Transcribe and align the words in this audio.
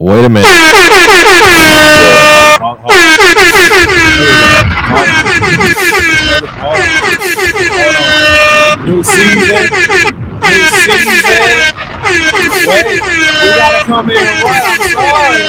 Wait 0.00 0.24
a 0.24 0.28
minute. 0.28 0.46
New 8.84 9.02
season. 9.02 9.48
New 10.38 10.62
season. 10.62 11.08
Wait, 12.68 12.86
we 12.86 13.10
gotta 13.56 13.84
come 13.86 14.10
in 14.10 14.16
right. 14.16 14.62
I'm 14.62 14.86
sorry. 14.94 15.42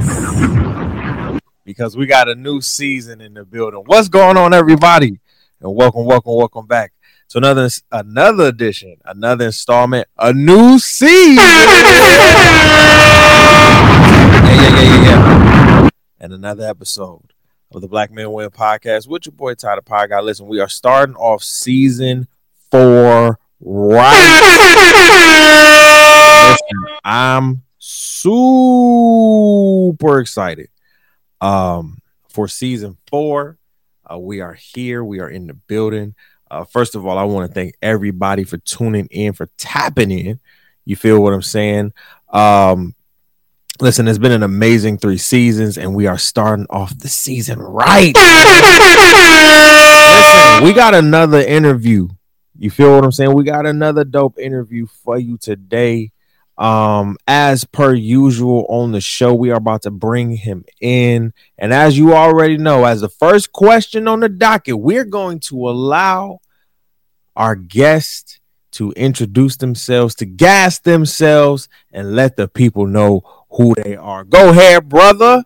because 1.64 1.96
we 1.96 2.06
got 2.06 2.28
a 2.28 2.34
new 2.34 2.60
season 2.60 3.20
in 3.20 3.34
the 3.34 3.44
building. 3.44 3.84
What's 3.86 4.08
going 4.08 4.36
on, 4.36 4.52
everybody? 4.52 5.20
And 5.60 5.76
welcome, 5.76 6.06
welcome, 6.06 6.34
welcome 6.34 6.66
back 6.66 6.93
to 7.28 7.38
another 7.38 7.68
another 7.90 8.44
edition, 8.44 8.96
another 9.04 9.46
installment, 9.46 10.08
a 10.18 10.32
new 10.32 10.78
season. 10.78 11.36
yeah, 11.36 11.64
yeah, 14.44 14.80
yeah, 14.82 15.02
yeah. 15.02 15.88
And 16.20 16.32
another 16.32 16.66
episode 16.68 17.32
of 17.72 17.80
the 17.80 17.88
Black 17.88 18.10
Men 18.10 18.30
Win 18.32 18.50
podcast 18.50 19.08
with 19.08 19.26
your 19.26 19.32
boy 19.32 19.54
Tyler 19.54 19.82
Pie 19.82 20.06
Guy. 20.06 20.20
Listen, 20.20 20.46
we 20.46 20.60
are 20.60 20.68
starting 20.68 21.16
off 21.16 21.42
season 21.42 22.28
four 22.70 23.38
right. 23.60 24.40
Listen, 26.50 26.98
I'm 27.04 27.62
super 27.78 28.60
excited 30.20 30.68
um, 31.40 31.98
for 32.28 32.48
season 32.48 32.96
four. 33.08 33.58
Uh, 34.10 34.18
we 34.18 34.40
are 34.40 34.54
here. 34.54 35.02
We 35.02 35.20
are 35.20 35.28
in 35.28 35.46
the 35.46 35.54
building. 35.54 36.14
Uh, 36.54 36.62
first 36.62 36.94
of 36.94 37.04
all, 37.04 37.18
I 37.18 37.24
want 37.24 37.50
to 37.50 37.52
thank 37.52 37.74
everybody 37.82 38.44
for 38.44 38.58
tuning 38.58 39.08
in, 39.10 39.32
for 39.32 39.48
tapping 39.56 40.12
in. 40.12 40.38
You 40.84 40.94
feel 40.94 41.20
what 41.20 41.34
I'm 41.34 41.42
saying? 41.42 41.92
Um, 42.28 42.94
listen, 43.80 44.06
it's 44.06 44.18
been 44.18 44.30
an 44.30 44.44
amazing 44.44 44.98
three 44.98 45.18
seasons, 45.18 45.76
and 45.76 45.96
we 45.96 46.06
are 46.06 46.16
starting 46.16 46.66
off 46.70 46.96
the 46.96 47.08
season 47.08 47.58
right. 47.58 48.14
listen, 50.14 50.64
we 50.64 50.72
got 50.72 50.94
another 50.94 51.40
interview. 51.40 52.06
You 52.56 52.70
feel 52.70 52.94
what 52.94 53.02
I'm 53.02 53.10
saying? 53.10 53.34
We 53.34 53.42
got 53.42 53.66
another 53.66 54.04
dope 54.04 54.38
interview 54.38 54.86
for 54.86 55.18
you 55.18 55.36
today. 55.36 56.12
Um, 56.56 57.16
as 57.26 57.64
per 57.64 57.94
usual 57.94 58.64
on 58.68 58.92
the 58.92 59.00
show, 59.00 59.34
we 59.34 59.50
are 59.50 59.56
about 59.56 59.82
to 59.82 59.90
bring 59.90 60.36
him 60.36 60.64
in. 60.80 61.34
And 61.58 61.72
as 61.72 61.98
you 61.98 62.14
already 62.14 62.58
know, 62.58 62.84
as 62.84 63.00
the 63.00 63.08
first 63.08 63.50
question 63.50 64.06
on 64.06 64.20
the 64.20 64.28
docket, 64.28 64.78
we're 64.78 65.04
going 65.04 65.40
to 65.40 65.68
allow 65.68 66.38
our 67.36 67.56
guest 67.56 68.40
to 68.72 68.92
introduce 68.92 69.56
themselves, 69.56 70.14
to 70.16 70.26
gas 70.26 70.78
themselves, 70.80 71.68
and 71.92 72.16
let 72.16 72.36
the 72.36 72.48
people 72.48 72.86
know 72.86 73.22
who 73.50 73.74
they 73.82 73.96
are. 73.96 74.24
Go 74.24 74.50
ahead, 74.50 74.88
brother. 74.88 75.44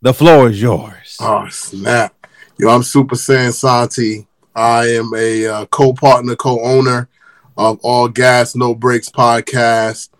The 0.00 0.14
floor 0.14 0.48
is 0.48 0.62
yours. 0.62 1.16
Oh 1.20 1.48
snap! 1.48 2.14
Yo, 2.56 2.68
I'm 2.68 2.84
Super 2.84 3.16
Seyan 3.16 3.52
Santi. 3.52 4.28
I 4.54 4.86
am 4.86 5.12
a 5.16 5.46
uh, 5.46 5.66
co-partner, 5.66 6.36
co-owner 6.36 7.08
of 7.56 7.80
All 7.82 8.08
Gas 8.08 8.54
No 8.54 8.74
Breaks 8.74 9.08
podcast. 9.08 10.10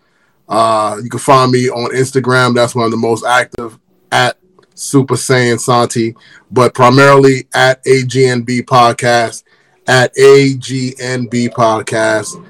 Uh, 0.47 0.97
you 1.01 1.09
can 1.09 1.19
find 1.19 1.51
me 1.51 1.69
on 1.69 1.91
Instagram. 1.91 2.55
That's 2.55 2.75
one 2.75 2.85
of 2.85 2.91
the 2.91 2.97
most 2.97 3.25
active 3.25 3.79
at 4.11 4.37
Super 4.75 5.15
Seyan 5.15 5.59
Santi, 5.59 6.15
but 6.51 6.73
primarily 6.73 7.47
at 7.53 7.83
AGNB 7.85 8.63
podcast. 8.63 9.43
At 9.89 10.15
AGNB 10.15 11.49
podcast. 11.49 12.45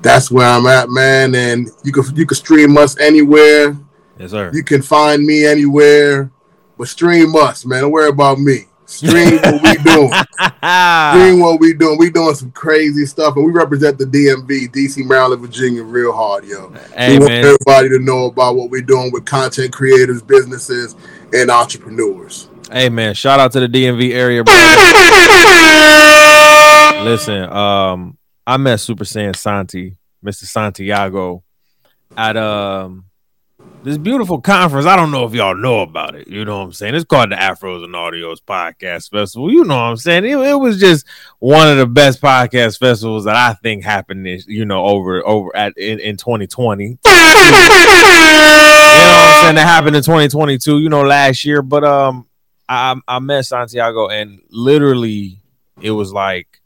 That's 0.00 0.30
where 0.30 0.46
I'm 0.46 0.66
at, 0.66 0.88
man. 0.88 1.34
And 1.34 1.68
you 1.82 1.92
can 1.92 2.04
you 2.16 2.26
can 2.26 2.36
stream 2.36 2.78
us 2.78 2.98
anywhere. 2.98 3.76
Yes, 4.18 4.30
sir. 4.30 4.50
You 4.54 4.64
can 4.64 4.80
find 4.80 5.24
me 5.24 5.44
anywhere, 5.44 6.30
but 6.78 6.88
stream 6.88 7.36
us, 7.36 7.66
man. 7.66 7.82
Don't 7.82 7.92
worry 7.92 8.08
about 8.08 8.38
me. 8.38 8.66
Stream 8.86 9.36
what 9.36 9.62
we 9.62 9.74
doing. 9.82 10.12
Stream 10.38 11.40
what 11.40 11.58
we 11.58 11.72
doing. 11.74 11.98
We 11.98 12.10
doing 12.10 12.34
some 12.34 12.52
crazy 12.52 13.06
stuff, 13.06 13.36
and 13.36 13.44
we 13.44 13.50
represent 13.50 13.98
the 13.98 14.04
DMV, 14.04 14.70
DC, 14.70 15.06
Maryland, 15.06 15.40
Virginia, 15.40 15.82
real 15.82 16.12
hard, 16.12 16.44
yo. 16.44 16.70
Hey, 16.94 17.14
we 17.14 17.18
want 17.18 17.30
man. 17.30 17.44
everybody 17.44 17.88
to 17.88 17.98
know 17.98 18.26
about 18.26 18.56
what 18.56 18.70
we're 18.70 18.82
doing 18.82 19.10
with 19.10 19.24
content 19.24 19.72
creators, 19.72 20.22
businesses, 20.22 20.96
and 21.32 21.50
entrepreneurs. 21.50 22.48
Hey 22.70 22.88
man, 22.88 23.14
shout 23.14 23.40
out 23.40 23.52
to 23.52 23.60
the 23.60 23.68
DMV 23.68 24.12
area, 24.12 24.42
bro. 24.44 24.54
Listen, 27.02 27.50
um, 27.50 28.18
I 28.46 28.56
met 28.56 28.80
Super 28.80 29.04
Seyan 29.04 29.34
Santi, 29.34 29.96
Mr. 30.24 30.44
Santiago, 30.44 31.42
at 32.16 32.36
um 32.36 33.06
this 33.82 33.98
beautiful 33.98 34.40
conference. 34.40 34.86
I 34.86 34.96
don't 34.96 35.10
know 35.10 35.24
if 35.24 35.34
y'all 35.34 35.54
know 35.54 35.80
about 35.80 36.14
it. 36.14 36.28
You 36.28 36.44
know 36.44 36.58
what 36.58 36.64
I'm 36.64 36.72
saying? 36.72 36.94
It's 36.94 37.04
called 37.04 37.30
the 37.30 37.36
Afros 37.36 37.84
and 37.84 37.94
Audios 37.94 38.38
Podcast 38.46 39.10
Festival. 39.10 39.52
You 39.52 39.64
know 39.64 39.76
what 39.76 39.82
I'm 39.82 39.96
saying? 39.96 40.24
It, 40.24 40.38
it 40.38 40.58
was 40.58 40.80
just 40.80 41.06
one 41.38 41.68
of 41.68 41.76
the 41.76 41.86
best 41.86 42.22
podcast 42.22 42.78
festivals 42.78 43.24
that 43.24 43.36
I 43.36 43.52
think 43.54 43.84
happened 43.84 44.24
this, 44.24 44.46
you 44.46 44.64
know, 44.64 44.84
over 44.86 45.26
over 45.26 45.54
at 45.54 45.76
in, 45.76 46.00
in 46.00 46.16
2020. 46.16 46.98
You 48.94 49.00
know 49.00 49.06
what 49.06 49.26
I'm 49.26 49.44
saying? 49.44 49.54
That 49.56 49.66
happened 49.66 49.96
in 49.96 50.02
2022, 50.02 50.78
you 50.78 50.88
know, 50.88 51.02
last 51.02 51.44
year. 51.44 51.62
But 51.62 51.84
um 51.84 52.26
I 52.68 52.94
I 53.06 53.18
met 53.18 53.44
Santiago 53.44 54.08
and 54.08 54.40
literally 54.50 55.40
it 55.82 55.90
was 55.90 56.12
like 56.12 56.60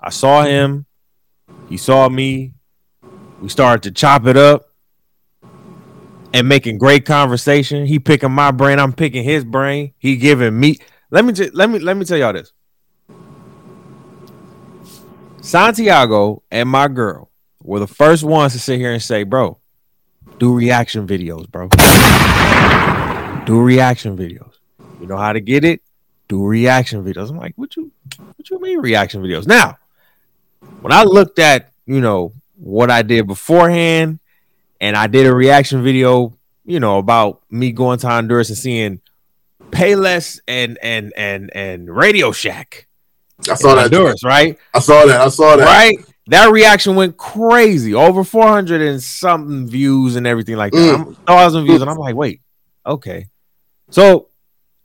I 0.00 0.10
saw 0.10 0.44
him, 0.44 0.86
he 1.68 1.76
saw 1.76 2.08
me, 2.08 2.54
we 3.40 3.48
started 3.48 3.82
to 3.84 3.90
chop 3.90 4.26
it 4.26 4.36
up 4.36 4.68
and 6.32 6.48
making 6.48 6.78
great 6.78 7.04
conversation. 7.04 7.86
He 7.86 7.98
picking 7.98 8.30
my 8.30 8.50
brain, 8.50 8.78
I'm 8.78 8.92
picking 8.92 9.24
his 9.24 9.44
brain. 9.44 9.94
He 9.98 10.16
giving 10.16 10.58
me 10.58 10.78
let 11.10 11.24
me 11.24 11.32
t- 11.32 11.50
let 11.50 11.70
me 11.70 11.78
let 11.78 11.96
me 11.96 12.04
tell 12.04 12.18
y'all 12.18 12.32
this. 12.32 12.52
Santiago 15.40 16.42
and 16.50 16.68
my 16.68 16.88
girl 16.88 17.30
were 17.62 17.80
the 17.80 17.86
first 17.86 18.24
ones 18.24 18.52
to 18.52 18.58
sit 18.58 18.78
here 18.78 18.92
and 18.92 19.02
say, 19.02 19.22
bro, 19.22 19.58
do 20.38 20.54
reaction 20.54 21.06
videos, 21.06 21.50
bro. 21.50 21.68
Do 23.46 23.60
reaction 23.60 24.16
videos. 24.16 24.54
You 25.00 25.06
know 25.06 25.16
how 25.16 25.32
to 25.32 25.40
get 25.40 25.64
it? 25.64 25.80
Do 26.28 26.44
reaction 26.44 27.02
videos. 27.02 27.30
I'm 27.30 27.38
like, 27.38 27.54
what 27.56 27.74
you 27.76 27.90
what 28.16 28.50
you 28.50 28.60
mean 28.60 28.80
reaction 28.80 29.22
videos? 29.22 29.46
Now, 29.46 29.78
when 30.80 30.92
I 30.92 31.04
looked 31.04 31.38
at, 31.38 31.72
you 31.86 32.00
know, 32.00 32.32
what 32.56 32.90
I 32.90 33.02
did 33.02 33.26
beforehand, 33.26 34.20
and 34.80 34.96
I 34.96 35.06
did 35.06 35.26
a 35.26 35.34
reaction 35.34 35.82
video, 35.82 36.36
you 36.64 36.80
know, 36.80 36.98
about 36.98 37.42
me 37.50 37.72
going 37.72 37.98
to 38.00 38.08
Honduras 38.08 38.48
and 38.48 38.58
seeing 38.58 39.00
Payless 39.70 40.40
and 40.48 40.78
and 40.82 41.12
and 41.16 41.50
and 41.54 41.94
Radio 41.94 42.32
Shack. 42.32 42.86
I 43.48 43.54
saw 43.54 43.74
that. 43.74 43.82
Honduras, 43.92 44.24
right? 44.24 44.58
I 44.74 44.78
saw 44.80 45.04
that. 45.06 45.20
I 45.20 45.28
saw 45.28 45.56
that. 45.56 45.64
Right? 45.64 45.98
That 46.28 46.50
reaction 46.50 46.94
went 46.94 47.16
crazy. 47.16 47.94
Over 47.94 48.22
400 48.22 48.82
and 48.82 49.02
something 49.02 49.66
views 49.66 50.16
and 50.16 50.26
everything 50.26 50.56
like 50.56 50.72
that. 50.72 50.78
Mm. 50.78 50.98
I'm- 50.98 51.14
thousand 51.26 51.64
views. 51.64 51.80
And 51.80 51.90
I'm 51.90 51.96
like, 51.96 52.14
wait, 52.14 52.42
okay. 52.84 53.28
So 53.90 54.28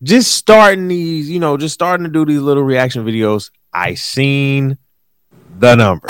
just 0.01 0.31
starting 0.31 0.87
these, 0.87 1.29
you 1.29 1.39
know, 1.39 1.57
just 1.57 1.73
starting 1.73 2.05
to 2.05 2.11
do 2.11 2.25
these 2.25 2.39
little 2.39 2.63
reaction 2.63 3.05
videos, 3.05 3.51
I 3.73 3.95
seen 3.95 4.77
the 5.59 5.75
number. 5.75 6.07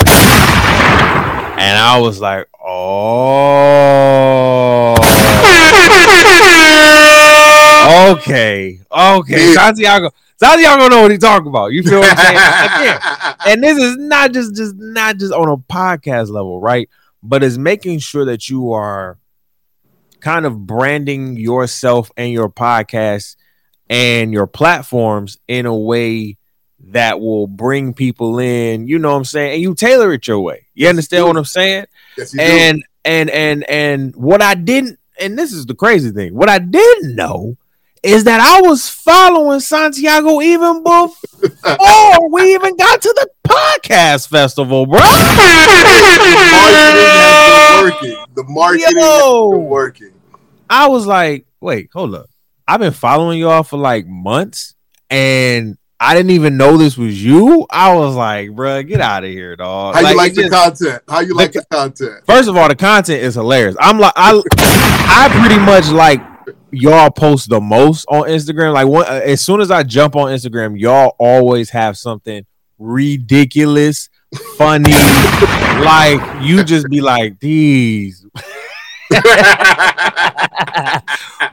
And 1.56 1.78
I 1.78 1.98
was 2.00 2.20
like, 2.20 2.48
oh. 2.62 3.04
Okay. 8.16 8.80
Okay. 8.90 9.52
Santiago. 9.54 10.10
Santiago 10.36 10.88
know 10.88 11.02
what 11.02 11.10
he 11.10 11.18
talking 11.18 11.46
about. 11.46 11.72
You 11.72 11.82
feel 11.82 12.00
what 12.00 12.10
I'm 12.10 12.24
saying? 12.24 12.36
Again, 12.82 13.36
and 13.46 13.62
this 13.62 13.78
is 13.78 13.96
not 13.96 14.32
just 14.32 14.56
just 14.56 14.74
not 14.76 15.18
just 15.18 15.32
on 15.32 15.48
a 15.48 15.56
podcast 15.56 16.28
level, 16.30 16.60
right? 16.60 16.88
But 17.22 17.44
it's 17.44 17.56
making 17.56 18.00
sure 18.00 18.24
that 18.24 18.48
you 18.48 18.72
are 18.72 19.18
kind 20.20 20.44
of 20.44 20.66
branding 20.66 21.36
yourself 21.36 22.10
and 22.16 22.32
your 22.32 22.48
podcast 22.48 23.36
and 23.88 24.32
your 24.32 24.46
platforms 24.46 25.38
in 25.46 25.66
a 25.66 25.76
way 25.76 26.36
that 26.92 27.20
will 27.20 27.46
bring 27.46 27.94
people 27.94 28.38
in, 28.38 28.86
you 28.86 28.98
know 28.98 29.10
what 29.10 29.18
I'm 29.18 29.24
saying? 29.24 29.54
And 29.54 29.62
you 29.62 29.74
tailor 29.74 30.12
it 30.12 30.26
your 30.26 30.40
way. 30.40 30.66
You 30.74 30.88
understand 30.88 31.26
what 31.26 31.36
I'm 31.36 31.44
saying? 31.44 31.86
Yes, 32.16 32.32
you 32.32 32.40
do. 32.40 32.44
And 32.44 32.84
and 33.04 33.30
and 33.30 33.70
and 33.70 34.16
what 34.16 34.42
I 34.42 34.54
didn't 34.54 34.98
and 35.20 35.38
this 35.38 35.52
is 35.52 35.66
the 35.66 35.74
crazy 35.74 36.10
thing. 36.10 36.34
What 36.34 36.48
I 36.48 36.58
didn't 36.58 37.14
know 37.14 37.56
is 38.02 38.24
that 38.24 38.40
I 38.40 38.60
was 38.60 38.88
following 38.88 39.60
Santiago 39.60 40.40
even 40.42 40.82
before 40.82 42.30
we 42.30 42.54
even 42.54 42.76
got 42.76 43.00
to 43.00 43.14
the 43.16 43.28
podcast 43.48 44.28
festival, 44.28 44.84
bro. 44.86 44.98
the 44.98 45.06
marketing 45.06 47.08
has 47.08 47.80
been 47.80 47.92
working. 47.92 48.24
The 48.34 48.44
marketing 48.44 48.98
Yo. 48.98 49.58
working. 49.58 50.12
I 50.68 50.88
was 50.88 51.06
like, 51.06 51.46
wait, 51.60 51.88
hold 51.92 52.14
up. 52.14 52.26
I've 52.68 52.80
been 52.80 52.92
following 52.92 53.40
y'all 53.40 53.62
for 53.62 53.78
like 53.78 54.06
months, 54.06 54.74
and 55.10 55.78
I 56.00 56.14
didn't 56.14 56.30
even 56.32 56.56
know 56.56 56.76
this 56.76 56.96
was 56.98 57.22
you. 57.24 57.66
I 57.70 57.94
was 57.94 58.14
like, 58.14 58.50
bruh, 58.50 58.86
get 58.86 59.00
out 59.00 59.24
of 59.24 59.30
here, 59.30 59.56
dog. 59.56 59.94
How 59.94 60.08
you 60.08 60.16
like 60.16 60.34
the 60.34 60.42
just- 60.42 60.52
content? 60.52 61.02
How 61.08 61.20
you 61.20 61.34
like 61.34 61.52
the 61.52 61.64
content? 61.70 62.24
First 62.26 62.48
of 62.48 62.56
all, 62.56 62.68
the 62.68 62.76
content 62.76 63.22
is 63.22 63.34
hilarious. 63.34 63.76
I'm 63.80 63.98
like, 63.98 64.12
I, 64.16 64.40
I 64.58 65.28
pretty 65.40 65.60
much 65.64 65.88
like 65.88 66.20
y'all 66.72 67.10
post 67.10 67.48
the 67.48 67.60
most 67.60 68.04
on 68.08 68.24
Instagram. 68.24 68.74
Like, 68.74 68.88
one, 68.88 69.06
uh, 69.06 69.20
as 69.24 69.40
soon 69.40 69.60
as 69.60 69.70
I 69.70 69.82
jump 69.84 70.16
on 70.16 70.28
Instagram, 70.28 70.78
y'all 70.78 71.14
always 71.18 71.70
have 71.70 71.96
something 71.96 72.44
ridiculous, 72.78 74.10
funny. 74.56 74.90
like, 75.80 76.42
you 76.42 76.64
just 76.64 76.88
be 76.88 77.00
like, 77.00 77.38
these. 77.38 78.26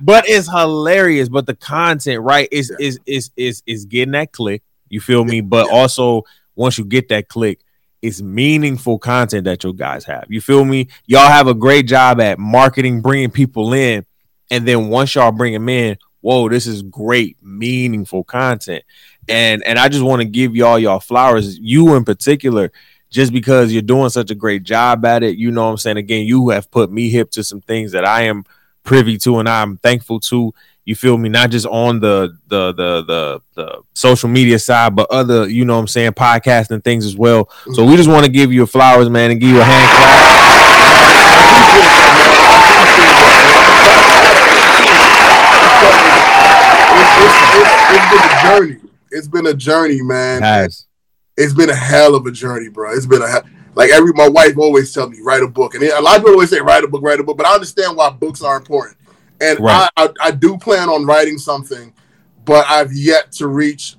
but 0.02 0.24
it's 0.28 0.50
hilarious. 0.50 1.30
But 1.30 1.46
the 1.46 1.56
content, 1.56 2.22
right, 2.22 2.48
is 2.52 2.72
is 2.80 3.00
is 3.06 3.32
is 3.36 3.64
is 3.66 3.86
getting 3.86 4.14
that 4.14 4.32
click. 4.32 4.64
You 4.90 5.00
feel 5.02 5.24
me? 5.24 5.42
But 5.42 5.70
also, 5.70 6.24
once 6.56 6.78
you 6.78 6.86
get 6.86 7.10
that 7.10 7.28
click, 7.28 7.60
it's 8.02 8.22
meaningful 8.22 9.00
content 9.00 9.46
that 9.46 9.64
you 9.64 9.74
guys 9.74 10.06
have. 10.06 10.26
You 10.30 10.42
feel 10.42 10.66
me? 10.66 10.88
Y'all 11.06 11.30
have 11.30 11.48
a 11.48 11.54
great 11.54 11.88
job 11.88 12.20
at 12.20 12.40
marketing, 12.40 13.02
bringing 13.02 13.32
people 13.32 13.74
in, 13.74 14.06
and 14.50 14.68
then 14.68 14.90
once 14.90 15.16
y'all 15.16 15.32
bring 15.32 15.54
them 15.54 15.70
in, 15.70 15.98
whoa, 16.22 16.50
this 16.50 16.68
is 16.68 16.82
great, 16.82 17.38
meaningful 17.42 18.24
content. 18.24 18.84
And 19.30 19.64
and 19.64 19.78
I 19.78 19.88
just 19.90 20.04
want 20.04 20.22
to 20.22 20.28
give 20.28 20.56
y'all 20.56 20.80
y'all 20.80 21.00
flowers, 21.00 21.58
you 21.60 21.96
in 21.96 22.06
particular, 22.06 22.72
just 23.12 23.34
because 23.34 23.72
you're 23.72 23.82
doing 23.82 24.10
such 24.10 24.32
a 24.32 24.36
great 24.36 24.64
job 24.64 25.06
at 25.06 25.22
it. 25.22 25.38
You 25.38 25.52
know 25.52 25.66
what 25.66 25.72
I'm 25.72 25.78
saying? 25.78 25.98
Again, 25.98 26.26
you 26.26 26.50
have 26.50 26.72
put 26.72 26.92
me 26.92 27.10
hip 27.10 27.30
to 27.32 27.44
some 27.44 27.62
things 27.62 27.92
that 27.92 28.06
I 28.06 28.24
am 28.24 28.46
privy 28.84 29.18
to 29.20 29.38
and 29.38 29.48
I'm 29.48 29.78
thankful 29.78 30.20
to. 30.22 30.54
You 30.84 30.96
feel 30.96 31.16
me? 31.18 31.30
Not 31.30 31.52
just 31.52 31.68
on 31.68 32.00
the 32.00 32.36
the 32.48 32.74
the 32.74 33.04
the 33.04 33.42
the 33.54 33.82
social 33.94 34.30
media 34.30 34.58
side, 34.58 34.96
but 34.96 35.12
other, 35.12 35.48
you 35.48 35.64
know 35.64 35.76
what 35.76 35.82
I'm 35.82 35.88
saying, 35.88 36.14
podcasting 36.14 36.84
things 36.84 37.06
as 37.06 37.16
well. 37.16 37.50
So 37.74 37.86
we 37.86 37.96
just 37.98 38.10
want 38.10 38.26
to 38.26 38.32
give 38.32 38.52
you 38.52 38.64
a 38.64 38.68
flowers, 38.68 39.08
man, 39.08 39.30
and 39.30 39.40
give 39.40 39.52
you 39.52 39.62
a 39.62 39.64
hand 39.64 39.90
clap. 39.92 40.32
It's, 46.98 47.12
it's, 47.22 47.38
it's, 47.56 47.92
it's 47.92 48.08
been 48.10 48.26
a 48.26 48.42
journey. 48.42 48.90
It's 49.12 49.28
been 49.28 49.46
a 49.48 49.54
journey, 49.54 50.02
man. 50.02 50.42
Guys. 50.42 50.88
It's 51.38 51.54
been 51.54 51.70
a 51.70 51.76
hell 51.76 52.16
of 52.16 52.26
a 52.26 52.32
journey, 52.32 52.70
bro. 52.70 52.94
It's 52.94 53.06
been 53.06 53.22
a 53.22 53.28
hell. 53.28 53.44
Like 53.76 53.90
every 53.92 54.12
my 54.14 54.28
wife 54.28 54.58
always 54.58 54.94
tell 54.94 55.10
me 55.10 55.20
write 55.24 55.44
a 55.44 55.48
book, 55.48 55.76
and 55.76 55.84
a 55.84 56.02
lot 56.02 56.18
of 56.18 56.22
people 56.22 56.34
always 56.34 56.50
say 56.50 56.60
write 56.60 56.84
a 56.84 56.88
book, 56.88 57.02
write 57.02 57.20
a 57.20 57.24
book. 57.24 57.38
But 57.38 57.46
I 57.46 57.54
understand 57.54 57.96
why 57.96 58.10
books 58.10 58.42
are 58.42 58.58
important, 58.58 58.98
and 59.40 59.60
Right. 59.60 59.90
I, 59.98 60.06
I 60.06 60.28
I 60.28 60.32
do 60.32 60.58
plan 60.58 60.90
on 60.90 61.06
writing 61.06 61.38
something, 61.38 61.94
but 62.44 62.66
I've 62.70 62.94
yet 62.94 63.32
to 63.34 63.48
reach 63.48 63.96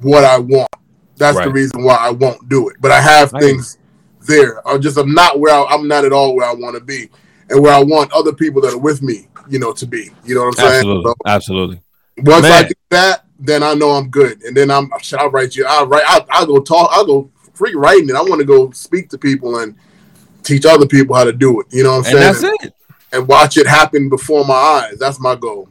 what 0.00 0.24
I 0.24 0.38
want. 0.38 0.70
That's 1.16 1.38
the 1.38 1.50
reason 1.50 1.82
why 1.82 1.96
I 1.96 2.10
won't 2.10 2.48
do 2.48 2.68
it. 2.68 2.76
But 2.80 2.90
I 2.90 3.00
have 3.00 3.34
I 3.34 3.40
things 3.40 3.78
there. 4.26 4.66
I'm 4.66 4.80
just 4.80 4.96
I'm 4.96 5.12
not 5.12 5.40
where 5.40 5.54
I, 5.54 5.64
I'm 5.64 5.88
not 5.88 6.04
at 6.04 6.12
all 6.12 6.34
where 6.36 6.48
I 6.48 6.54
want 6.54 6.76
to 6.76 6.80
be, 6.80 7.08
and 7.50 7.60
where 7.60 7.72
I 7.72 7.82
want 7.82 8.12
other 8.12 8.32
people 8.32 8.62
that 8.62 8.72
are 8.72 8.78
with 8.78 9.02
me, 9.02 9.28
you 9.48 9.58
know, 9.58 9.72
to 9.72 9.86
be. 9.86 10.10
You 10.24 10.34
know 10.36 10.42
what 10.42 10.48
I'm 10.48 10.54
saying? 10.54 10.72
Absolutely. 10.74 11.04
So 11.04 11.14
Absolutely. 11.26 11.80
once 12.18 12.46
I 12.46 12.60
Man. 12.60 12.68
do 12.68 12.74
that, 12.90 13.24
then 13.44 13.62
I 13.62 13.74
know 13.74 13.90
I'm 13.90 14.08
good, 14.08 14.42
and 14.44 14.56
then 14.56 14.70
I'm 14.70 14.90
I'll 15.18 15.30
write 15.30 15.56
you. 15.56 15.66
I'll 15.68 15.86
write. 15.86 16.04
I'll, 16.06 16.26
I'll 16.30 16.46
go 16.46 16.60
talk. 16.60 16.88
I'll 16.92 17.04
go 17.06 17.30
free 17.54 17.74
writing 17.74 18.08
it. 18.08 18.14
I 18.14 18.22
want 18.22 18.40
to 18.40 18.46
go 18.46 18.70
speak 18.70 19.08
to 19.10 19.18
people 19.18 19.58
and 19.58 19.74
teach 20.42 20.64
other 20.64 20.86
people 20.86 21.14
how 21.14 21.24
to 21.24 21.32
do 21.32 21.60
it. 21.60 21.66
You 21.70 21.84
know 21.84 21.98
what 21.98 22.06
I'm 22.08 22.16
And 22.16 22.34
saying? 22.36 22.52
that's 22.52 22.64
it. 22.64 22.74
and 23.12 23.28
watch 23.28 23.56
it 23.56 23.66
happen 23.66 24.08
before 24.08 24.44
my 24.44 24.54
eyes. 24.54 24.98
That's 24.98 25.20
my 25.20 25.34
goal. 25.34 25.68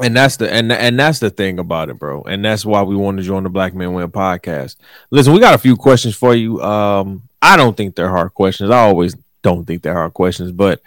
And 0.00 0.16
that's 0.16 0.36
the 0.36 0.50
and 0.52 0.70
and 0.72 0.98
that's 0.98 1.18
the 1.18 1.30
thing 1.30 1.58
about 1.58 1.88
it, 1.90 1.98
bro. 1.98 2.22
And 2.22 2.44
that's 2.44 2.64
why 2.64 2.82
we 2.82 2.94
want 2.94 3.16
to 3.18 3.22
join 3.24 3.42
the 3.42 3.48
Black 3.48 3.74
Men 3.74 3.94
Win 3.94 4.08
podcast. 4.10 4.76
Listen, 5.10 5.32
we 5.32 5.40
got 5.40 5.54
a 5.54 5.58
few 5.58 5.76
questions 5.76 6.14
for 6.14 6.34
you. 6.34 6.62
Um, 6.62 7.22
I 7.42 7.56
don't 7.56 7.76
think 7.76 7.96
they're 7.96 8.08
hard 8.10 8.32
questions. 8.34 8.70
I 8.70 8.78
always 8.80 9.16
don't 9.42 9.64
think 9.64 9.82
they're 9.82 9.94
hard 9.94 10.14
questions, 10.14 10.52
but 10.52 10.80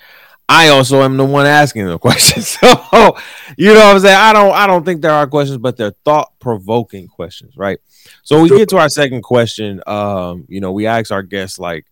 I 0.53 0.67
also 0.67 1.01
am 1.01 1.15
the 1.15 1.23
one 1.23 1.45
asking 1.45 1.87
the 1.87 1.97
questions. 1.97 2.57
So 2.91 3.17
you 3.57 3.73
know 3.73 3.79
what 3.79 3.95
I'm 3.95 3.99
saying? 4.01 4.17
I 4.17 4.33
don't 4.33 4.53
I 4.53 4.67
don't 4.67 4.83
think 4.83 5.01
there 5.01 5.13
are 5.13 5.25
questions, 5.25 5.57
but 5.57 5.77
they're 5.77 5.95
thought 6.03 6.33
provoking 6.39 7.07
questions, 7.07 7.55
right? 7.55 7.79
So 8.23 8.41
we 8.41 8.49
get 8.49 8.67
to 8.69 8.77
our 8.77 8.89
second 8.89 9.21
question. 9.21 9.81
Um, 9.87 10.45
you 10.49 10.59
know, 10.59 10.73
we 10.73 10.87
ask 10.87 11.11
our 11.11 11.23
guests 11.23 11.57
like 11.57 11.85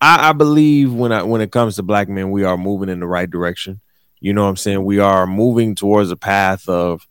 I, 0.00 0.30
I 0.30 0.32
believe 0.32 0.92
when 0.92 1.12
I 1.12 1.22
when 1.22 1.42
it 1.42 1.52
comes 1.52 1.76
to 1.76 1.82
black 1.82 2.08
men, 2.08 2.30
we 2.30 2.44
are 2.44 2.56
moving 2.56 2.88
in 2.88 3.00
the 3.00 3.06
right 3.06 3.30
direction. 3.30 3.80
You 4.18 4.32
know 4.32 4.44
what 4.44 4.50
I'm 4.50 4.56
saying? 4.56 4.84
We 4.84 4.98
are 4.98 5.26
moving 5.26 5.74
towards 5.74 6.10
a 6.10 6.16
path 6.16 6.68
of, 6.68 7.06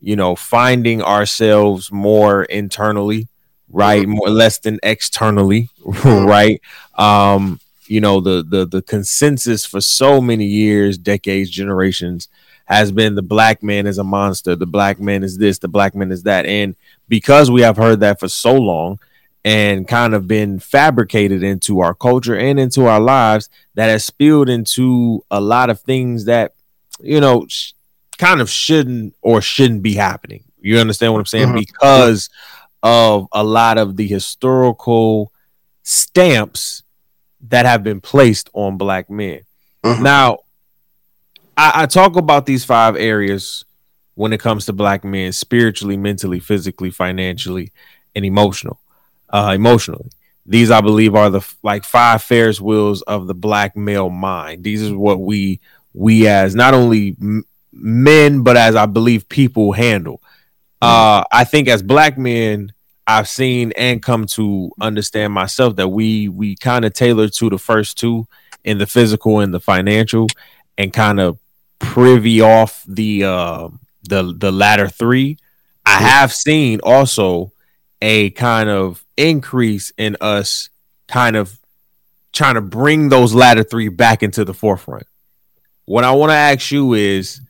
you 0.00 0.14
know, 0.14 0.36
finding 0.36 1.02
ourselves 1.02 1.90
more 1.90 2.44
internally, 2.44 3.28
right? 3.68 4.06
More 4.06 4.30
less 4.30 4.58
than 4.58 4.78
externally, 4.82 5.70
right? 6.04 6.60
Um, 6.94 7.60
you 7.88 8.00
know, 8.00 8.20
the 8.20 8.42
the 8.42 8.66
the 8.66 8.82
consensus 8.82 9.64
for 9.64 9.80
so 9.80 10.20
many 10.20 10.44
years, 10.44 10.98
decades, 10.98 11.50
generations 11.50 12.28
has 12.66 12.92
been 12.92 13.14
the 13.14 13.22
black 13.22 13.62
man 13.62 13.86
is 13.86 13.96
a 13.96 14.04
monster, 14.04 14.54
the 14.54 14.66
black 14.66 15.00
man 15.00 15.22
is 15.22 15.38
this, 15.38 15.58
the 15.58 15.68
black 15.68 15.94
man 15.94 16.12
is 16.12 16.24
that. 16.24 16.44
And 16.44 16.76
because 17.08 17.50
we 17.50 17.62
have 17.62 17.78
heard 17.78 18.00
that 18.00 18.20
for 18.20 18.28
so 18.28 18.54
long 18.54 18.98
and 19.42 19.88
kind 19.88 20.14
of 20.14 20.28
been 20.28 20.58
fabricated 20.58 21.42
into 21.42 21.80
our 21.80 21.94
culture 21.94 22.36
and 22.36 22.60
into 22.60 22.84
our 22.84 23.00
lives, 23.00 23.48
that 23.74 23.86
has 23.86 24.04
spilled 24.04 24.50
into 24.50 25.24
a 25.30 25.40
lot 25.40 25.70
of 25.70 25.80
things 25.80 26.26
that, 26.26 26.52
you 27.00 27.20
know, 27.20 27.46
sh- 27.48 27.72
kind 28.18 28.42
of 28.42 28.50
shouldn't 28.50 29.14
or 29.22 29.40
shouldn't 29.40 29.82
be 29.82 29.94
happening. 29.94 30.44
You 30.60 30.78
understand 30.78 31.14
what 31.14 31.20
I'm 31.20 31.26
saying? 31.26 31.48
Mhm. 31.48 31.64
Because 31.66 32.28
of 32.82 33.28
a 33.32 33.42
lot 33.42 33.78
of 33.78 33.96
the 33.96 34.06
historical 34.06 35.32
stamps 35.84 36.82
that 37.42 37.66
have 37.66 37.82
been 37.82 38.00
placed 38.00 38.50
on 38.52 38.76
black 38.76 39.08
men. 39.08 39.40
Mhm. 39.84 40.02
Now, 40.02 40.38
I, 41.56 41.82
I 41.82 41.86
talk 41.86 42.16
about 42.16 42.46
these 42.46 42.64
five 42.64 42.96
areas 42.96 43.64
when 44.14 44.32
it 44.32 44.40
comes 44.40 44.66
to 44.66 44.72
black 44.72 45.04
men 45.04 45.32
spiritually, 45.32 45.96
mentally, 45.96 46.40
physically, 46.40 46.90
financially, 46.90 47.72
and 48.14 48.24
emotional. 48.24 48.80
Uh, 49.30 49.52
emotionally, 49.54 50.10
these 50.46 50.70
I 50.70 50.80
believe 50.80 51.14
are 51.14 51.30
the 51.30 51.46
like 51.62 51.84
five 51.84 52.22
Ferris 52.22 52.60
wheels 52.60 53.02
of 53.02 53.26
the 53.26 53.34
black 53.34 53.76
male 53.76 54.08
mind. 54.08 54.64
These 54.64 54.82
is 54.82 54.92
what 54.92 55.20
we 55.20 55.60
we 55.92 56.26
as 56.26 56.54
not 56.54 56.74
only 56.74 57.16
m- 57.20 57.44
men 57.72 58.42
but 58.42 58.56
as 58.56 58.74
I 58.74 58.86
believe 58.86 59.28
people 59.28 59.72
handle. 59.72 60.22
Uh, 60.80 61.24
I 61.30 61.44
think 61.44 61.68
as 61.68 61.82
black 61.82 62.16
men, 62.16 62.72
I've 63.08 63.26
seen 63.26 63.72
and 63.72 64.02
come 64.02 64.26
to 64.26 64.70
understand 64.78 65.32
myself 65.32 65.76
that 65.76 65.88
we 65.88 66.28
we 66.28 66.56
kind 66.56 66.84
of 66.84 66.92
tailor 66.92 67.28
to 67.28 67.48
the 67.48 67.58
first 67.58 67.98
two 67.98 68.28
in 68.64 68.76
the 68.76 68.86
physical 68.86 69.40
and 69.40 69.52
the 69.52 69.60
financial, 69.60 70.26
and 70.76 70.92
kind 70.92 71.18
of 71.18 71.38
privy 71.78 72.42
off 72.42 72.84
the 72.86 73.24
uh, 73.24 73.68
the 74.06 74.34
the 74.36 74.52
latter 74.52 74.88
three. 74.88 75.38
I 75.86 76.02
have 76.02 76.34
seen 76.34 76.80
also 76.82 77.52
a 78.02 78.28
kind 78.30 78.68
of 78.68 79.02
increase 79.16 79.90
in 79.96 80.18
us 80.20 80.68
kind 81.08 81.34
of 81.34 81.58
trying 82.34 82.56
to 82.56 82.60
bring 82.60 83.08
those 83.08 83.32
latter 83.32 83.62
three 83.62 83.88
back 83.88 84.22
into 84.22 84.44
the 84.44 84.52
forefront. 84.52 85.06
What 85.86 86.04
I 86.04 86.12
want 86.12 86.28
to 86.28 86.36
ask 86.36 86.70
you 86.70 86.92
is 86.92 87.40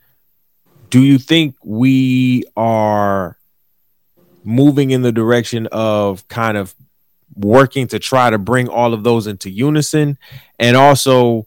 do 0.88 1.02
you 1.02 1.18
think 1.18 1.56
we 1.64 2.44
are 2.56 3.37
moving 4.48 4.90
in 4.90 5.02
the 5.02 5.12
direction 5.12 5.66
of 5.72 6.26
kind 6.28 6.56
of 6.56 6.74
working 7.34 7.86
to 7.86 7.98
try 7.98 8.30
to 8.30 8.38
bring 8.38 8.66
all 8.68 8.94
of 8.94 9.04
those 9.04 9.26
into 9.26 9.50
unison 9.50 10.16
and 10.58 10.76
also 10.76 11.46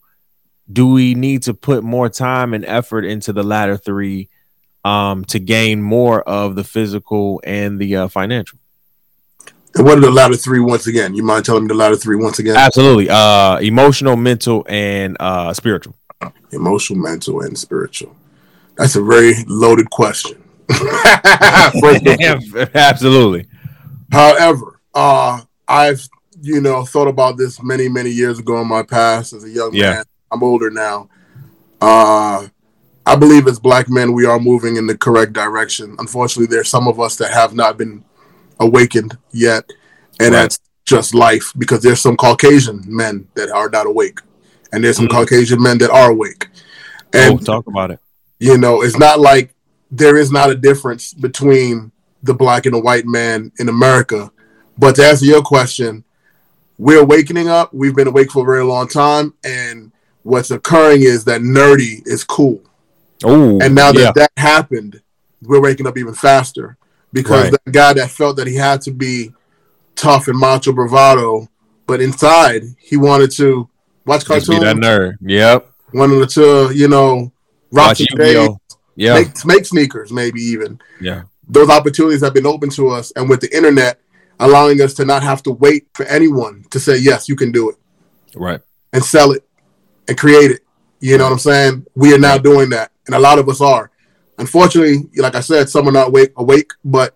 do 0.71 0.87
we 0.87 1.15
need 1.15 1.41
to 1.43 1.53
put 1.53 1.83
more 1.83 2.07
time 2.07 2.53
and 2.53 2.63
effort 2.65 3.03
into 3.03 3.33
the 3.33 3.43
latter 3.43 3.75
three 3.75 4.29
um 4.85 5.25
to 5.25 5.39
gain 5.39 5.81
more 5.81 6.21
of 6.21 6.55
the 6.55 6.63
physical 6.63 7.41
and 7.43 7.79
the 7.79 7.95
uh, 7.95 8.07
financial 8.07 8.59
And 9.75 9.85
what 9.85 9.97
are 9.97 10.01
the 10.01 10.11
latter 10.11 10.35
three 10.35 10.59
once 10.59 10.85
again? 10.85 11.15
You 11.15 11.23
mind 11.23 11.45
telling 11.45 11.63
me 11.63 11.69
the 11.69 11.73
latter 11.83 11.95
three 11.95 12.17
once 12.17 12.37
again? 12.39 12.55
absolutely 12.55 13.07
uh 13.09 13.57
emotional 13.57 14.15
mental 14.15 14.63
and 14.69 15.17
uh 15.19 15.53
spiritual 15.53 15.95
Emotional, 16.51 16.99
mental, 16.99 17.41
and 17.41 17.57
spiritual. 17.57 18.15
That's 18.77 18.95
a 18.95 19.01
very 19.01 19.33
loaded 19.47 19.89
question. 19.89 20.37
First 20.73 22.05
of 22.05 22.55
all. 22.55 22.67
absolutely 22.75 23.47
However, 24.11 24.79
uh, 24.93 25.41
I've 25.67 26.07
you 26.41 26.59
know 26.59 26.83
thought 26.85 27.07
about 27.07 27.37
this 27.37 27.61
many 27.63 27.87
many 27.87 28.09
years 28.09 28.39
ago 28.39 28.59
in 28.61 28.67
my 28.67 28.83
past 28.83 29.33
as 29.33 29.43
a 29.43 29.49
young 29.49 29.73
Yeah. 29.73 29.91
man. 29.93 30.03
I'm 30.31 30.43
older 30.43 30.69
now. 30.69 31.09
Uh, 31.79 32.47
I 33.05 33.15
believe 33.15 33.47
as 33.47 33.59
black 33.59 33.89
men 33.89 34.13
we 34.13 34.25
are 34.25 34.39
moving 34.39 34.75
in 34.77 34.85
the 34.87 34.97
correct 34.97 35.33
direction. 35.33 35.95
Unfortunately, 35.99 36.47
there's 36.53 36.69
some 36.69 36.87
of 36.87 36.99
us 36.99 37.15
that 37.17 37.31
have 37.31 37.53
not 37.53 37.77
been 37.77 38.03
awakened 38.59 39.17
yet, 39.31 39.63
and 40.19 40.33
Right. 40.33 40.41
that's 40.41 40.59
just 40.85 41.13
life. 41.15 41.51
Because 41.57 41.81
there's 41.81 41.99
some 42.01 42.15
Caucasian 42.17 42.83
men 42.85 43.27
that 43.35 43.49
are 43.49 43.69
not 43.69 43.87
awake, 43.87 44.19
and 44.71 44.83
there's 44.83 44.97
some 44.97 45.07
Mhm. 45.07 45.11
Caucasian 45.11 45.61
men 45.61 45.77
that 45.79 45.89
are 45.89 46.11
awake. 46.11 46.47
oh, 47.13 47.19
And 47.19 47.45
talk 47.45 47.67
about 47.67 47.91
it 47.91 47.99
you 48.39 48.57
know, 48.57 48.81
it's 48.81 48.97
not 48.97 49.19
like 49.19 49.53
there 49.91 50.17
is 50.17 50.31
not 50.31 50.49
a 50.49 50.55
difference 50.55 51.13
between 51.13 51.91
the 52.23 52.33
black 52.33 52.65
and 52.65 52.73
the 52.75 52.79
white 52.79 53.05
man 53.05 53.51
in 53.59 53.67
America. 53.69 54.31
But 54.77 54.95
to 54.95 55.05
answer 55.05 55.25
your 55.25 55.41
question, 55.41 56.03
we're 56.77 57.03
wakening 57.03 57.49
up. 57.49 57.73
We've 57.73 57.95
been 57.95 58.07
awake 58.07 58.31
for 58.31 58.41
a 58.43 58.45
very 58.45 58.63
long 58.63 58.87
time, 58.87 59.33
and 59.43 59.91
what's 60.23 60.51
occurring 60.51 61.01
is 61.01 61.25
that 61.25 61.41
nerdy 61.41 62.01
is 62.07 62.23
cool. 62.23 62.61
Oh, 63.23 63.59
And 63.61 63.75
now 63.75 63.91
that 63.91 63.99
yeah. 63.99 64.11
that 64.15 64.31
happened, 64.37 65.01
we're 65.43 65.61
waking 65.61 65.85
up 65.87 65.97
even 65.97 66.13
faster 66.13 66.77
because 67.13 67.51
Right. 67.51 67.59
the 67.65 67.71
guy 67.71 67.93
that 67.93 68.09
felt 68.09 68.37
that 68.37 68.47
he 68.47 68.55
had 68.55 68.81
to 68.83 68.91
be 68.91 69.33
tough 69.95 70.27
and 70.27 70.39
macho 70.39 70.71
bravado, 70.71 71.47
but 71.85 72.01
inside 72.01 72.63
he 72.79 72.97
wanted 72.97 73.31
to 73.33 73.67
watch 74.05 74.25
Just 74.25 74.49
be 74.49 74.57
that 74.59 74.63
cartoons, 74.79 74.85
nerd. 74.85 75.17
Yep. 75.21 75.71
wanted 75.93 76.29
to 76.29 76.71
you 76.73 76.87
know 76.87 77.31
rock 77.71 77.89
Watch 77.89 78.01
days, 78.15 78.49
Yeah. 79.01 79.15
make, 79.15 79.45
make 79.45 79.65
sneakers, 79.65 80.11
maybe 80.11 80.41
even. 80.41 80.79
yeah. 80.99 81.23
Those 81.49 81.69
opportunities 81.69 82.21
have 82.21 82.33
been 82.35 82.45
open 82.45 82.69
to 82.71 82.89
us, 82.89 83.11
and 83.15 83.27
with 83.29 83.41
the 83.41 83.53
internet 83.55 83.99
allowing 84.39 84.79
us 84.81 84.93
to 84.95 85.05
not 85.05 85.21
have 85.23 85.41
to 85.43 85.51
wait 85.51 85.87
for 85.93 86.05
anyone 86.05 86.63
to 86.69 86.79
say 86.79 86.97
yes, 86.97 87.27
you 87.27 87.35
can 87.35 87.51
do 87.51 87.69
it 87.71 87.75
Right. 88.35 88.61
and 88.93 89.03
sell 89.03 89.31
it 89.31 89.43
and 90.07 90.17
create 90.17 90.51
it. 90.51 90.61
You 90.99 91.17
know 91.17 91.25
what 91.25 91.33
I'm 91.33 91.39
saying? 91.39 91.85
We 91.95 92.13
are 92.13 92.19
now 92.19 92.37
doing 92.37 92.69
that, 92.69 92.91
and 93.07 93.15
a 93.15 93.19
lot 93.19 93.39
of 93.39 93.49
us 93.49 93.59
are. 93.59 93.89
Unfortunately, 94.37 95.09
like 95.17 95.35
I 95.35 95.39
said, 95.41 95.67
some 95.69 95.87
are 95.87 95.91
not 95.91 96.07
awake, 96.09 96.31
awake, 96.37 96.71
but 96.85 97.15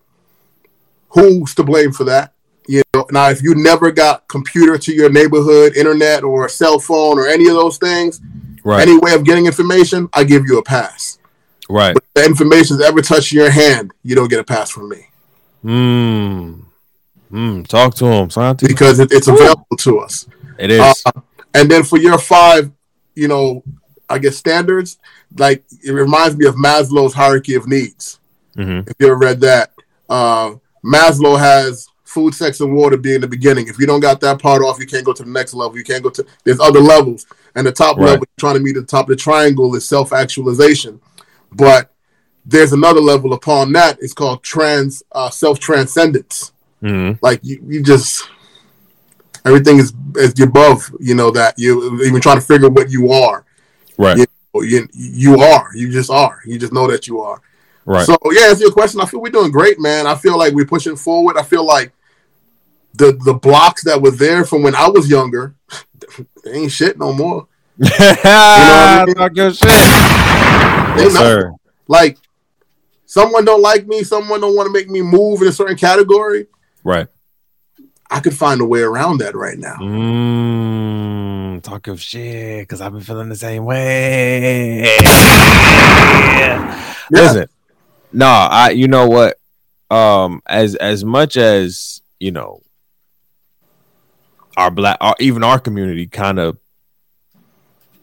who's 1.10 1.54
to 1.56 1.64
blame 1.64 1.92
for 1.92 2.04
that? 2.06 2.34
You 2.68 2.82
know, 2.96 3.06
now 3.12 3.30
if 3.30 3.42
you 3.44 3.54
never 3.56 3.92
got 3.92 4.28
computer 4.28 4.78
to 4.80 4.92
your 4.94 5.10
neighborhood, 5.12 5.78
internet, 5.78 6.24
or 6.24 6.46
a 6.46 6.50
cell 6.50 6.80
phone, 6.80 7.20
or 7.20 7.28
any 7.28 7.48
of 7.48 7.54
those 7.54 7.78
things, 7.78 8.20
Right. 8.64 8.82
any 8.82 8.98
way 8.98 9.14
of 9.14 9.24
getting 9.24 9.46
information, 9.46 10.10
I 10.14 10.24
give 10.24 10.44
you 10.48 10.58
a 10.58 10.64
pass. 10.64 11.20
Right. 11.70 11.94
But 11.94 12.04
if 12.04 12.14
the 12.14 12.26
information's 12.26 12.82
ever 12.82 13.02
touched 13.02 13.32
your 13.32 13.50
hand, 13.50 13.92
you 14.04 14.16
don't 14.16 14.30
get 14.30 14.40
a 14.40 14.44
pass 14.44 14.70
from 14.70 14.90
me 14.90 15.08
Mm. 15.64 16.62
Mm. 17.32 17.68
Talk 17.68 17.96
to 17.96 18.06
him, 18.06 18.30
Santi. 18.30 18.68
because 18.68 19.00
it, 19.00 19.12
it's 19.12 19.28
available 19.28 19.66
to 19.80 20.00
us. 20.00 20.28
It 20.60 20.70
is. 20.72 20.80
Uh, 21.06 21.12
and 21.56 21.70
then 21.70 21.84
for 21.84 21.98
your 21.98 22.18
five, 22.20 22.72
you 23.16 23.28
know, 23.28 23.64
I 24.10 24.20
guess 24.20 24.38
standards, 24.38 25.00
like 25.38 25.64
it 25.84 25.92
reminds 25.92 26.38
me 26.38 26.46
of 26.46 26.56
Maslow's 26.56 27.14
hierarchy 27.16 27.56
of 27.56 27.68
needs. 27.68 28.20
Mhm. 28.56 28.88
If 28.88 28.96
you 29.00 29.08
ever 29.08 29.18
read 29.18 29.42
that, 29.42 29.72
uh, 30.08 30.52
Maslow 30.86 31.38
has 31.40 31.88
food, 32.04 32.34
sex, 32.36 32.60
and 32.62 32.74
water 32.76 32.96
being 32.96 33.20
the 33.22 33.28
beginning. 33.28 33.68
If 33.68 33.80
you 33.80 33.88
don't 33.88 34.00
got 34.00 34.22
that 34.22 34.40
part 34.40 34.62
off, 34.62 34.80
you 34.80 34.86
can't 34.86 35.04
go 35.04 35.12
to 35.14 35.24
the 35.24 35.30
next 35.30 35.54
level. 35.56 35.78
You 35.78 35.84
can't 35.84 36.04
go 36.04 36.12
to. 36.12 36.26
There's 36.44 36.60
other 36.60 36.80
levels, 36.80 37.26
and 37.56 37.66
the 37.66 37.72
top 37.72 37.98
Right. 37.98 38.12
level, 38.12 38.26
trying 38.38 38.54
to 38.54 38.60
meet 38.62 38.76
the 38.76 38.84
top 38.84 39.10
of 39.10 39.18
the 39.18 39.22
triangle, 39.22 39.76
is 39.76 39.88
self-actualization. 39.88 41.02
But 41.56 41.92
there's 42.46 42.74
another 42.74 43.00
level 43.02 43.34
upon 43.34 43.72
that. 43.74 43.98
It's 44.02 44.14
called 44.14 44.44
trans 44.44 45.02
uh, 45.12 45.30
self-transcendence 45.30 46.52
Mhm. 46.84 47.18
like 47.22 47.40
you, 47.42 47.64
you 47.68 47.82
just 47.82 48.28
everything 49.46 49.78
is 49.80 49.94
is 50.18 50.40
above 50.42 50.92
you 51.00 51.16
know 51.16 51.32
that 51.32 51.56
you 51.58 52.04
even 52.04 52.20
trying 52.22 52.36
to 52.36 52.46
figure 52.46 52.70
what 52.70 52.92
you 52.92 53.12
are 53.12 53.46
Right. 53.98 54.18
Yeah. 54.18 54.26
you, 54.62 54.88
you 54.94 55.40
are 55.40 55.70
you 55.74 55.90
just 55.92 56.10
are 56.12 56.42
you 56.46 56.60
just 56.60 56.74
know 56.74 56.86
that 56.92 57.08
you 57.08 57.22
are 57.22 57.42
Right. 57.86 58.06
so 58.06 58.18
yeah 58.30 58.50
answer 58.50 58.64
your 58.64 58.72
question 58.74 59.00
i 59.00 59.06
feel 59.06 59.22
we're 59.22 59.30
doing 59.32 59.52
great 59.52 59.80
man 59.80 60.06
i 60.06 60.16
feel 60.16 60.38
like 60.38 60.54
we're 60.54 60.66
pushing 60.66 60.98
forward 60.98 61.38
i 61.38 61.44
feel 61.44 61.66
like 61.66 61.92
the 62.94 63.14
the 63.24 63.34
blocks 63.34 63.84
that 63.86 64.00
were 64.02 64.12
there 64.12 64.44
from 64.44 64.62
when 64.62 64.76
i 64.76 64.88
was 64.90 65.10
younger 65.10 65.56
they 66.44 66.52
ain't 66.52 66.72
shit 66.72 67.00
no 67.00 67.14
more 67.14 67.48
I 67.82 69.04
mean? 69.08 69.16
Talk 69.16 69.36
your 69.36 69.54
shit. 69.54 69.68
They 70.96 71.04
Yes, 71.04 71.14
not- 71.14 71.22
sir. 71.22 71.52
like 71.88 72.18
someone 73.06 73.46
don't 73.46 73.62
like 73.62 73.86
me 73.88 74.04
someone 74.04 74.42
don't 74.42 74.56
want 74.56 74.68
to 74.68 74.74
make 74.74 74.90
me 74.90 75.02
move 75.02 75.42
in 75.42 75.48
a 75.48 75.52
certain 75.52 75.78
category 75.78 76.48
Right. 76.84 77.08
i 78.10 78.20
could 78.20 78.36
find 78.36 78.60
a 78.62 78.66
way 78.66 78.82
around 78.82 79.20
that 79.20 79.36
right 79.36 79.58
now 79.58 79.76
Mm, 79.80 81.62
talk 81.64 81.88
of 81.88 82.02
shit 82.02 82.62
because 82.64 82.82
I've 82.82 82.92
been 82.94 83.02
feeling 83.02 83.30
the 83.30 83.36
same 83.36 83.64
way. 83.66 84.84
Yeah. 86.38 86.96
Listen, 87.12 87.48
no, 88.12 88.26
I. 88.28 88.72
You 88.72 88.88
know 88.88 89.08
what? 89.08 89.38
Um, 89.90 90.42
as 90.46 90.76
as 90.76 91.06
much 91.06 91.38
as 91.38 92.02
you 92.20 92.32
know, 92.32 92.62
our 94.58 94.70
black, 94.72 94.98
our, 95.02 95.16
even 95.20 95.44
our 95.44 95.60
community, 95.60 96.08
kind 96.08 96.40
of 96.40 96.58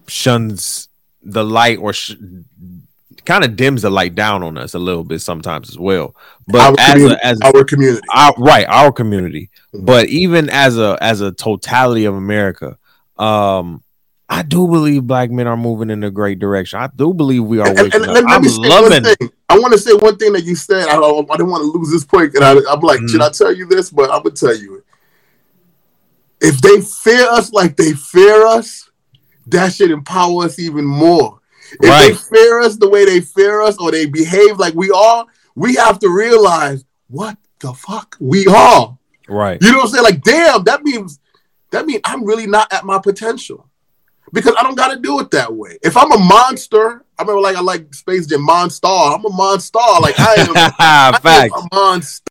shuns 0.06 0.88
the 1.22 1.44
light 1.44 1.78
or 1.78 1.92
sh- 1.92 2.14
kind 3.25 3.45
of 3.45 3.57
dims 3.57 3.83
the 3.83 3.91
light 3.91 4.14
down 4.14 4.43
on 4.43 4.59
us 4.59 4.75
a 4.75 4.79
little 4.79 5.05
bit 5.05 5.21
sometimes 5.21 5.69
as 5.71 5.79
well. 5.79 6.14
But 6.49 6.61
our 6.61 6.75
as 6.79 7.02
a, 7.05 7.26
as 7.26 7.41
our 7.43 7.64
community 7.64 8.02
our 8.14 8.35
right 8.38 8.67
our 8.69 8.93
community 8.93 9.50
Mhm. 9.75 9.87
but 9.87 10.07
even 10.09 10.50
as 10.50 10.76
a 10.79 10.99
as 11.00 11.21
a 11.23 11.33
totality 11.33 12.05
of 12.05 12.14
america 12.14 12.76
um 13.17 13.83
i 14.29 14.43
do 14.43 14.67
believe 14.69 15.05
black 15.07 15.31
men 15.31 15.47
are 15.47 15.57
moving 15.57 15.88
in 15.88 16.05
a 16.05 16.11
great 16.11 16.38
direction 16.38 16.79
i 16.79 16.88
do 16.95 17.14
believe 17.14 17.43
we 17.45 17.59
are 17.59 17.69
And- 17.69 17.79
and 17.79 17.95
up. 17.95 18.00
let, 18.09 18.25
let 18.25 18.25
i'm 18.26 18.43
loving. 18.43 19.31
I 19.49 19.59
want 19.59 19.73
to 19.73 19.79
say 19.79 19.93
one 19.95 20.17
thing 20.17 20.33
that 20.33 20.45
you 20.45 20.55
said. 20.57 20.88
I, 20.88 20.97
I, 20.97 21.19
I 21.19 21.37
didn't 21.37 21.50
want 21.50 21.62
to 21.62 21.79
lose 21.79 21.91
this 21.91 22.05
point, 22.05 22.35
and 22.35 22.43
I, 22.43 22.52
I'm 22.71 22.81
like, 22.81 23.00
Mhm. 23.00 23.11
should 23.11 23.21
I 23.21 23.29
tell 23.31 23.52
you 23.52 23.67
this? 23.67 23.91
But 23.91 24.11
I'm 24.11 24.23
gonna 24.23 24.31
tell 24.35 24.57
you 24.57 24.76
it. 24.76 24.85
If 26.41 26.61
they 26.62 26.81
fear 26.81 27.26
us 27.31 27.52
like 27.52 27.76
they 27.76 27.93
fear 27.93 28.47
us, 28.47 28.88
that 29.49 29.75
should 29.75 29.91
empower 29.91 30.45
us 30.45 30.59
even 30.59 30.85
more. 30.87 31.38
If 31.81 31.88
Right. 31.88 32.09
they 32.12 32.14
fear 32.14 32.61
us 32.61 32.76
the 32.76 32.88
way 32.88 33.05
they 33.05 33.21
fear 33.21 33.61
us, 33.62 33.76
or 33.79 33.91
they 33.91 34.07
behave 34.07 34.59
like 34.59 34.75
we 34.75 34.91
are, 34.91 35.26
we 35.55 35.75
have 35.76 35.99
to 36.00 36.09
realize 36.09 36.85
what 37.09 37.37
the 37.61 37.73
fuck 37.75 38.17
we 38.21 38.47
are. 38.47 38.97
right 39.29 39.59
You 39.62 39.73
know 39.73 39.79
what 39.79 39.85
I'm 39.87 39.91
saying? 39.93 40.05
Like, 40.05 40.23
damn, 40.23 40.64
that 40.64 40.83
means 40.83 41.19
that 41.71 41.87
means 41.87 42.00
I'm 42.05 42.25
really 42.25 42.47
not 42.47 42.73
at 42.73 42.85
my 42.85 42.99
potential. 42.99 43.69
Because 44.33 44.55
I 44.59 44.62
don't 44.62 44.76
gotta 44.76 44.99
do 44.99 45.21
it 45.21 45.31
that 45.33 45.52
way. 45.52 45.79
If 45.83 45.97
I'm 45.97 46.11
a 46.11 46.19
monster, 46.19 47.05
I 47.19 47.23
remember 47.23 47.41
like 47.43 47.57
I 47.57 47.61
like 47.61 47.93
Space 47.95 48.26
Jam 48.26 48.43
Monster. 48.43 48.88
I'm 48.88 49.25
a 49.25 49.31
monster. 49.31 49.79
Like 50.00 50.19
I 50.19 50.35
am, 50.38 50.57
I 50.79 51.49
am 51.52 51.52
a 51.52 51.75
monster. 51.75 52.23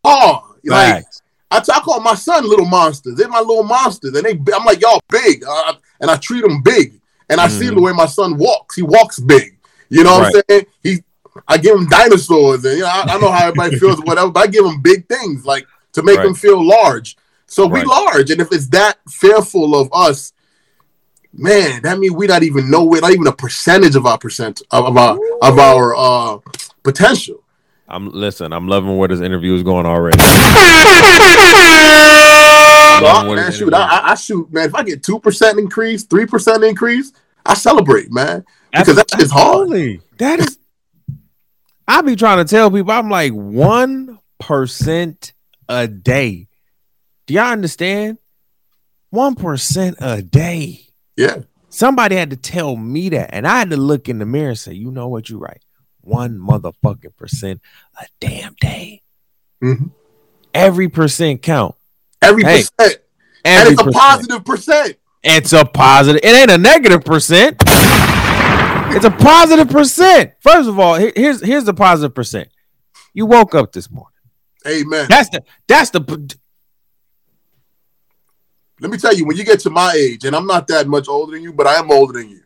Like 0.64 1.04
facts 1.04 1.22
I, 1.52 1.60
t- 1.60 1.72
I 1.76 1.80
call 1.82 2.00
my 2.00 2.16
son 2.16 2.48
little 2.48 2.66
monsters. 2.66 3.16
They're 3.16 3.28
my 3.28 3.40
little 3.40 3.64
monsters, 3.64 4.16
and 4.16 4.26
they 4.26 4.32
I'm 4.54 4.64
like 4.64 4.82
y'all 4.82 5.02
big, 5.10 5.44
uh, 5.48 5.74
and 6.00 6.10
I 6.10 6.16
treat 6.16 6.42
them 6.42 6.62
big. 6.62 7.01
And 7.32 7.40
I 7.42 7.48
see 7.48 7.66
Mhm. 7.68 7.76
the 7.76 7.82
way 7.82 7.94
my 7.94 8.06
son 8.06 8.38
walks. 8.38 8.76
He 8.76 8.82
walks 8.84 9.20
big. 9.20 9.58
You 9.90 10.04
know 10.04 10.20
what 10.20 10.36
I'm 10.36 10.42
saying? 10.50 10.66
He 10.84 11.04
I 11.48 11.58
give 11.58 11.76
him 11.78 11.88
dinosaurs, 11.88 12.66
and 12.66 12.76
you 12.76 12.82
know 12.84 12.88
I, 12.88 13.06
I 13.16 13.18
know 13.18 13.32
how 13.32 13.48
everybody 13.48 13.78
feels 13.80 14.00
or 14.00 14.04
whatever, 14.04 14.30
but 14.32 14.44
I 14.44 14.48
give 14.48 14.66
him 14.66 14.82
big 14.82 15.08
things 15.08 15.46
like 15.46 15.66
to 15.94 16.04
make 16.04 16.18
Right. 16.18 16.26
them 16.26 16.34
feel 16.36 16.62
large. 16.64 17.16
So 17.48 17.66
we 17.66 17.84
large, 17.84 18.30
and 18.32 18.42
if 18.42 18.52
it's 18.52 18.68
that 18.68 18.98
fearful 19.10 19.76
of 19.80 19.90
us, 19.94 20.34
man, 21.34 21.82
that 21.84 22.00
means 22.00 22.14
we 22.14 22.28
not 22.28 22.44
even 22.44 22.70
know 22.70 22.84
we're 22.84 23.00
not 23.02 23.12
even 23.12 23.28
a 23.28 23.32
percentage 23.32 23.96
of 23.96 24.06
our 24.06 24.18
percent 24.18 24.62
of, 24.72 24.86
of 24.86 24.98
our 24.98 25.18
of 25.42 25.58
our 25.58 25.96
uh 25.96 26.38
potential. 26.84 27.42
i'm 27.88 28.10
listen 28.10 28.52
i'm 28.54 28.68
loving 28.68 28.98
where 28.98 29.08
this 29.08 29.22
interview 29.22 29.54
is 29.56 29.64
going 29.64 29.86
already 29.86 30.18
where 33.28 33.36
man, 33.36 33.52
shoot, 33.52 33.74
I, 33.74 33.82
I- 33.82 34.12
I 34.12 34.16
shoot, 34.16 34.52
man. 34.52 34.66
If 34.68 34.76
I 34.76 34.84
get 34.84 35.04
two 35.04 35.20
percent 35.20 35.60
increase, 35.60 36.04
three 36.04 36.26
percent 36.26 36.64
increase, 36.64 37.12
I 37.46 37.54
celebrate, 37.56 38.12
man. 38.12 38.46
Because 38.72 38.96
that 38.96 39.10
shit's 39.12 39.32
hard. 39.32 39.70
That 40.18 40.40
is. 40.40 40.58
I 41.88 42.02
be 42.02 42.16
trying 42.16 42.38
to 42.38 42.46
tell 42.50 42.72
people 42.72 42.92
I'm 42.92 43.10
like 43.10 43.34
one 43.34 44.20
percent 44.40 45.34
a 45.68 45.88
day. 45.88 46.48
Do 47.28 47.34
y'all 47.34 47.52
understand? 47.52 48.18
One 49.10 49.36
percent 49.36 49.98
a 50.00 50.22
day. 50.22 50.82
Yeah, 51.18 51.40
Somebody 51.70 52.16
had 52.16 52.30
to 52.32 52.38
tell 52.38 52.76
me 52.78 53.10
that, 53.10 53.30
and 53.34 53.46
I 53.48 53.60
had 53.60 53.70
to 53.72 53.78
look 53.78 54.08
in 54.10 54.20
the 54.20 54.26
mirror 54.26 54.50
and 54.50 54.58
say, 54.60 54.74
"You 54.74 54.92
know 54.92 55.08
what? 55.10 55.30
You're 55.30 55.40
right. 55.40 55.62
One 56.02 56.38
motherfucking 56.40 57.16
percent 57.18 57.62
a 58.00 58.06
damn 58.20 58.56
day. 58.62 59.02
Mhm. 59.64 59.92
Every 60.54 60.88
percent 60.90 61.42
count. 61.42 61.76
every 62.22 62.44
Hey, 62.44 62.64
percent, 62.78 63.02
and 63.46 63.62
Every 63.62 63.74
it's 63.74 63.82
a 63.82 63.86
percent. 63.86 64.02
positive 64.02 64.46
percent. 64.46 64.98
It's 65.24 65.54
a 65.54 65.66
positive. 65.66 66.22
It 66.24 66.30
ain't 66.36 66.52
a 66.52 66.58
negative 66.58 67.04
percent. 67.06 67.58
It's 68.94 69.06
a 69.06 69.12
positive 69.12 69.70
percent. 69.70 70.34
First 70.42 70.68
of 70.68 70.80
all, 70.80 70.96
here's 70.96 71.42
here's 71.42 71.64
the 71.64 71.74
positive 71.74 72.14
percent. 72.16 72.50
You 73.14 73.26
woke 73.26 73.54
up 73.56 73.72
this 73.72 73.90
morning. 73.92 74.08
Amen. 74.68 75.06
That's 75.10 75.30
the 75.30 75.44
that's 75.68 75.90
the 75.92 76.02
Let 78.80 78.92
me 78.92 78.98
tell 78.98 79.14
you, 79.16 79.26
when 79.26 79.38
you 79.38 79.44
get 79.46 79.60
to 79.62 79.70
my 79.70 79.94
age, 79.96 80.26
and 80.26 80.36
I'm 80.36 80.48
not 80.48 80.68
that 80.68 80.88
much 80.88 81.08
older 81.08 81.34
than 81.34 81.44
you, 81.44 81.54
but 81.54 81.68
I 81.68 81.76
am 81.76 81.92
older 81.92 82.14
than 82.20 82.30
you. 82.30 82.42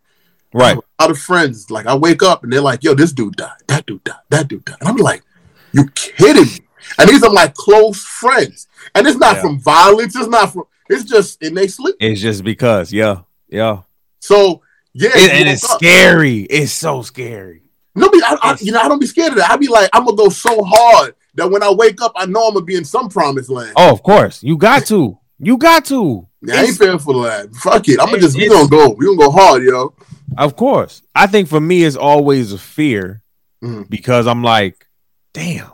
right. 0.53 0.77
A 0.99 1.03
lot 1.03 1.11
of 1.11 1.17
friends, 1.17 1.71
like 1.71 1.85
I 1.85 1.95
wake 1.95 2.23
up 2.23 2.43
and 2.43 2.51
they're 2.51 2.61
like, 2.61 2.83
"Yo, 2.83 2.93
this 2.93 3.11
dude 3.13 3.35
died. 3.35 3.57
That 3.67 3.85
dude 3.85 4.03
died. 4.03 4.15
That 4.29 4.47
dude 4.47 4.65
died." 4.65 4.77
And 4.81 4.89
I'm 4.89 4.97
like, 4.97 5.23
"You 5.71 5.87
kidding 5.95 6.43
me?" 6.45 6.59
And 6.99 7.09
these 7.09 7.23
are 7.23 7.31
my 7.31 7.47
close 7.55 8.03
friends, 8.03 8.67
and 8.93 9.07
it's 9.07 9.17
not 9.17 9.37
Yeah. 9.37 9.41
from 9.41 9.59
violence. 9.59 10.15
It's 10.15 10.27
not 10.27 10.51
from. 10.53 10.63
It's 10.89 11.03
just 11.03 11.41
in 11.41 11.53
they 11.53 11.67
sleep. 11.67 11.95
It's 11.99 12.21
just 12.21 12.43
because, 12.43 12.91
yeah, 12.93 13.21
yeah. 13.49 13.81
So 14.19 14.61
yeah, 14.93 15.09
It- 15.13 15.31
and 15.31 15.49
it's 15.49 15.63
up. 15.63 15.77
scary. 15.79 16.41
It's 16.41 16.71
so 16.71 17.01
scary. 17.01 17.63
No, 17.95 18.09
I, 18.13 18.37
I, 18.41 18.57
you 18.59 18.71
know, 18.73 18.81
I 18.81 18.87
don't 18.89 18.99
be 18.99 19.05
scared 19.07 19.31
of 19.31 19.37
that. 19.37 19.49
I 19.51 19.55
be 19.57 19.67
like, 19.67 19.89
I'm 19.93 20.03
gonna 20.05 20.17
go 20.17 20.27
so 20.29 20.63
hard 20.63 21.15
that 21.35 21.49
when 21.49 21.63
I 21.63 21.71
wake 21.71 22.01
up, 22.01 22.11
I 22.15 22.25
know 22.25 22.47
I'm 22.47 22.53
gonna 22.53 22.65
be 22.65 22.75
in 22.75 22.83
some 22.85 23.07
promised 23.09 23.49
land. 23.49 23.73
Oh, 23.77 23.91
of 23.91 24.03
course. 24.03 24.43
You 24.43 24.57
got 24.57 24.85
to. 24.87 25.17
You 25.39 25.57
got 25.57 25.85
to. 25.85 26.27
Yeah, 26.41 26.55
I 26.55 26.63
ain't 26.65 26.77
fearful 26.77 27.25
of 27.25 27.31
that. 27.31 27.55
Fuck 27.55 27.87
it. 27.87 27.99
I'm 27.99 28.07
gonna 28.07 28.19
just 28.19 28.37
we 28.37 28.47
gonna 28.49 28.67
go. 28.67 28.89
We 28.97 29.05
gonna 29.05 29.17
go 29.17 29.31
hard, 29.31 29.63
yo. 29.63 29.93
Of 30.37 30.55
course. 30.55 31.01
I 31.15 31.27
think 31.27 31.47
for 31.47 31.59
me 31.61 31.83
it's 31.83 31.95
always 31.95 32.51
a 32.53 32.57
fear 32.57 33.21
Mhm. 33.63 33.89
because 33.89 34.27
I'm 34.27 34.43
like, 34.43 34.85
damn, 35.33 35.71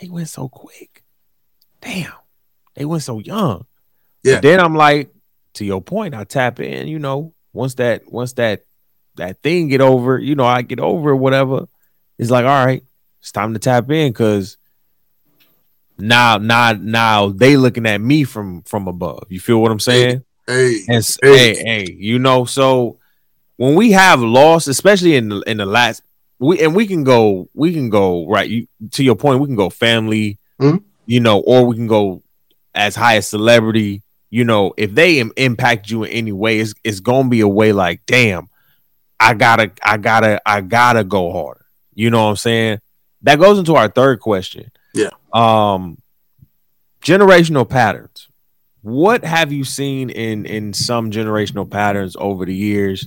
they 0.00 0.08
went 0.08 0.28
so 0.28 0.48
quick. 0.48 1.04
Damn, 1.80 2.12
they 2.74 2.84
went 2.84 3.02
so 3.02 3.18
young. 3.20 3.66
Yeah. 4.22 4.34
But 4.34 4.42
then 4.42 4.60
I'm 4.60 4.74
like, 4.74 5.10
to 5.54 5.64
your 5.64 5.80
point, 5.80 6.14
I 6.14 6.24
tap 6.24 6.60
in, 6.60 6.88
you 6.88 6.98
know, 6.98 7.34
once 7.52 7.74
that 7.76 8.10
once 8.10 8.34
that 8.34 8.64
that 9.16 9.42
thing 9.42 9.68
get 9.68 9.80
over, 9.80 10.18
you 10.18 10.34
know, 10.34 10.44
I 10.46 10.62
get 10.62 10.78
over 10.80 11.10
it, 11.10 11.16
whatever. 11.16 11.66
It's 12.18 12.30
like, 12.30 12.44
all 12.44 12.64
right, 12.64 12.84
it's 13.20 13.32
time 13.32 13.54
to 13.54 13.58
tap 13.58 13.90
in 13.90 14.12
because 14.12 14.56
now, 15.98 16.38
now, 16.38 16.72
now 16.72 17.28
they 17.28 17.56
looking 17.56 17.86
at 17.86 18.00
me 18.00 18.24
from 18.24 18.62
from 18.62 18.88
above. 18.88 19.26
You 19.28 19.40
feel 19.40 19.60
what 19.60 19.70
I'm 19.72 19.80
saying? 19.80 20.22
Hey, 20.46 20.80
Hey. 20.86 21.00
hey, 21.22 21.54
hey, 21.54 21.92
you 21.92 22.18
know, 22.18 22.44
so 22.44 22.98
when 23.56 23.74
we 23.74 23.92
have 23.92 24.20
loss, 24.20 24.66
especially 24.66 25.16
in 25.16 25.28
the 25.28 25.40
in 25.42 25.58
the 25.58 25.66
last 25.66 26.02
we 26.38 26.60
and 26.62 26.74
we 26.74 26.86
can 26.86 27.04
go, 27.04 27.48
we 27.54 27.72
can 27.72 27.90
go 27.90 28.26
right. 28.28 28.48
You 28.48 28.66
to 28.92 29.04
your 29.04 29.16
point, 29.16 29.40
we 29.40 29.46
can 29.46 29.56
go 29.56 29.68
family, 29.70 30.38
Mhm. 30.60 30.82
you 31.06 31.20
know, 31.20 31.40
or 31.40 31.66
we 31.66 31.76
can 31.76 31.86
go 31.86 32.22
as 32.74 32.94
high 32.96 33.16
as 33.16 33.28
celebrity. 33.28 34.02
You 34.30 34.44
know, 34.44 34.72
if 34.76 34.94
they 34.94 35.18
Im- 35.18 35.32
impact 35.36 35.90
you 35.90 36.04
in 36.04 36.12
any 36.12 36.32
way, 36.32 36.60
it's 36.60 36.74
it's 36.84 37.00
gonna 37.00 37.28
be 37.28 37.40
a 37.40 37.48
way 37.48 37.72
like, 37.72 38.06
damn, 38.06 38.48
I 39.18 39.34
gotta, 39.34 39.72
I 39.82 39.96
gotta, 39.96 40.40
I 40.46 40.60
gotta 40.60 41.04
go 41.04 41.32
harder. 41.32 41.66
You 41.94 42.10
know 42.10 42.24
what 42.24 42.30
I'm 42.30 42.36
saying? 42.36 42.80
That 43.22 43.38
goes 43.38 43.58
into 43.58 43.74
our 43.74 43.88
third 43.88 44.20
question. 44.20 44.70
Yeah. 44.94 45.10
Um, 45.32 45.98
generational 47.02 47.68
patterns 47.68 48.30
what 48.82 49.24
have 49.24 49.52
you 49.52 49.64
seen 49.64 50.10
in 50.10 50.46
in 50.46 50.72
some 50.72 51.10
generational 51.10 51.70
patterns 51.70 52.16
over 52.18 52.44
the 52.46 52.54
years 52.54 53.06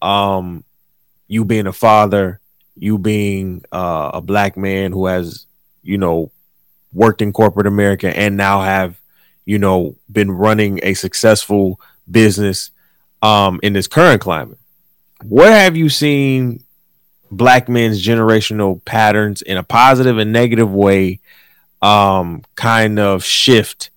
um 0.00 0.64
you 1.28 1.44
being 1.44 1.66
a 1.66 1.72
father 1.72 2.40
you 2.74 2.98
being 2.98 3.62
uh, 3.72 4.12
a 4.14 4.20
black 4.22 4.56
man 4.56 4.92
who 4.92 5.06
has 5.06 5.46
you 5.82 5.98
know 5.98 6.30
worked 6.92 7.20
in 7.20 7.32
corporate 7.32 7.66
america 7.66 8.16
and 8.16 8.36
now 8.36 8.62
have 8.62 8.98
you 9.44 9.58
know 9.58 9.96
been 10.10 10.30
running 10.30 10.80
a 10.82 10.94
successful 10.94 11.80
business 12.10 12.70
um 13.22 13.60
in 13.62 13.72
this 13.72 13.86
current 13.86 14.20
climate. 14.20 14.58
Where 15.24 15.52
have 15.52 15.76
you 15.76 15.88
seen 15.88 16.64
black 17.30 17.68
men's 17.68 18.04
generational 18.04 18.84
patterns 18.84 19.42
in 19.42 19.56
a 19.56 19.62
positive 19.62 20.18
and 20.18 20.32
negative 20.32 20.72
way 20.72 21.20
um 21.80 22.42
kind 22.54 22.98
of 22.98 23.24
shift 23.24 23.90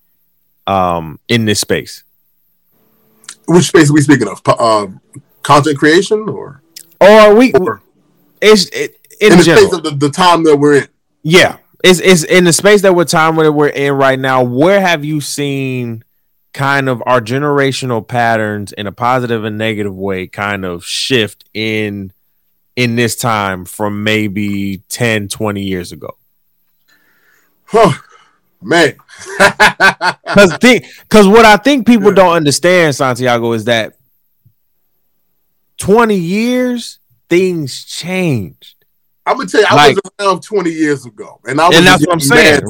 um 0.67 1.19
in 1.27 1.45
this 1.45 1.59
space? 1.59 2.03
Which 3.47 3.65
space 3.65 3.89
are 3.89 3.93
we 3.93 4.01
speaking 4.01 4.27
of? 4.27 4.41
Uh, 4.47 4.87
content 5.45 5.77
creation 5.77 6.27
or, 6.27 6.61
or 6.99 7.35
we 7.35 7.53
or 7.53 7.81
it's 8.41 8.65
it, 8.69 8.99
in, 9.21 9.31
in 9.31 9.37
the 9.37 9.43
general. 9.43 9.67
space 9.67 9.77
of 9.77 9.83
the, 9.83 9.91
the 9.91 10.09
time 10.09 10.43
that 10.43 10.57
we're 10.57 10.77
in? 10.77 10.87
yeah 11.21 11.57
it's 11.85 11.99
it's 11.99 12.23
in 12.23 12.43
the 12.45 12.53
space 12.53 12.81
that 12.81 12.95
we're 12.95 13.05
time 13.05 13.35
where 13.35 13.51
we're 13.51 13.67
in 13.67 13.93
right 13.93 14.19
now 14.19 14.43
where 14.43 14.81
have 14.81 15.05
you 15.05 15.21
seen 15.21 16.03
kind 16.53 16.89
of 16.89 17.03
our 17.05 17.21
generational 17.21 18.05
patterns 18.07 18.71
in 18.73 18.87
a 18.87 18.91
positive 18.91 19.43
and 19.43 19.57
negative 19.57 19.95
way 19.95 20.25
kind 20.25 20.65
of 20.65 20.83
shift 20.85 21.43
in 21.53 22.11
in 22.75 22.95
this 22.95 23.15
time 23.15 23.65
from 23.65 24.03
maybe 24.03 24.77
10 24.89 25.27
20 25.27 25.61
years 25.61 25.91
ago 25.91 26.17
Huh, 27.67 27.93
man. 28.61 28.95
because 30.23 30.57
because 30.59 31.27
what 31.27 31.45
i 31.45 31.57
think 31.57 31.85
people 31.85 32.09
Yeah. 32.09 32.15
don't 32.15 32.33
understand 32.35 32.95
santiago 32.95 33.51
is 33.53 33.65
that 33.65 33.93
20 35.77 36.15
years 36.15 36.99
things 37.29 37.83
changed 37.83 38.74
I'm 39.25 39.37
gonna 39.37 39.49
tell 39.49 39.61
you, 39.61 39.67
I 39.69 39.75
Like- 39.75 39.95
was 39.95 40.11
around 40.19 40.41
20 40.43 40.71
years 40.71 41.05
ago, 41.05 41.39
and 41.47 41.59
I 41.59 41.67
was 41.67 41.77
And 41.77 41.87
that's 41.87 42.05
what 42.05 42.13
I'm 42.13 42.19
saying. 42.19 42.61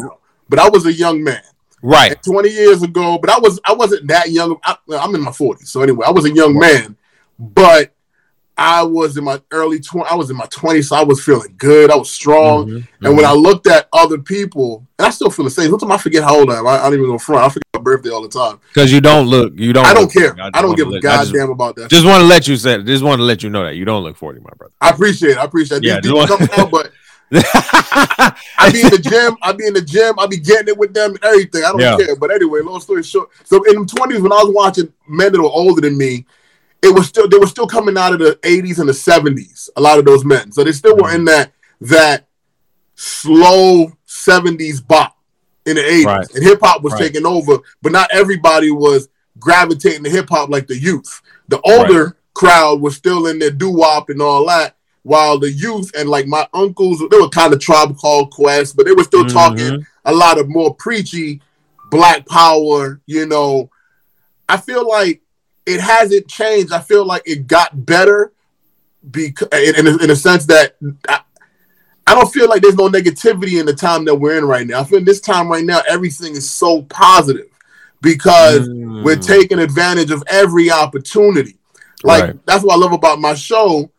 but 0.49 0.59
I 0.59 0.69
was 0.69 0.85
a 0.85 0.93
young 0.93 1.23
man. 1.23 1.41
right 1.81 2.11
And 2.13 2.23
20 2.23 2.49
years 2.49 2.81
ago, 2.83 3.17
but 3.19 3.29
I 3.29 3.37
was 3.39 3.59
I 3.65 3.73
wasn't 3.73 4.07
that 4.07 4.31
young. 4.31 4.57
I, 4.63 4.75
I'm 4.91 5.13
in 5.15 5.21
my 5.21 5.31
40s, 5.31 5.67
so 5.67 5.81
anyway, 5.81 6.05
I 6.07 6.11
was 6.11 6.25
a 6.25 6.31
young 6.31 6.57
man, 6.57 6.95
but 7.39 7.93
I 8.57 8.83
was 8.83 9.17
in 9.17 9.23
my 9.25 9.41
early 9.51 9.79
20s. 9.79 10.07
I 10.09 10.15
was 10.15 10.29
in 10.29 10.37
my 10.37 10.45
20s, 10.45 10.85
so 10.87 10.95
I 10.95 11.03
was 11.03 11.21
feeling 11.23 11.53
good. 11.57 11.91
I 11.91 11.95
was 11.95 12.09
strong. 12.09 12.67
Mhm, 12.67 12.87
And 13.01 13.15
when 13.17 13.25
mhm. 13.25 13.29
I 13.29 13.33
looked 13.33 13.67
at 13.67 13.89
other 13.91 14.17
people, 14.17 14.85
and 14.97 15.07
I 15.07 15.09
still 15.09 15.29
feel 15.29 15.43
the 15.45 15.51
same. 15.51 15.69
Sometimes 15.69 15.91
I 15.91 15.97
forget 15.97 16.23
how 16.23 16.37
old 16.39 16.49
I 16.49 16.59
am. 16.59 16.67
I, 16.67 16.77
I 16.79 16.83
don't 16.83 16.93
even 16.93 17.05
go 17.07 17.17
front. 17.17 17.43
I 17.43 17.49
forget 17.49 17.63
my 17.73 17.81
birthday 17.81 18.11
all 18.11 18.21
the 18.21 18.29
time. 18.29 18.59
Because 18.73 18.93
you 18.93 19.01
don't 19.01 19.27
look, 19.27 19.53
you 19.57 19.73
don't. 19.73 19.85
I 19.85 19.93
don't 19.93 20.11
care. 20.11 20.29
40. 20.35 20.41
I, 20.53 20.61
don't 20.61 20.75
give 20.75 20.89
a 20.89 20.95
I 20.95 20.99
goddamn 20.99 21.49
about 21.49 21.75
that. 21.75 21.89
Just 21.89 22.05
want 22.05 22.21
to 22.21 22.25
let 22.27 22.47
you 22.47 22.55
say. 22.55 22.81
Just 22.83 23.03
want 23.03 23.19
to 23.19 23.23
let 23.23 23.43
you 23.43 23.49
know 23.49 23.65
that 23.65 23.75
you 23.75 23.83
don't 23.83 24.03
look 24.03 24.15
forty, 24.15 24.39
my 24.39 24.49
brother. 24.57 24.73
I 24.79 24.89
appreciate 24.91 25.31
it. 25.31 25.37
I 25.37 25.43
appreciate 25.43 25.79
it. 25.79 25.83
Yeah, 25.83 25.99
These 25.99 26.13
want- 26.13 26.29
come 26.29 26.47
out, 26.57 26.71
but 26.71 26.91
I 27.33 28.69
be 28.71 28.81
in 28.81 28.89
the 28.89 28.99
gym. 28.99 29.35
I 29.41 29.51
be 29.51 29.65
in 29.67 29.73
the 29.73 29.81
gym. 29.81 30.17
I 30.19 30.27
be 30.27 30.37
getting 30.37 30.69
it 30.69 30.77
with 30.77 30.93
them 30.93 31.11
and 31.11 31.23
everything. 31.25 31.63
I 31.63 31.71
don't 31.71 31.79
Yeah. 31.81 31.97
care. 31.97 32.15
But 32.15 32.31
anyway, 32.31 32.61
long 32.61 32.79
story 32.79 33.03
short. 33.03 33.29
So 33.43 33.61
in 33.63 33.81
the 33.81 33.85
twenties, 33.85 34.21
when 34.21 34.31
I 34.31 34.35
was 34.43 34.53
watching 34.53 34.93
men 35.07 35.31
that 35.33 35.41
were 35.41 35.49
older 35.49 35.81
than 35.81 35.97
me, 35.97 36.25
it 36.85 36.93
was 36.93 37.07
still 37.07 37.27
they 37.27 37.37
were 37.37 37.47
still 37.47 37.67
coming 37.67 37.97
out 37.97 38.13
of 38.13 38.19
the 38.19 38.39
eighties 38.43 38.79
and 38.79 38.87
the 38.87 38.93
seventies. 38.93 39.69
A 39.75 39.81
lot 39.81 39.99
of 39.99 40.05
those 40.05 40.23
men, 40.23 40.51
so 40.51 40.63
they 40.63 40.71
still 40.71 40.95
were 40.95 41.13
in 41.13 41.25
that 41.25 41.51
that 41.81 42.27
slow 42.95 43.91
seventies 44.05 44.79
bop 44.81 45.17
in 45.65 45.75
the 45.75 45.85
eighties, 45.85 46.05
Right. 46.05 46.27
and 46.35 46.43
hip 46.43 46.59
hop 46.61 46.83
was 46.83 46.93
Right. 46.93 47.01
taking 47.03 47.25
over. 47.25 47.57
But 47.81 47.91
not 47.91 48.09
everybody 48.11 48.71
was 48.71 49.09
gravitating 49.39 50.03
to 50.03 50.09
hip 50.09 50.29
hop 50.29 50.49
like 50.49 50.67
the 50.67 50.77
youth. 50.77 51.21
The 51.47 51.59
older 51.61 52.17
crowd 52.33 52.81
was 52.81 52.95
still 52.95 53.27
in 53.27 53.39
their 53.39 53.51
doo 53.51 53.71
wop 53.71 54.09
and 54.09 54.21
all 54.21 54.45
that 54.47 54.75
while 55.03 55.37
the 55.39 55.51
youth 55.51 55.91
and 55.97 56.09
like 56.09 56.27
my 56.27 56.47
uncles, 56.53 57.01
they 57.09 57.17
were 57.17 57.29
kind 57.29 57.53
of 57.53 57.59
tribe 57.59 57.97
called 57.97 58.31
Quest, 58.31 58.75
but 58.75 58.85
they 58.85 58.91
were 58.93 59.03
still 59.03 59.23
Mhm. 59.25 59.33
talking 59.33 59.85
a 60.05 60.13
lot 60.13 60.39
of 60.39 60.47
more 60.49 60.73
preachy 60.75 61.41
black 61.91 62.25
power. 62.27 63.01
You 63.05 63.25
know, 63.25 63.69
I 64.49 64.57
feel 64.57 64.87
like 64.87 65.21
it 65.65 65.79
hasn't 65.79 66.27
changed. 66.27 66.71
I 66.73 66.79
feel 66.79 67.05
like 67.05 67.23
it 67.25 67.47
got 67.47 67.85
better 67.85 68.31
because 69.11 69.47
in, 69.53 69.75
in, 69.75 69.87
a, 69.87 70.03
in 70.03 70.09
a 70.11 70.15
sense 70.15 70.45
that 70.47 70.75
I, 71.07 71.21
I 72.07 72.13
don't 72.15 72.31
feel 72.31 72.47
like 72.47 72.61
there's 72.61 72.75
no 72.75 72.89
negativity 72.89 73.59
in 73.59 73.65
the 73.65 73.73
time 73.73 74.05
that 74.05 74.15
we're 74.15 74.37
in 74.37 74.45
right 74.45 74.67
now. 74.67 74.81
I 74.81 74.83
feel 74.83 75.03
this 75.03 75.21
time 75.21 75.47
right 75.49 75.63
now, 75.63 75.81
everything 75.87 76.33
is 76.35 76.49
so 76.49 76.83
positive 76.83 77.47
because 78.01 78.69
we're 78.69 79.15
Mm. 79.17 79.25
taking 79.25 79.59
advantage 79.59 80.11
of 80.11 80.23
every 80.27 80.69
opportunity. 80.71 81.57
Like 82.03 82.23
Right. 82.23 82.45
that's 82.45 82.63
what 82.63 82.75
I 82.75 82.77
love 82.77 82.93
about 82.93 83.19
my 83.19 83.33
show. 83.33 83.89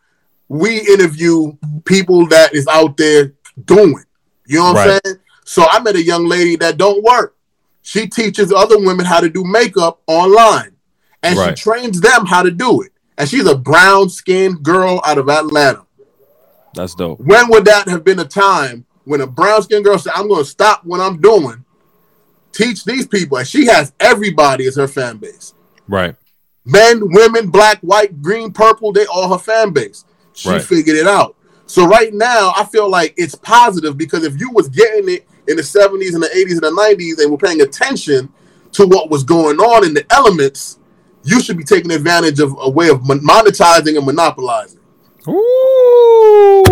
We 0.49 0.79
interview 0.81 1.53
people 1.85 2.27
that 2.29 2.55
is 2.55 2.69
out 2.69 2.97
there 2.97 3.33
doing. 3.65 4.05
You 4.47 4.59
know 4.59 4.73
what 4.73 4.77
I'm 4.79 5.01
saying? 5.05 5.19
So 5.45 5.67
I 5.69 5.81
met 5.81 5.97
a 5.97 6.03
young 6.03 6.27
lady 6.27 6.55
that 6.57 6.77
don't 6.77 7.03
work. 7.03 7.35
She 7.83 8.07
teaches 8.07 8.53
other 8.53 8.79
women 8.79 9.07
how 9.07 9.21
to 9.21 9.29
do 9.29 9.45
makeup 9.45 10.01
online, 10.07 10.76
and 11.27 11.37
Right. 11.39 11.59
she 11.59 11.63
trains 11.63 12.01
them 12.01 12.27
how 12.27 12.43
to 12.43 12.51
do 12.51 12.83
it. 12.83 12.93
And 13.19 13.29
she's 13.29 13.47
a 13.47 13.57
brown 13.57 14.09
skinned 14.09 14.63
girl 14.63 15.01
out 15.05 15.19
of 15.19 15.29
Atlanta. 15.29 15.83
That's 16.75 16.95
dope. 16.95 17.21
When 17.21 17.49
would 17.51 17.65
that 17.65 17.89
have 17.89 18.05
been 18.05 18.19
a 18.19 18.25
time 18.25 18.85
when 19.05 19.21
a 19.21 19.27
brown 19.27 19.63
skinned 19.63 19.85
girl 19.85 19.99
said, 19.99 20.13
"I'm 20.15 20.29
going 20.29 20.45
to 20.45 20.51
stop 20.51 20.85
what 20.85 21.01
I'm 21.01 21.21
doing, 21.21 21.65
teach 22.53 22.85
these 22.85 23.07
people," 23.07 23.39
and 23.39 23.47
she 23.49 23.67
has 23.67 23.93
everybody 24.01 24.67
as 24.67 24.77
her 24.77 24.89
fan 24.89 25.17
base 25.17 25.55
Right. 25.89 26.15
men, 26.65 27.01
women, 27.13 27.49
black, 27.49 27.79
white, 27.81 28.21
green, 28.23 28.53
purple, 28.53 28.93
they 28.93 29.07
all 29.07 29.33
her 29.33 29.39
fan 29.39 29.71
base. 29.71 30.05
She 30.33 30.51
Right. 30.51 30.63
figured 30.63 30.97
it 30.97 31.07
out. 31.07 31.35
So 31.67 31.87
right 31.87 32.13
now, 32.13 32.53
I 32.57 32.65
feel 32.65 32.89
like 32.89 33.15
it's 33.17 33.35
positive 33.35 33.97
because 33.97 34.25
if 34.25 34.39
you 34.39 34.51
was 34.51 34.69
getting 34.69 35.09
it 35.09 35.27
in 35.49 35.57
the 35.57 35.63
70s 35.63 36.15
and 36.15 36.23
the 36.23 36.31
80s 36.37 36.55
and 36.55 36.63
the 36.63 36.71
90s 36.71 37.19
and 37.19 37.31
were 37.31 37.39
paying 37.39 37.61
attention 37.63 38.29
to 38.73 38.87
what 38.87 39.11
was 39.11 39.23
going 39.25 39.59
on 39.59 39.85
in 39.85 39.95
the 39.95 40.05
elements, 40.13 40.79
you 41.27 41.41
should 41.41 41.57
be 41.57 41.65
taking 41.65 41.91
advantage 41.91 42.41
of 42.41 42.55
a 42.59 42.71
way 42.71 42.89
of 42.89 43.01
monetizing 43.01 43.97
and 43.97 44.07
monopolizing. 44.07 44.81
Ooh. 45.29 46.65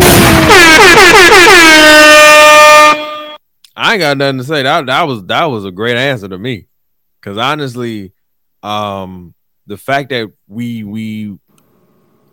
I 3.77 3.91
ain't 3.93 3.99
got 3.99 4.17
nothing 4.17 4.37
to 4.37 4.43
say. 4.45 4.63
That 4.63 4.85
that 4.85 5.03
was 5.03 5.25
that 5.25 5.45
was 5.45 5.65
a 5.65 5.71
great 5.71 5.97
answer 5.97 6.27
to 6.29 6.37
me. 6.37 6.67
Cause 7.21 7.37
honestly, 7.37 8.13
um, 8.63 9.33
the 9.67 9.77
fact 9.77 10.09
that 10.09 10.31
we 10.47 10.83
we 10.83 11.37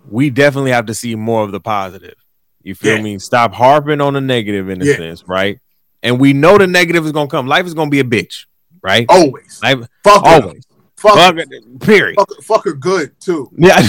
we 0.09 0.31
definitely 0.31 0.71
have 0.71 0.87
to 0.87 0.95
see 0.95 1.15
more 1.17 1.43
of 1.43 1.51
the 1.53 1.61
positive. 1.61 2.15
You 2.63 2.75
feel 2.77 2.97
Yeah. 2.97 3.03
me? 3.03 3.19
Stop 3.19 3.53
harping 3.55 4.01
on 4.01 4.15
the 4.15 4.21
negative 4.21 4.69
in 4.69 4.81
a 4.83 4.85
Yeah. 4.85 4.97
sense, 4.97 5.25
right? 5.27 5.59
And 6.03 6.21
we 6.21 6.33
know 6.33 6.59
the 6.59 6.67
negative 6.67 7.05
is 7.05 7.13
gonna 7.13 7.29
come. 7.29 7.47
Life 7.47 7.67
is 7.67 7.75
gonna 7.75 7.91
be 7.91 8.01
a 8.01 8.05
bitch, 8.05 8.47
right? 8.83 9.07
Always. 9.09 9.61
Life 9.63 9.81
Fuck 10.05 10.25
her. 10.27 10.43
always. 10.43 10.65
Fuck, 11.03 11.15
Fuck 11.15 11.37
it, 11.38 11.81
period. 11.81 12.15
fuck, 12.17 12.43
fuck 12.43 12.65
her 12.65 12.75
good, 12.75 13.19
too. 13.21 13.51
Yeah. 13.59 13.81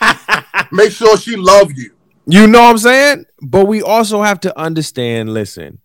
Make 0.72 0.92
sure 0.92 1.16
she 1.18 1.34
love 1.36 1.72
you. 1.76 1.90
You 2.26 2.46
know 2.46 2.60
what 2.62 2.70
I'm 2.70 2.78
saying? 2.78 3.26
But 3.42 3.66
we 3.66 3.82
also 3.82 4.22
have 4.22 4.38
to 4.40 4.56
understand, 4.58 5.34
listen, 5.34 5.80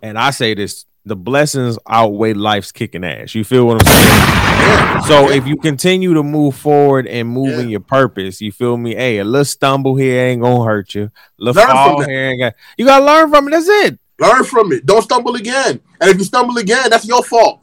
and 0.00 0.18
I 0.18 0.30
say 0.30 0.54
this: 0.54 0.86
the 1.04 1.14
blessings 1.14 1.78
outweigh 1.86 2.32
life's 2.32 2.72
kicking 2.72 3.04
ass. 3.04 3.34
You 3.34 3.44
feel 3.44 3.66
what 3.66 3.82
I'm 3.82 3.86
saying? 3.86 5.02
So 5.06 5.30
if 5.30 5.46
you 5.46 5.56
continue 5.56 6.14
to 6.14 6.22
move 6.22 6.54
forward 6.56 7.06
and 7.06 7.28
move 7.28 7.50
Yeah. 7.50 7.60
in 7.60 7.68
your 7.68 7.80
purpose, 7.80 8.40
you 8.40 8.50
feel 8.52 8.76
me? 8.78 8.94
Hey, 8.94 9.18
a 9.18 9.24
little 9.24 9.44
stumble 9.44 9.96
here 9.96 10.24
ain't 10.24 10.40
gonna 10.40 10.64
hurt 10.64 10.94
you. 10.94 11.04
A 11.04 11.10
little 11.38 11.60
Learn 11.62 11.66
from 11.70 11.76
fall 11.76 12.02
here 12.04 12.24
ain't 12.30 12.40
got. 12.40 12.54
You 12.78 12.86
gotta 12.86 13.04
learn 13.04 13.28
from 13.30 13.48
it. 13.48 13.50
That's 13.50 13.68
it. 13.68 13.98
Learn 14.18 14.44
from 14.44 14.72
it. 14.72 14.86
Don't 14.86 15.02
stumble 15.02 15.34
again. 15.34 15.80
And 16.00 16.10
if 16.10 16.16
you 16.18 16.24
stumble 16.24 16.56
again, 16.56 16.88
that's 16.88 17.06
your 17.06 17.22
fault. 17.22 17.60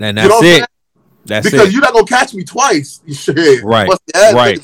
And 0.00 0.16
You 0.16 0.28
know 0.28 0.40
that's 0.40 0.62
it. 0.62 0.68
That's 1.24 1.48
because 1.50 1.68
it. 1.68 1.72
you're 1.72 1.80
not 1.82 1.92
gonna 1.92 2.06
catch 2.06 2.34
me 2.34 2.44
twice. 2.44 3.00
Shit. 3.12 3.62
Right, 3.62 3.88
right. 4.34 4.58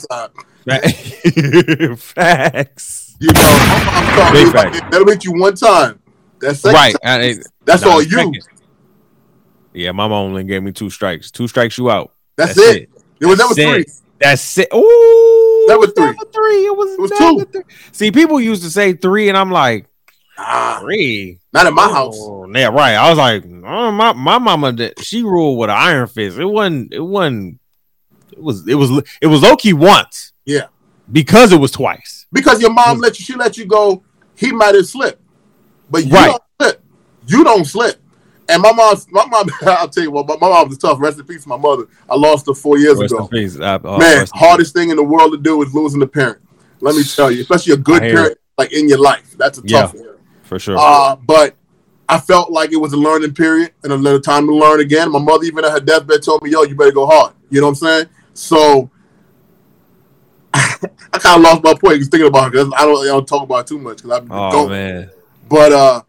Facts. 1.99 3.17
You 3.21 3.33
know, 3.33 3.41
I'm, 3.41 3.89
I'm 3.89 4.17
sorry. 4.17 4.33
Big 4.33 4.47
It's 4.47 4.55
like, 4.55 4.75
fact. 4.75 4.91
That'll 4.93 5.09
hit 5.09 5.25
you 5.25 5.33
one 5.33 5.55
time. 5.55 6.01
That's 6.41 6.65
Right. 6.65 6.95
time, 7.03 7.21
it- 7.23 7.47
that's 7.65 7.83
all 7.83 8.03
you. 8.03 8.11
second. 8.11 8.39
Yeah, 9.73 9.93
my 9.93 10.09
mom 10.09 10.27
only 10.31 10.45
gave 10.45 10.63
me 10.63 10.73
two 10.73 10.91
strikes. 10.91 11.31
Two 11.31 11.47
strikes, 11.49 11.79
you 11.79 11.91
out. 11.91 12.13
That's, 12.37 12.55
That's 12.55 12.69
it. 12.77 12.91
It 13.21 13.27
was 13.27 13.39
never 13.39 13.55
That's 13.55 13.69
three. 13.71 13.81
it. 13.83 13.91
That's 14.21 14.59
it. 14.59 14.69
Ooh, 14.75 15.67
it 15.71 15.79
was 15.79 15.93
three. 15.97 16.13
Three. 16.33 16.67
It 16.67 16.77
was, 16.77 16.93
It 16.95 17.01
was 17.01 17.11
two. 17.13 17.45
Three. 17.53 17.63
See, 17.93 18.11
people 18.13 18.41
used 18.41 18.63
to 18.63 18.71
say 18.71 18.93
three, 18.95 19.29
and 19.29 19.37
I'm 19.39 19.51
like 19.51 19.87
Ah, 20.39 20.79
three. 20.81 21.39
not 21.53 21.67
in 21.67 21.75
my 21.75 21.89
house. 21.89 22.17
Oh, 22.17 22.49
yeah, 22.55 22.69
right. 22.69 22.95
I 22.95 23.09
was 23.11 23.19
like, 23.19 23.45
oh, 23.45 23.91
my 23.91 24.13
my 24.13 24.39
mama 24.39 24.73
did. 24.73 24.99
She 25.05 25.23
ruled 25.23 25.59
with 25.59 25.69
an 25.71 25.77
iron 25.77 26.07
fist. 26.07 26.39
It 26.39 26.45
wasn't. 26.45 26.93
It 26.95 27.01
wasn't. 27.01 27.59
It 28.33 28.41
was. 28.41 28.67
It 28.69 28.75
was. 28.77 28.91
It 29.21 29.27
was 29.27 29.43
low 29.43 29.57
key 29.57 29.73
once. 29.73 30.33
Yeah. 30.45 30.69
because 31.11 31.53
it 31.53 31.59
was 31.61 31.71
twice. 31.73 32.27
Because 32.33 32.61
your 32.61 32.73
mom 32.73 32.99
let 32.99 33.19
you, 33.19 33.25
she 33.25 33.35
let 33.35 33.57
you 33.59 33.67
go. 33.67 34.03
He 34.37 34.53
might 34.53 34.75
have 34.75 34.87
slipped, 34.87 35.21
but 35.91 36.05
you 36.07 36.13
Right. 36.13 36.27
don't 36.29 36.43
slip. 36.61 36.83
You 37.27 37.45
don't 37.45 37.65
slip. 37.67 37.97
And 38.49 38.63
my 38.63 38.73
mom, 38.73 38.97
my 39.11 39.27
mom, 39.27 39.51
I'll 39.67 39.89
tell 39.89 40.05
you 40.05 40.11
what, 40.11 40.27
my, 40.27 40.37
my 40.41 40.49
mom 40.49 40.69
was 40.69 40.79
tough. 40.79 40.99
Rest 41.01 41.19
in 41.19 41.27
peace, 41.27 41.47
my 41.47 41.57
mother. 41.59 41.85
I 42.09 42.15
lost 42.17 42.47
her 42.47 42.55
four 42.55 42.79
years 42.79 42.99
Rest 42.99 43.13
ago. 43.13 43.29
Uh, 43.61 43.79
uh, 43.85 43.99
Man, 43.99 44.27
hardest 44.33 44.73
thing 44.75 44.89
in 44.91 44.97
the 44.97 45.03
world 45.03 45.33
to 45.33 45.39
do 45.39 45.61
is 45.63 45.75
losing 45.75 46.01
a 46.03 46.07
parent. 46.07 46.39
Let 46.81 46.95
me 46.95 47.03
tell 47.05 47.31
you, 47.31 47.41
especially 47.43 47.75
a 47.75 47.77
good 47.79 48.03
I 48.03 48.11
parent 48.11 48.39
like 48.57 48.73
in 48.73 48.89
your 48.89 48.99
life. 48.99 49.35
That's 49.37 49.59
a 49.59 49.63
Yeah. 49.65 49.83
tough 49.83 49.95
one. 49.95 50.08
For 50.49 50.59
sure. 50.59 50.77
Uh, 50.79 51.15
but 51.17 51.55
I 52.09 52.19
felt 52.19 52.51
like 52.51 52.73
it 52.73 52.77
was 52.77 52.93
a 52.95 52.97
learning 52.97 53.35
period 53.35 53.73
and 53.85 53.93
a 53.93 53.97
little 53.97 54.21
time 54.21 54.47
to 54.47 54.55
learn 54.55 54.81
again. 54.81 55.11
My 55.13 55.19
mother, 55.19 55.45
even 55.45 55.65
at 55.65 55.73
her 55.73 55.81
deathbed, 55.81 56.23
told 56.23 56.43
me, 56.43 56.51
"Yo, 56.51 56.63
you 56.63 56.75
better 56.75 56.91
go 56.93 57.07
hard." 57.07 57.35
You 57.51 57.61
know 57.61 57.67
what 57.69 57.73
I'm 57.73 57.75
saying? 57.77 58.07
So 58.35 58.91
I 60.55 61.19
kind 61.19 61.37
of 61.37 61.43
lost 61.43 61.63
my 61.63 61.75
point 61.75 61.99
just 61.99 62.11
thinking 62.11 62.29
about 62.29 62.55
it 62.55 62.57
'cause 62.57 62.73
I 62.77 62.85
don't, 62.85 63.01
I 63.03 63.05
don't 63.07 63.29
talk 63.29 63.43
about 63.43 63.61
it 63.61 63.67
too 63.67 63.79
much 63.79 63.99
because 63.99 64.11
I've 64.11 64.25
been 64.29 64.37
oh 64.37 64.51
going. 64.51 64.71
man, 64.71 65.11
But 65.49 65.73
uh, 65.73 66.03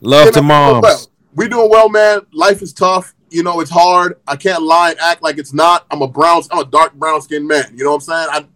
love 0.00 0.32
to 0.32 0.42
moms. 0.42 0.82
well, 0.82 1.06
we 1.34 1.48
doing 1.48 1.70
well, 1.70 1.88
man. 1.88 2.20
Life 2.32 2.60
is 2.62 2.72
tough. 2.72 3.14
You 3.30 3.42
know, 3.42 3.60
it's 3.60 3.70
hard. 3.70 4.14
I 4.26 4.36
can't 4.36 4.62
lie 4.62 4.90
and 4.90 4.98
act 5.00 5.22
like 5.22 5.38
it's 5.38 5.52
not. 5.52 5.86
I'm 5.90 6.02
a 6.02 6.08
brown, 6.08 6.42
I'm 6.50 6.58
a 6.60 6.64
dark 6.64 6.94
brown 6.94 7.20
skinned 7.22 7.46
man. 7.46 7.72
You 7.76 7.84
know 7.84 7.90
what 7.94 7.96
I'm 7.96 8.00
saying? 8.00 8.28
I 8.32 8.46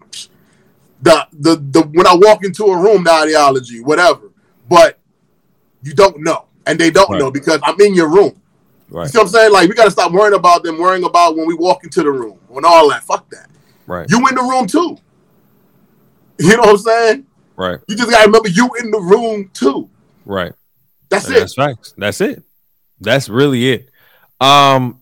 the 1.03 1.27
the 1.33 1.57
the 1.57 1.83
when 1.89 2.07
I 2.07 2.15
walk 2.15 2.45
into 2.45 2.65
a 2.65 2.77
room, 2.77 3.05
the 3.05 3.13
ideology, 3.13 3.81
whatever. 3.81 4.31
But 4.69 4.99
you 5.83 5.95
don't 5.95 6.21
know, 6.21 6.47
and 6.67 6.79
they 6.79 6.91
don't 6.91 7.11
Right. 7.11 7.19
know 7.19 7.31
because 7.31 7.61
I'm 7.63 7.81
in 7.81 7.95
your 7.95 8.09
room. 8.09 8.35
You 8.91 8.99
Right, 8.99 9.09
see 9.11 9.19
what 9.19 9.25
I'm 9.25 9.33
saying? 9.33 9.53
Like 9.53 9.69
we 9.69 9.75
gotta 9.75 9.91
stop 9.91 10.13
worrying 10.13 10.35
about 10.35 10.63
them, 10.63 10.79
worrying 10.79 11.05
about 11.05 11.37
when 11.37 11.47
we 11.47 11.55
walk 11.55 11.83
into 11.85 12.03
the 12.03 12.11
room 12.11 12.39
and 12.55 12.65
all 12.65 12.91
that. 12.91 13.03
Fuck 13.05 13.29
that. 13.31 13.49
right, 13.87 14.09
You 14.11 14.19
in 14.29 14.35
the 14.35 14.43
room 14.43 14.67
too. 14.67 14.99
You 16.39 16.57
know 16.57 16.63
what 16.63 16.71
I'm 16.71 16.79
saying? 16.79 17.27
right, 17.57 17.79
You 17.89 17.97
just 17.97 18.11
gotta 18.11 18.27
remember 18.27 18.49
you 18.49 18.69
in 18.81 18.91
the 18.91 19.01
room 19.01 19.51
too. 19.55 19.89
right. 20.25 20.53
That's 21.09 21.27
And 21.27 21.37
it. 21.37 21.41
That's 21.41 21.55
facts. 21.55 21.95
That's 21.97 22.21
it. 22.21 22.43
That's 23.01 23.29
really 23.29 23.71
it. 23.71 23.91
Um, 24.41 25.01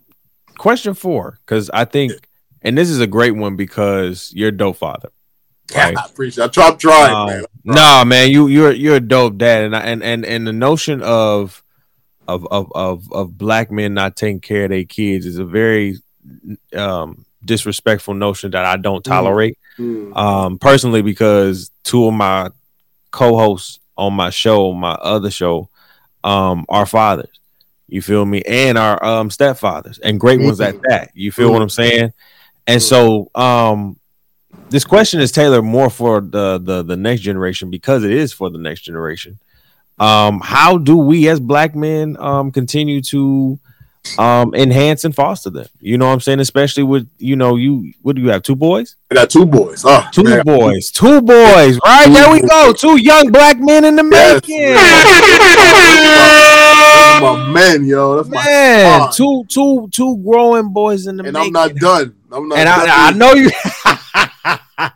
question 0.58 0.94
four, 0.94 1.38
because 1.44 1.70
I 1.70 1.84
think, 1.84 2.12
and 2.62 2.76
this 2.76 2.90
is 2.90 3.00
a 3.00 3.06
great 3.06 3.32
one 3.32 3.56
because 3.56 4.32
you're 4.34 4.48
a 4.48 4.56
dope 4.56 4.76
father. 4.76 5.10
Right. 5.74 5.96
I 5.96 6.04
appreciate. 6.06 6.44
It. 6.44 6.46
I 6.46 6.50
try, 6.50 6.68
I'm 6.68 6.78
trying, 6.78 7.14
Um, 7.14 7.26
man. 7.26 7.44
Nah, 7.64 8.04
man, 8.04 8.30
you 8.30 8.46
you're 8.48 8.72
you're 8.72 8.96
a 8.96 9.00
dope 9.00 9.36
dad, 9.38 9.64
and 9.64 9.76
I- 9.76 9.80
and 9.80 10.02
and 10.02 10.24
and 10.24 10.46
the 10.46 10.52
notion 10.52 11.02
of 11.02 11.62
of 12.28 12.46
of 12.50 12.70
of 12.74 13.12
of 13.12 13.36
black 13.38 13.70
men 13.70 13.94
not 13.94 14.16
taking 14.16 14.40
care 14.40 14.64
of 14.64 14.70
their 14.70 14.84
kids 14.84 15.26
is 15.26 15.38
a 15.38 15.44
very 15.44 15.98
um 16.76 17.24
disrespectful 17.44 18.14
notion 18.14 18.50
that 18.52 18.64
I 18.64 18.76
don't 18.76 19.04
tolerate. 19.04 19.58
Mm. 19.78 20.16
Um, 20.16 20.58
personally, 20.58 21.02
because 21.02 21.70
two 21.84 22.06
of 22.06 22.14
my 22.14 22.50
co-hosts 23.10 23.78
on 23.96 24.14
my 24.14 24.30
show, 24.30 24.72
my 24.72 24.92
other 24.92 25.30
show, 25.30 25.68
um, 26.24 26.64
are 26.68 26.86
fathers. 26.86 27.40
You 27.88 28.02
feel 28.02 28.24
me? 28.24 28.42
And 28.42 28.78
our 28.78 29.02
um 29.04 29.30
stepfathers 29.30 29.98
and 30.02 30.20
great 30.20 30.40
ones 30.40 30.60
at 30.60 30.76
that. 30.88 31.10
You 31.14 31.32
feel 31.32 31.50
what 31.52 31.62
I'm 31.62 31.68
saying? 31.70 32.12
And 32.66 32.80
so 32.80 33.30
um 33.34 33.98
this 34.70 34.84
question 34.84 35.20
is 35.20 35.32
tailored 35.32 35.64
more 35.64 35.90
for 35.90 36.20
the 36.20 36.58
the 36.58 36.82
the 36.82 36.96
next 36.96 37.20
generation 37.22 37.70
because 37.70 38.04
it 38.04 38.10
is 38.12 38.32
for 38.32 38.50
the 38.50 38.58
next 38.58 38.82
generation. 38.82 39.38
Um, 39.98 40.40
how 40.40 40.78
do 40.78 40.96
we 40.96 41.28
as 41.28 41.40
black 41.40 41.74
men 41.76 42.16
um 42.18 42.50
continue 42.52 43.02
to 43.02 43.58
um 44.18 44.54
enhance 44.54 45.04
and 45.04 45.14
foster 45.14 45.50
them? 45.50 45.66
You 45.80 45.98
know 45.98 46.06
what 46.06 46.12
I'm 46.14 46.20
saying? 46.20 46.40
Especially 46.40 46.82
with 46.84 47.08
you 47.18 47.36
know, 47.36 47.56
you 47.56 47.92
what 48.02 48.16
do 48.16 48.22
you 48.22 48.28
have? 48.30 48.42
Two 48.42 48.56
boys? 48.56 48.96
I 49.10 49.14
got 49.16 49.28
two 49.30 49.44
boys. 49.44 49.82
Oh, 49.84 50.08
Two 50.12 50.22
man. 50.24 50.42
boys, 50.44 50.90
two 50.90 51.20
boys, 51.20 51.78
right? 51.84 52.06
Two 52.06 52.12
There 52.14 52.30
we 52.32 52.40
go. 52.42 52.72
Two 52.72 52.96
young 52.96 53.30
black 53.30 53.58
men 53.60 53.84
in 53.84 53.96
the 53.96 54.04
Yes, 54.10 54.42
making. 54.48 54.74
My 57.20 57.50
man, 57.52 57.84
yo. 57.84 58.16
That's 58.16 58.28
my 58.28 58.42
Man, 58.44 59.00
squad. 59.00 59.12
two 59.12 59.44
two 59.48 59.88
two 59.92 60.16
growing 60.24 60.72
boys 60.72 61.06
in 61.06 61.16
the 61.18 61.24
and 61.24 61.32
making. 61.34 61.54
I'm 61.56 61.70
not 61.70 61.74
done. 61.76 62.14
I'm 62.32 62.48
not 62.48 62.58
and. 62.58 62.68
I, 62.68 63.08
I 63.08 63.12
know 63.12 63.34
you 63.34 63.50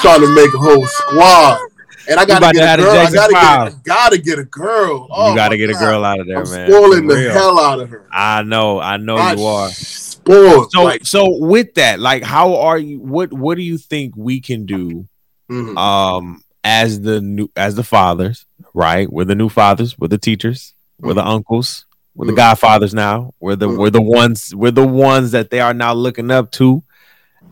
trying 0.00 0.20
to 0.20 0.34
make 0.34 0.52
a 0.54 0.58
whole 0.58 0.86
squad. 0.86 1.60
And 2.08 2.18
I 2.18 2.24
gotta 2.24 2.52
get 2.52 2.78
a 2.78 2.82
girl. 2.82 2.96
I 2.96 3.10
gotta 3.10 3.32
get, 3.72 3.84
gotta 3.84 4.18
get 4.18 4.38
a 4.38 4.44
girl. 4.44 5.08
Oh 5.10 5.30
you 5.30 5.36
got 5.36 5.48
to 5.48 5.54
my 5.54 5.56
get 5.58 5.70
a 5.70 5.74
girl 5.74 6.04
out 6.04 6.20
of 6.20 6.26
there, 6.26 6.38
I'm 6.42 6.50
man. 6.50 6.70
spoiling 6.70 7.06
the 7.06 7.30
hell 7.30 7.60
out 7.60 7.80
of 7.80 7.90
her. 7.90 8.06
I 8.10 8.42
know, 8.42 8.80
I 8.80 8.96
know 8.96 9.16
I 9.16 9.34
you 9.34 9.44
are. 9.44 9.68
Spoiled. 9.70 10.70
So 10.72 10.84
like, 10.84 11.04
so 11.06 11.36
with 11.38 11.74
that, 11.74 12.00
like 12.00 12.22
how 12.22 12.56
are 12.56 12.78
you 12.78 12.98
what 13.00 13.32
what 13.32 13.56
do 13.56 13.62
you 13.62 13.76
think 13.76 14.14
we 14.16 14.40
can 14.40 14.64
do 14.64 15.06
mhm. 15.50 15.76
um 15.76 16.42
as 16.64 17.00
the 17.00 17.20
new 17.20 17.50
as 17.56 17.74
the 17.74 17.84
fathers, 17.84 18.46
right? 18.72 19.10
We're 19.10 19.24
the 19.24 19.34
new 19.34 19.48
fathers, 19.50 19.98
we're 19.98 20.08
the 20.08 20.18
teachers, 20.18 20.72
we're 20.98 21.14
the 21.14 21.26
uncles, 21.26 21.84
we're 22.14 22.26
the 22.26 22.32
Mhm. 22.32 22.36
godfathers 22.36 22.94
now. 22.94 23.34
We're 23.38 23.56
the 23.56 23.68
Mhm. 23.68 23.78
we're 23.78 23.90
the 23.90 24.02
ones 24.02 24.54
we're 24.54 24.70
the 24.70 24.86
ones 24.86 25.32
that 25.32 25.50
they 25.50 25.60
are 25.60 25.74
now 25.74 25.92
looking 25.92 26.30
up 26.30 26.50
to 26.52 26.82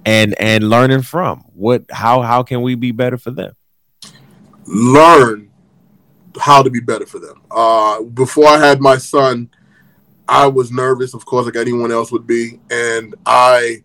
and 0.06 0.34
and 0.40 0.70
learning 0.70 1.02
from. 1.02 1.44
What 1.52 1.84
how 1.90 2.22
how 2.22 2.42
can 2.42 2.62
we 2.62 2.74
be 2.74 2.92
better 2.92 3.18
for 3.18 3.30
them? 3.32 3.54
learn 4.66 5.50
how 6.38 6.62
to 6.62 6.70
be 6.70 6.80
better 6.80 7.06
for 7.06 7.18
them. 7.18 7.40
Uh, 7.50 8.02
before 8.02 8.46
I 8.46 8.58
had 8.58 8.80
my 8.80 8.98
son, 8.98 9.50
I 10.28 10.46
was 10.46 10.70
nervous, 10.70 11.14
of 11.14 11.24
course, 11.24 11.46
like 11.46 11.56
anyone 11.56 11.92
else 11.92 12.12
would 12.12 12.26
be, 12.26 12.60
and 12.70 13.14
I 13.24 13.82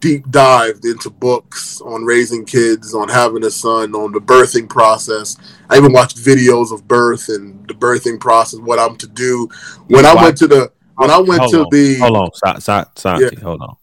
deep 0.00 0.28
dived 0.30 0.84
into 0.84 1.08
books 1.08 1.80
on 1.80 2.04
raising 2.04 2.44
kids, 2.44 2.94
on 2.94 3.08
having 3.08 3.44
a 3.44 3.50
son, 3.50 3.94
on 3.94 4.12
the 4.12 4.20
birthing 4.20 4.68
process. 4.68 5.36
I 5.70 5.76
even 5.76 5.92
watched 5.92 6.18
videos 6.18 6.72
of 6.72 6.86
birth 6.86 7.28
and 7.28 7.66
the 7.66 7.74
birthing 7.74 8.20
process, 8.20 8.60
what 8.60 8.78
I'm 8.78 8.96
to 8.96 9.06
do. 9.06 9.48
When 9.86 10.04
I 10.04 10.14
went 10.14 10.36
to 10.38 10.48
the 10.48 10.72
when 10.96 11.10
I 11.10 11.18
went 11.18 11.42
Hold 11.42 11.52
to 11.52 11.60
on, 11.60 11.68
the 11.70 11.98
Hold 12.00 12.16
on, 12.16 12.30
Sa- 12.34 12.58
Sa- 12.58 12.84
Santi, 12.96 13.36
hold 13.40 13.62
on. 13.62 13.76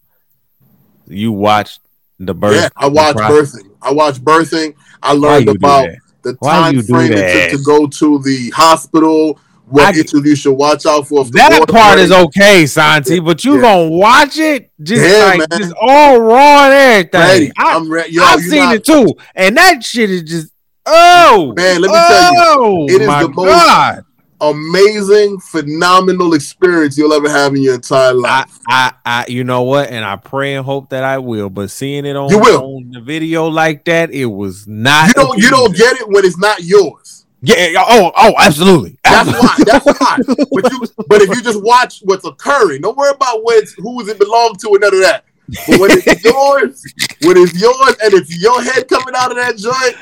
You 1.06 1.32
watched 1.32 1.80
the 2.18 2.34
birth. 2.34 2.54
yeah, 2.54 2.68
I 2.76 2.86
watched 2.88 3.18
birthing. 3.18 3.70
I 3.82 3.92
watched 3.92 4.24
birthing. 4.24 4.74
I 5.02 5.12
learned 5.12 5.48
about 5.48 5.88
the 6.22 6.36
Why 6.38 6.52
time 6.72 6.82
frame 6.82 7.12
it 7.12 7.50
took 7.50 7.58
to 7.60 7.64
go 7.64 7.86
to 7.86 8.18
the 8.22 8.50
hospital, 8.50 9.38
what 9.66 9.94
I- 9.94 9.98
issues 9.98 10.12
you 10.24 10.34
should 10.36 10.52
watch 10.54 10.86
out 10.86 11.06
for. 11.08 11.24
That 11.26 11.68
part 11.68 11.98
is 11.98 12.10
okay, 12.10 12.64
Santi, 12.66 13.20
but 13.20 13.44
you 13.44 13.56
Yeah. 13.56 13.60
gonna 13.62 13.88
watch 13.90 14.38
it 14.38 14.70
just 14.82 15.02
Yeah, 15.02 15.24
like 15.26 15.38
man. 15.50 15.58
just 15.60 15.74
all 15.80 16.18
raw 16.20 16.64
and 16.66 16.72
everything. 16.72 17.20
ready. 17.20 17.52
I, 17.58 17.74
I'm 17.76 17.90
ready. 17.90 18.12
Yo, 18.14 18.22
I've 18.22 18.40
seen 18.40 18.58
not- 18.60 18.74
it 18.76 18.84
too, 18.84 19.14
and 19.34 19.56
that 19.56 19.84
shit 19.84 20.10
is 20.10 20.22
just 20.22 20.48
oh 20.86 21.52
Man, 21.56 21.80
let 21.82 21.90
me 21.90 21.96
tell 21.96 22.32
you, 22.32 22.40
oh, 22.40 22.86
it 22.88 23.00
is 23.02 23.06
my 23.06 23.22
the 23.22 23.28
most- 23.28 23.48
God. 23.48 24.04
Amazing, 24.50 25.38
phenomenal 25.40 26.34
experience 26.34 26.96
you'll 26.98 27.12
ever 27.12 27.28
have 27.28 27.54
in 27.54 27.62
your 27.62 27.74
entire 27.74 28.12
life. 28.14 28.58
I, 28.68 28.92
I, 29.04 29.24
you 29.28 29.44
know 29.44 29.62
what? 29.62 29.90
And 29.90 30.04
I 30.04 30.16
pray 30.16 30.54
and 30.54 30.64
hope 30.64 30.90
that 30.90 31.04
I 31.04 31.18
will. 31.18 31.50
But 31.50 31.70
seeing 31.70 32.04
it 32.04 32.16
on, 32.16 32.30
You 32.30 32.38
will. 32.38 32.76
on 32.76 32.90
the 32.90 33.00
video 33.00 33.46
like 33.46 33.84
that, 33.86 34.10
it 34.10 34.26
was 34.26 34.66
not. 34.66 35.08
you 35.08 35.14
don't 35.14 35.38
you 35.38 35.50
don't 35.50 35.76
get 35.76 35.96
it 35.96 36.08
when 36.08 36.24
it's 36.24 36.38
not 36.38 36.62
yours. 36.62 37.26
Yeah. 37.42 37.74
Oh, 37.86 38.10
oh, 38.16 38.34
absolutely. 38.38 38.98
That's 39.04 39.28
why. 39.30 39.56
That's 39.66 39.84
why. 39.84 40.16
But 40.26 40.72
you 40.72 40.86
but 41.08 41.20
if 41.22 41.28
you 41.28 41.42
just 41.42 41.62
watch 41.62 42.00
what's 42.04 42.24
occurring, 42.24 42.80
don't 42.82 42.96
worry 42.96 43.10
about 43.10 43.42
what's 43.44 43.74
who's 43.74 44.08
it 44.08 44.18
belong 44.18 44.56
to 44.60 44.68
and 44.68 44.80
none 44.80 44.94
of 44.94 45.00
that. 45.00 45.24
But 45.68 45.78
when 45.80 45.90
it's 45.92 46.24
yours, 46.24 46.82
when 47.22 47.36
it's 47.36 47.60
yours, 47.60 47.96
and 48.02 48.14
it's 48.14 48.40
your 48.40 48.62
head 48.62 48.88
coming 48.88 49.14
out 49.14 49.30
of 49.30 49.36
that 49.36 49.56
joint, 49.58 49.94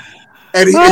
and 0.55 0.69
he, 0.69 0.75
No. 0.75 0.87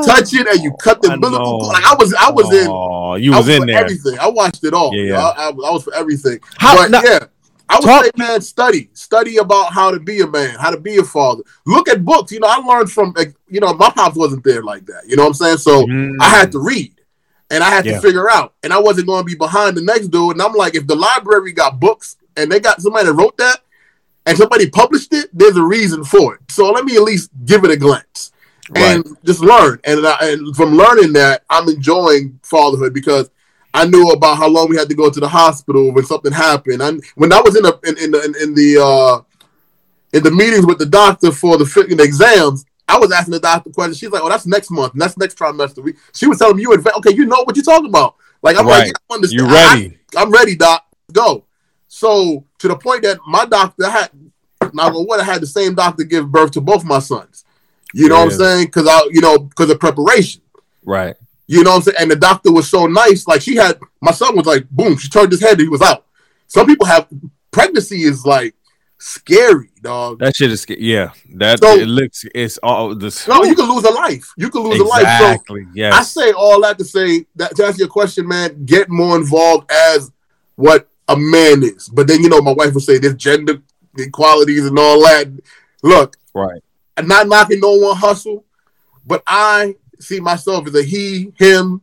you 0.00 0.06
touch 0.06 0.32
it 0.34 0.46
and 0.46 0.60
you 0.62 0.72
cut 0.80 1.00
the 1.02 1.10
I 1.10 1.14
umbilical 1.14 1.60
cord. 1.60 1.72
Like 1.74 1.84
I 1.86 1.94
was, 1.94 2.14
I 2.14 2.30
was 2.30 2.52
in. 2.52 2.66
Oh, 2.68 3.14
you 3.16 3.32
I 3.32 3.38
was 3.38 3.48
in 3.48 3.60
for 3.62 3.66
there. 3.66 3.80
Everything. 3.80 4.18
I 4.18 4.28
watched 4.28 4.64
it 4.64 4.74
all. 4.74 4.94
Yeah, 4.94 5.02
Yeah, 5.04 5.08
yeah. 5.10 5.24
I, 5.26 5.44
I, 5.44 5.48
I 5.48 5.70
was 5.72 5.84
for 5.84 5.94
everything. 5.94 6.38
How- 6.58 6.76
but 6.76 6.90
now- 6.90 7.02
yeah, 7.02 7.18
I 7.68 7.76
would 7.76 7.84
Talk- 7.86 8.04
say, 8.04 8.10
man, 8.16 8.40
study, 8.42 8.90
study 8.92 9.38
about 9.38 9.72
how 9.72 9.90
to 9.90 9.98
be 9.98 10.20
a 10.20 10.26
man, 10.26 10.56
how 10.58 10.70
to 10.70 10.78
be 10.78 10.98
a 10.98 11.02
father. 11.02 11.42
Look 11.66 11.88
at 11.88 12.04
books. 12.04 12.30
You 12.32 12.40
know, 12.40 12.48
I 12.48 12.56
learned 12.58 12.92
from, 12.92 13.14
like, 13.16 13.34
you 13.48 13.60
know, 13.60 13.72
my 13.72 13.88
pops 13.90 14.16
wasn't 14.16 14.44
there 14.44 14.62
like 14.62 14.84
that. 14.86 15.04
You 15.08 15.16
know 15.16 15.22
what 15.22 15.28
I'm 15.28 15.34
saying? 15.34 15.56
So 15.58 15.86
Mm. 15.86 16.16
I 16.20 16.28
had 16.28 16.52
to 16.52 16.58
read. 16.58 16.92
And 17.50 17.62
I 17.64 17.70
had 17.70 17.86
Yeah. 17.86 17.94
to 17.96 18.00
figure 18.00 18.28
out, 18.30 18.54
and 18.62 18.72
I 18.72 18.78
wasn't 18.80 19.06
going 19.06 19.20
to 19.20 19.24
be 19.24 19.34
behind 19.34 19.76
the 19.76 19.82
next 19.82 20.08
dude. 20.08 20.32
And 20.32 20.42
I'm 20.42 20.52
like, 20.54 20.74
if 20.74 20.86
the 20.86 20.96
library 20.96 21.52
got 21.52 21.78
books 21.78 22.16
and 22.36 22.50
they 22.50 22.58
got 22.60 22.82
somebody 22.82 23.06
that 23.06 23.12
wrote 23.12 23.36
that, 23.38 23.60
and 24.26 24.36
somebody 24.36 24.68
published 24.70 25.12
it, 25.12 25.28
there's 25.32 25.56
a 25.56 25.62
reason 25.62 26.02
for 26.04 26.34
it. 26.34 26.40
So 26.50 26.70
let 26.70 26.84
me 26.86 26.96
at 26.96 27.02
least 27.02 27.30
give 27.44 27.62
it 27.64 27.70
a 27.70 27.76
glance 27.76 28.32
and 28.74 29.04
just 29.24 29.40
learn. 29.40 29.78
And, 29.84 30.06
I, 30.06 30.16
and 30.22 30.56
from 30.56 30.74
learning 30.74 31.12
that, 31.14 31.44
I'm 31.50 31.68
enjoying 31.68 32.38
fatherhood 32.42 32.94
because 32.94 33.30
I 33.72 33.86
knew 33.86 34.10
about 34.10 34.36
how 34.38 34.48
long 34.48 34.68
we 34.68 34.76
had 34.76 34.88
to 34.88 34.94
go 34.94 35.10
to 35.10 35.20
the 35.20 35.28
hospital 35.28 35.92
when 35.92 36.04
something 36.04 36.32
happened. 36.32 36.80
And 36.80 37.02
when 37.16 37.32
I 37.32 37.40
was 37.40 37.56
in 37.56 37.62
the 37.64 37.78
in, 37.84 37.98
in 37.98 38.10
the 38.12 38.38
in, 38.42 38.54
the 38.54 38.82
uh, 38.82 39.46
in 40.12 40.22
the 40.22 40.30
meetings 40.30 40.64
with 40.66 40.78
the 40.78 40.86
doctor 40.86 41.32
for 41.32 41.58
the, 41.58 41.64
the 41.64 42.02
exams, 42.04 42.64
I 42.88 42.98
was 42.98 43.10
asking 43.12 43.32
the 43.32 43.40
doctor 43.40 43.70
questions. 43.70 43.98
She's 43.98 44.10
like, 44.10 44.22
"Oh, 44.22 44.28
that's 44.28 44.46
next 44.46 44.70
month. 44.70 44.92
And 44.92 45.02
that's 45.02 45.16
next 45.16 45.36
trimester." 45.36 45.82
We, 45.82 45.94
she 46.14 46.26
was 46.26 46.38
telling 46.38 46.56
me, 46.56 46.62
"You 46.62 46.70
adva- 46.70 46.96
okay? 46.98 47.12
You 47.14 47.26
know 47.26 47.42
what 47.44 47.56
you're 47.56 47.64
talking 47.64 47.88
about?" 47.88 48.14
Like 48.42 48.56
I'm 48.56 48.66
Right. 48.66 48.86
like, 48.86 48.94
I 49.10 49.14
understand. 49.14 49.40
You 49.50 49.56
I- 49.56 49.74
ready? 49.74 49.98
I'm 50.16 50.30
ready, 50.30 50.54
doc. 50.54 50.84
Go. 51.12 51.44
So 51.88 52.44
to 52.58 52.68
the 52.68 52.76
point 52.76 53.02
that 53.02 53.18
my 53.26 53.44
doctor 53.44 53.88
had, 53.88 54.10
now 54.72 54.90
what 54.92 55.20
I 55.20 55.24
had 55.24 55.42
the 55.42 55.46
same 55.46 55.74
doctor 55.74 56.04
give 56.04 56.30
birth 56.30 56.52
to 56.52 56.60
both 56.60 56.84
my 56.84 56.98
sons. 56.98 57.43
You 57.94 58.08
know 58.08 58.16
what 58.24 58.32
I'm 58.32 58.38
saying? 58.38 58.66
Because 58.66 58.88
I, 58.88 59.00
you 59.12 59.20
know, 59.20 59.38
because 59.38 59.70
of 59.70 59.78
preparation. 59.78 60.42
Right. 60.84 61.14
You 61.46 61.62
know 61.62 61.70
what 61.70 61.76
I'm 61.76 61.82
saying? 61.82 61.96
And 62.00 62.10
the 62.10 62.16
doctor 62.16 62.50
was 62.52 62.68
so 62.68 62.86
nice. 62.86 63.26
Like 63.28 63.40
she 63.40 63.54
had 63.54 63.78
my 64.00 64.10
son 64.10 64.36
was 64.36 64.46
like, 64.46 64.68
boom, 64.70 64.96
she 64.96 65.08
turned 65.08 65.30
his 65.30 65.40
head 65.40 65.52
and 65.52 65.60
he 65.60 65.68
was 65.68 65.80
out. 65.80 66.04
Some 66.48 66.66
people 66.66 66.86
have 66.86 67.06
pregnancy 67.52 68.02
is 68.02 68.26
like 68.26 68.54
scary, 68.98 69.70
dog. 69.80 70.18
That 70.18 70.34
shit 70.34 70.50
is 70.50 70.62
sca- 70.62 70.82
yeah. 70.82 71.10
That 71.36 71.60
So- 71.60 71.76
it 71.78 71.86
looks 71.86 72.24
it's 72.34 72.58
all 72.62 72.94
this. 72.96 73.28
No, 73.28 73.44
you 73.44 73.54
can 73.54 73.68
lose 73.72 73.84
a 73.84 73.90
life. 73.92 74.32
You 74.36 74.50
can 74.50 74.62
lose 74.62 74.80
a 74.80 74.84
life. 74.84 75.02
So 75.02 75.06
exactly. 75.06 75.66
I 75.84 76.02
say 76.02 76.32
all 76.32 76.60
that 76.62 76.78
to 76.78 76.84
say 76.84 77.26
that 77.36 77.54
to 77.56 77.66
answer 77.66 77.78
your 77.78 77.88
question, 77.88 78.26
man, 78.26 78.64
get 78.64 78.88
more 78.88 79.16
involved 79.16 79.70
as 79.70 80.10
what 80.56 80.88
a 81.08 81.16
man 81.16 81.62
is. 81.62 81.88
But 81.88 82.08
then 82.08 82.22
you 82.22 82.28
know, 82.28 82.40
my 82.40 82.52
wife 82.52 82.74
would 82.74 82.82
say 82.82 82.98
there's 82.98 83.14
gender 83.14 83.62
equalities 83.98 84.66
and 84.66 84.78
all 84.78 85.00
that. 85.02 85.28
Look, 85.82 86.16
right. 86.34 86.62
I'm 86.96 87.08
not 87.08 87.28
knocking 87.28 87.60
no 87.60 87.74
one 87.76 87.96
hustle, 87.96 88.44
but 89.06 89.22
I 89.26 89.76
see 90.00 90.20
myself 90.20 90.66
as 90.66 90.74
a 90.74 90.82
he, 90.82 91.32
him, 91.38 91.80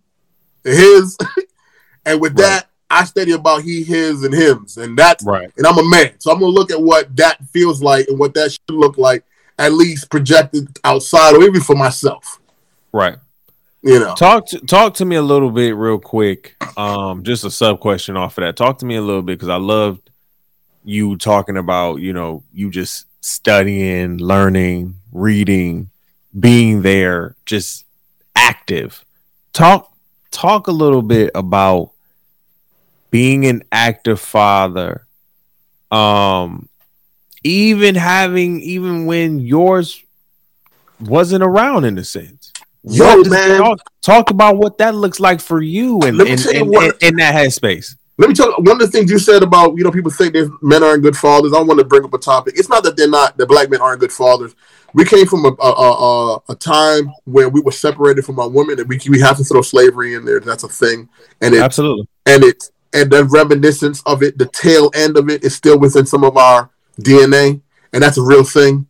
his, 0.63 1.17
and 2.05 2.19
with 2.21 2.33
Right. 2.33 2.45
that, 2.45 2.67
I 2.89 3.05
study 3.05 3.31
about 3.31 3.61
he, 3.63 3.83
his, 3.83 4.23
and 4.23 4.33
hims, 4.33 4.77
and 4.77 4.97
that's 4.97 5.23
Right. 5.23 5.49
and 5.57 5.65
I'm 5.65 5.77
a 5.77 5.89
man, 5.89 6.13
so 6.19 6.31
I'm 6.31 6.39
gonna 6.39 6.51
look 6.51 6.71
at 6.71 6.81
what 6.81 7.15
that 7.17 7.37
feels 7.53 7.81
like 7.81 8.07
and 8.07 8.19
what 8.19 8.33
that 8.33 8.51
should 8.51 8.61
look 8.69 8.97
like, 8.97 9.23
at 9.57 9.73
least 9.73 10.09
projected 10.09 10.77
outside 10.83 11.35
or 11.35 11.43
even 11.43 11.61
for 11.61 11.75
myself. 11.75 12.39
Right. 12.91 13.17
You 13.83 13.99
know, 13.99 14.13
Talk 14.15 14.45
to 14.47 14.59
talk 14.59 14.93
to 14.95 15.05
me 15.05 15.15
a 15.15 15.21
little 15.23 15.49
bit 15.49 15.75
real 15.75 15.97
quick. 15.99 16.55
Um, 16.77 17.23
just 17.23 17.43
a 17.43 17.49
sub 17.49 17.79
question 17.79 18.15
off 18.15 18.37
of 18.37 18.43
that. 18.43 18.55
Talk 18.55 18.77
to 18.79 18.85
me 18.85 18.95
a 18.95 19.01
little 19.01 19.23
bit 19.23 19.39
because 19.39 19.49
I 19.49 19.55
loved 19.55 20.09
you 20.83 21.15
talking 21.17 21.57
about, 21.57 21.95
you 21.95 22.13
know, 22.13 22.43
you 22.53 22.69
just 22.69 23.05
studying, 23.21 24.17
learning, 24.17 24.95
reading, 25.11 25.89
being 26.37 26.81
there, 26.81 27.35
just 27.45 27.85
active. 28.35 29.03
Talk 29.53 29.91
talk 30.31 30.67
a 30.67 30.71
little 30.71 31.01
bit 31.01 31.31
about 31.35 31.91
being 33.09 33.45
an 33.45 33.63
active 33.71 34.19
father. 34.19 35.05
Um 35.91 36.69
even 37.43 37.95
having 37.95 38.61
even 38.61 39.05
when 39.05 39.39
yours 39.39 40.01
wasn't 40.99 41.43
around 41.43 41.83
in 41.85 41.97
a 41.97 42.03
sense. 42.03 42.53
Yo, 42.83 43.23
man. 43.23 43.59
Talk, 43.59 43.79
talk 44.01 44.29
about 44.29 44.57
what 44.57 44.77
that 44.79 44.95
looks 44.95 45.19
like 45.19 45.39
for 45.41 45.61
you 45.61 45.99
and 46.03 46.17
Let 46.17 46.25
me 46.25 46.33
in, 46.33 46.55
in, 46.63 46.69
what- 46.71 46.95
in, 47.01 47.09
in 47.09 47.15
that 47.17 47.35
headspace. 47.35 47.95
let 48.17 48.29
me 48.29 48.35
tell 48.35 48.47
you 48.49 48.55
one 48.59 48.73
of 48.73 48.79
the 48.79 48.87
things 48.87 49.11
you 49.11 49.19
said 49.19 49.43
about 49.43 49.75
you 49.77 49.83
know 49.83 49.91
people 49.91 50.11
think 50.11 50.33
that 50.33 50.49
men 50.61 50.81
aren't 50.83 51.03
good 51.03 51.17
fathers. 51.17 51.53
I 51.53 51.61
want 51.61 51.79
to 51.79 51.85
bring 51.85 52.03
up 52.03 52.13
a 52.13 52.17
topic. 52.17 52.53
It's 52.57 52.69
not 52.69 52.83
that 52.83 52.95
they're 52.95 53.09
not 53.09 53.37
that 53.37 53.47
black 53.47 53.69
men 53.69 53.81
aren't 53.81 53.99
good 53.99 54.11
fathers. 54.11 54.55
We 54.93 55.05
came 55.05 55.25
from 55.25 55.45
a 55.45 55.49
a, 55.61 55.71
a, 55.71 56.41
a 56.49 56.55
time 56.55 57.11
where 57.25 57.49
we 57.49 57.61
were 57.61 57.71
separated 57.71 58.25
from 58.25 58.39
our 58.39 58.49
women, 58.49 58.79
and 58.79 58.89
we 58.89 58.99
we 59.09 59.19
have 59.21 59.37
to 59.37 59.43
throw 59.43 59.61
slavery 59.61 60.15
in 60.15 60.25
there. 60.25 60.39
That's 60.39 60.63
a 60.63 60.67
thing, 60.69 61.09
and 61.41 61.53
it 61.55 61.61
Absolutely. 61.61 62.07
and 62.25 62.43
it 62.43 62.63
and 62.93 63.09
the 63.09 63.23
reminiscence 63.25 64.01
of 64.05 64.21
it, 64.21 64.37
the 64.37 64.47
tail 64.47 64.91
end 64.93 65.17
of 65.17 65.29
it, 65.29 65.43
is 65.43 65.55
still 65.55 65.79
within 65.79 66.05
some 66.05 66.23
of 66.25 66.35
our 66.35 66.69
DNA, 67.01 67.61
and 67.93 68.03
that's 68.03 68.17
a 68.17 68.21
real 68.21 68.43
thing. 68.43 68.87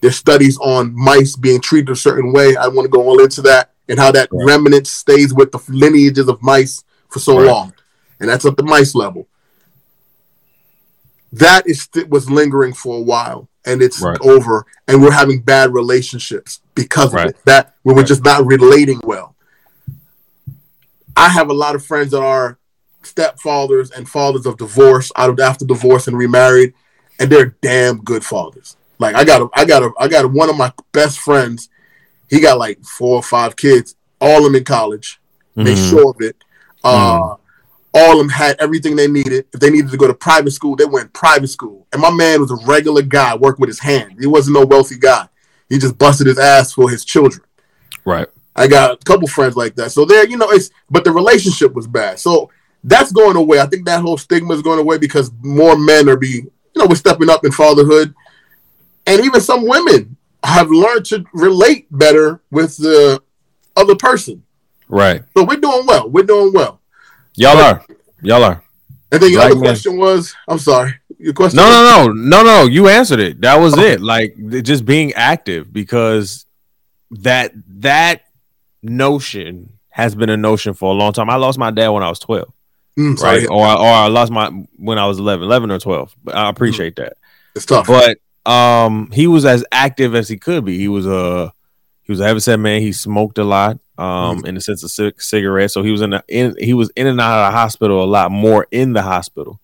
There's 0.00 0.16
studies 0.16 0.58
on 0.58 0.92
mice 0.94 1.36
being 1.36 1.60
treated 1.60 1.90
a 1.90 1.96
certain 1.96 2.32
way. 2.32 2.56
I 2.56 2.66
want 2.68 2.84
to 2.84 2.88
go 2.90 3.02
all 3.02 3.22
into 3.22 3.40
that 3.42 3.70
and 3.88 3.98
how 3.98 4.10
that 4.12 4.28
Right. 4.32 4.46
remnant 4.46 4.86
stays 4.86 5.32
with 5.32 5.52
the 5.52 5.60
lineages 5.68 6.28
of 6.28 6.42
mice 6.42 6.82
for 7.08 7.20
so 7.20 7.38
Right. 7.38 7.46
long, 7.46 7.72
and 8.18 8.28
that's 8.28 8.44
at 8.44 8.56
the 8.56 8.64
mice 8.64 8.94
level. 8.94 9.28
That 11.32 11.66
is 11.68 11.82
st- 11.82 12.08
was 12.08 12.30
lingering 12.30 12.74
for 12.74 12.98
a 12.98 13.02
while, 13.02 13.48
and 13.66 13.82
it's 13.82 14.00
Right. 14.00 14.18
over, 14.20 14.66
and 14.88 15.02
we're 15.02 15.10
having 15.12 15.40
bad 15.40 15.72
relationships 15.72 16.60
because 16.74 17.12
of 17.14 17.20
it. 17.20 17.36
That 17.44 17.74
we 17.84 17.92
were 17.94 18.00
Right. 18.00 18.06
just 18.08 18.24
not 18.24 18.44
relating 18.46 19.00
well. 19.04 19.34
I 21.16 21.28
have 21.28 21.48
a 21.48 21.54
lot 21.54 21.74
of 21.74 21.84
friends 21.84 22.10
that 22.10 22.22
are 22.22 22.58
stepfathers 23.02 23.90
and 23.96 24.08
fathers 24.08 24.46
of 24.46 24.56
divorce 24.56 25.12
out 25.16 25.30
of 25.30 25.38
after 25.40 25.64
divorce 25.64 26.08
and 26.08 26.16
remarried, 26.16 26.74
and 27.18 27.30
they're 27.30 27.54
damn 27.62 27.98
good 27.98 28.24
fathers. 28.24 28.76
Like 28.98 29.14
I 29.14 29.24
got 29.24 29.42
a, 29.42 29.48
I 29.54 29.64
got 29.64 29.82
a, 29.82 29.90
I 29.98 30.08
got 30.08 30.30
one 30.32 30.48
of 30.50 30.56
my 30.56 30.72
best 30.92 31.18
friends. 31.18 31.68
He 32.30 32.40
got 32.40 32.58
like 32.58 32.82
four 32.84 33.16
or 33.16 33.22
five 33.22 33.56
kids, 33.56 33.94
all 34.20 34.38
of 34.38 34.44
them 34.44 34.54
in 34.56 34.64
college. 34.64 35.20
They 35.56 35.74
Mhm. 35.74 35.90
sure 35.90 36.10
of 36.10 36.16
it. 36.20 36.36
Uh, 36.82 37.34
All 37.96 38.12
of 38.12 38.18
them 38.18 38.28
had 38.28 38.56
everything 38.58 38.96
they 38.96 39.06
needed. 39.06 39.46
If 39.52 39.60
they 39.60 39.70
needed 39.70 39.92
to 39.92 39.96
go 39.96 40.08
to 40.08 40.14
private 40.14 40.50
school, 40.50 40.74
they 40.74 40.84
went 40.84 41.12
private 41.12 41.48
school. 41.48 41.86
And 41.92 42.02
my 42.02 42.10
man 42.10 42.40
was 42.40 42.50
a 42.50 42.66
regular 42.66 43.02
guy, 43.02 43.36
worked 43.36 43.60
with 43.60 43.68
his 43.68 43.78
hand. 43.78 44.16
He 44.18 44.26
wasn't 44.26 44.54
no 44.54 44.66
wealthy 44.66 44.98
guy. 44.98 45.28
He 45.68 45.78
just 45.78 45.96
busted 45.96 46.26
his 46.26 46.38
ass 46.38 46.72
for 46.72 46.90
his 46.90 47.04
children. 47.04 47.44
Right. 48.04 48.26
I 48.56 48.66
got 48.66 48.92
a 48.92 48.96
couple 49.04 49.28
friends 49.28 49.56
like 49.56 49.76
that. 49.76 49.92
So 49.92 50.04
there, 50.04 50.28
you 50.28 50.36
know, 50.36 50.50
it's 50.50 50.70
but 50.90 51.04
the 51.04 51.12
relationship 51.12 51.74
was 51.74 51.86
bad. 51.86 52.18
So 52.18 52.50
that's 52.82 53.12
going 53.12 53.36
away. 53.36 53.60
I 53.60 53.66
think 53.66 53.86
that 53.86 54.02
whole 54.02 54.18
stigma 54.18 54.54
is 54.54 54.62
going 54.62 54.78
away 54.78 54.98
because 54.98 55.30
more 55.42 55.78
men 55.78 56.08
are 56.08 56.16
be, 56.16 56.28
you 56.28 56.50
know, 56.76 56.86
we're 56.86 56.96
stepping 56.96 57.30
up 57.30 57.44
in 57.44 57.52
fatherhood. 57.52 58.14
And 59.06 59.24
even 59.24 59.40
some 59.40 59.66
women 59.66 60.16
have 60.42 60.70
learned 60.70 61.06
to 61.06 61.24
relate 61.32 61.86
better 61.90 62.42
with 62.50 62.76
the 62.76 63.22
other 63.76 63.94
person. 63.94 64.42
Right. 64.88 65.22
So 65.36 65.44
we're 65.44 65.60
doing 65.60 65.86
well. 65.86 66.08
We're 66.10 66.24
doing 66.24 66.52
well. 66.52 66.80
Y'all 67.36 67.58
are. 67.58 67.84
Y'all 68.22 68.44
are. 68.44 68.62
And 69.12 69.22
then 69.22 69.30
your 69.30 69.40
Black 69.40 69.50
other 69.52 69.60
men. 69.60 69.70
question 69.70 69.96
was, 69.98 70.34
I'm 70.48 70.58
sorry. 70.58 70.94
Your 71.18 71.32
question 71.34 71.56
No, 71.58 71.64
was- 71.64 72.06
no, 72.08 72.12
no, 72.12 72.42
no, 72.42 72.62
no. 72.62 72.64
You 72.66 72.88
answered 72.88 73.20
it. 73.20 73.40
That 73.42 73.56
was 73.60 73.76
it. 73.78 74.00
Like 74.00 74.36
just 74.62 74.84
being 74.84 75.12
active 75.14 75.72
because 75.72 76.46
that 77.10 77.52
that 77.80 78.22
notion 78.82 79.70
has 79.90 80.14
been 80.14 80.30
a 80.30 80.36
notion 80.36 80.74
for 80.74 80.90
a 80.90 80.94
long 80.94 81.12
time. 81.12 81.30
I 81.30 81.36
lost 81.36 81.58
my 81.58 81.70
dad 81.70 81.88
when 81.88 82.02
I 82.02 82.08
was 82.08 82.18
twelve, 82.18 82.52
Mm, 82.98 83.18
sorry. 83.18 83.40
right? 83.40 83.48
Or 83.48 83.64
I- 83.64 83.74
or 83.76 83.86
I 83.86 84.06
lost 84.08 84.32
my 84.32 84.48
when 84.76 84.98
I 84.98 85.06
was 85.06 85.18
11, 85.18 85.44
11 85.44 85.70
or 85.70 85.78
twelve. 85.78 86.14
But 86.22 86.34
I 86.34 86.48
appreciate 86.48 86.96
that. 86.96 87.14
It's 87.54 87.64
tough. 87.66 87.86
But 87.86 88.18
um, 88.50 89.10
he 89.12 89.26
was 89.26 89.44
as 89.44 89.64
active 89.72 90.14
as 90.14 90.28
he 90.28 90.36
could 90.36 90.64
be. 90.64 90.76
He 90.76 90.88
was 90.88 91.06
a 91.06 91.52
he 92.04 92.12
was 92.12 92.20
a 92.20 92.24
heavy 92.26 92.40
set 92.40 92.58
man. 92.60 92.80
He 92.80 92.92
smoked 92.92 93.38
a 93.38 93.44
lot, 93.44 93.78
um, 93.98 94.44
in 94.46 94.54
the 94.54 94.60
sense 94.60 94.82
of 94.84 94.90
cig- 94.90 95.20
cigarettes. 95.20 95.74
So 95.74 95.82
he 95.82 95.90
was 95.90 96.00
in, 96.02 96.10
the, 96.10 96.24
in 96.28 96.54
he 96.58 96.74
was 96.74 96.90
in 96.96 97.06
and 97.06 97.20
out 97.20 97.44
of 97.46 97.52
the 97.52 97.56
hospital 97.56 98.02
a 98.02 98.06
lot 98.06 98.30
more 98.30 98.66
in 98.70 98.92
the 98.92 99.02
hospital, 99.02 99.60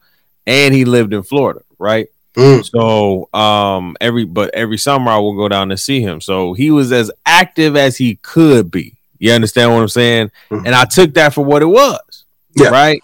and 0.46 0.74
he 0.74 0.84
lived 0.84 1.12
in 1.12 1.22
Florida, 1.22 1.60
right? 1.78 2.08
Mm, 2.36 2.64
So 2.64 3.28
um 3.38 3.96
every 4.00 4.24
but 4.24 4.54
every 4.54 4.78
summer 4.78 5.10
I 5.10 5.18
will 5.18 5.34
go 5.36 5.48
down 5.48 5.68
to 5.70 5.76
see 5.76 6.00
him. 6.00 6.20
So 6.20 6.52
he 6.54 6.70
was 6.70 6.92
as 6.92 7.10
active 7.26 7.76
as 7.76 7.96
he 7.96 8.16
could 8.22 8.70
be. 8.70 8.96
You 9.18 9.32
understand 9.32 9.72
what 9.72 9.82
I'm 9.82 9.88
saying? 9.88 10.30
Mhm. 10.48 10.64
And 10.66 10.74
I 10.74 10.84
took 10.84 11.14
that 11.14 11.34
for 11.34 11.44
what 11.44 11.60
it 11.60 11.66
was. 11.66 12.24
Yeah. 12.54 12.68
Right. 12.68 13.02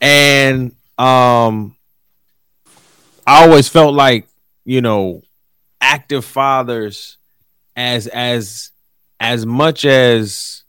And 0.00 0.74
um 0.98 1.76
I 3.26 3.44
always 3.44 3.68
felt 3.68 3.94
like, 3.94 4.26
you 4.64 4.80
know, 4.80 5.22
active 5.80 6.24
fathers 6.24 7.18
as 7.76 8.06
as 8.08 8.70
as 9.20 9.44
much 9.46 9.84
as 9.84 10.62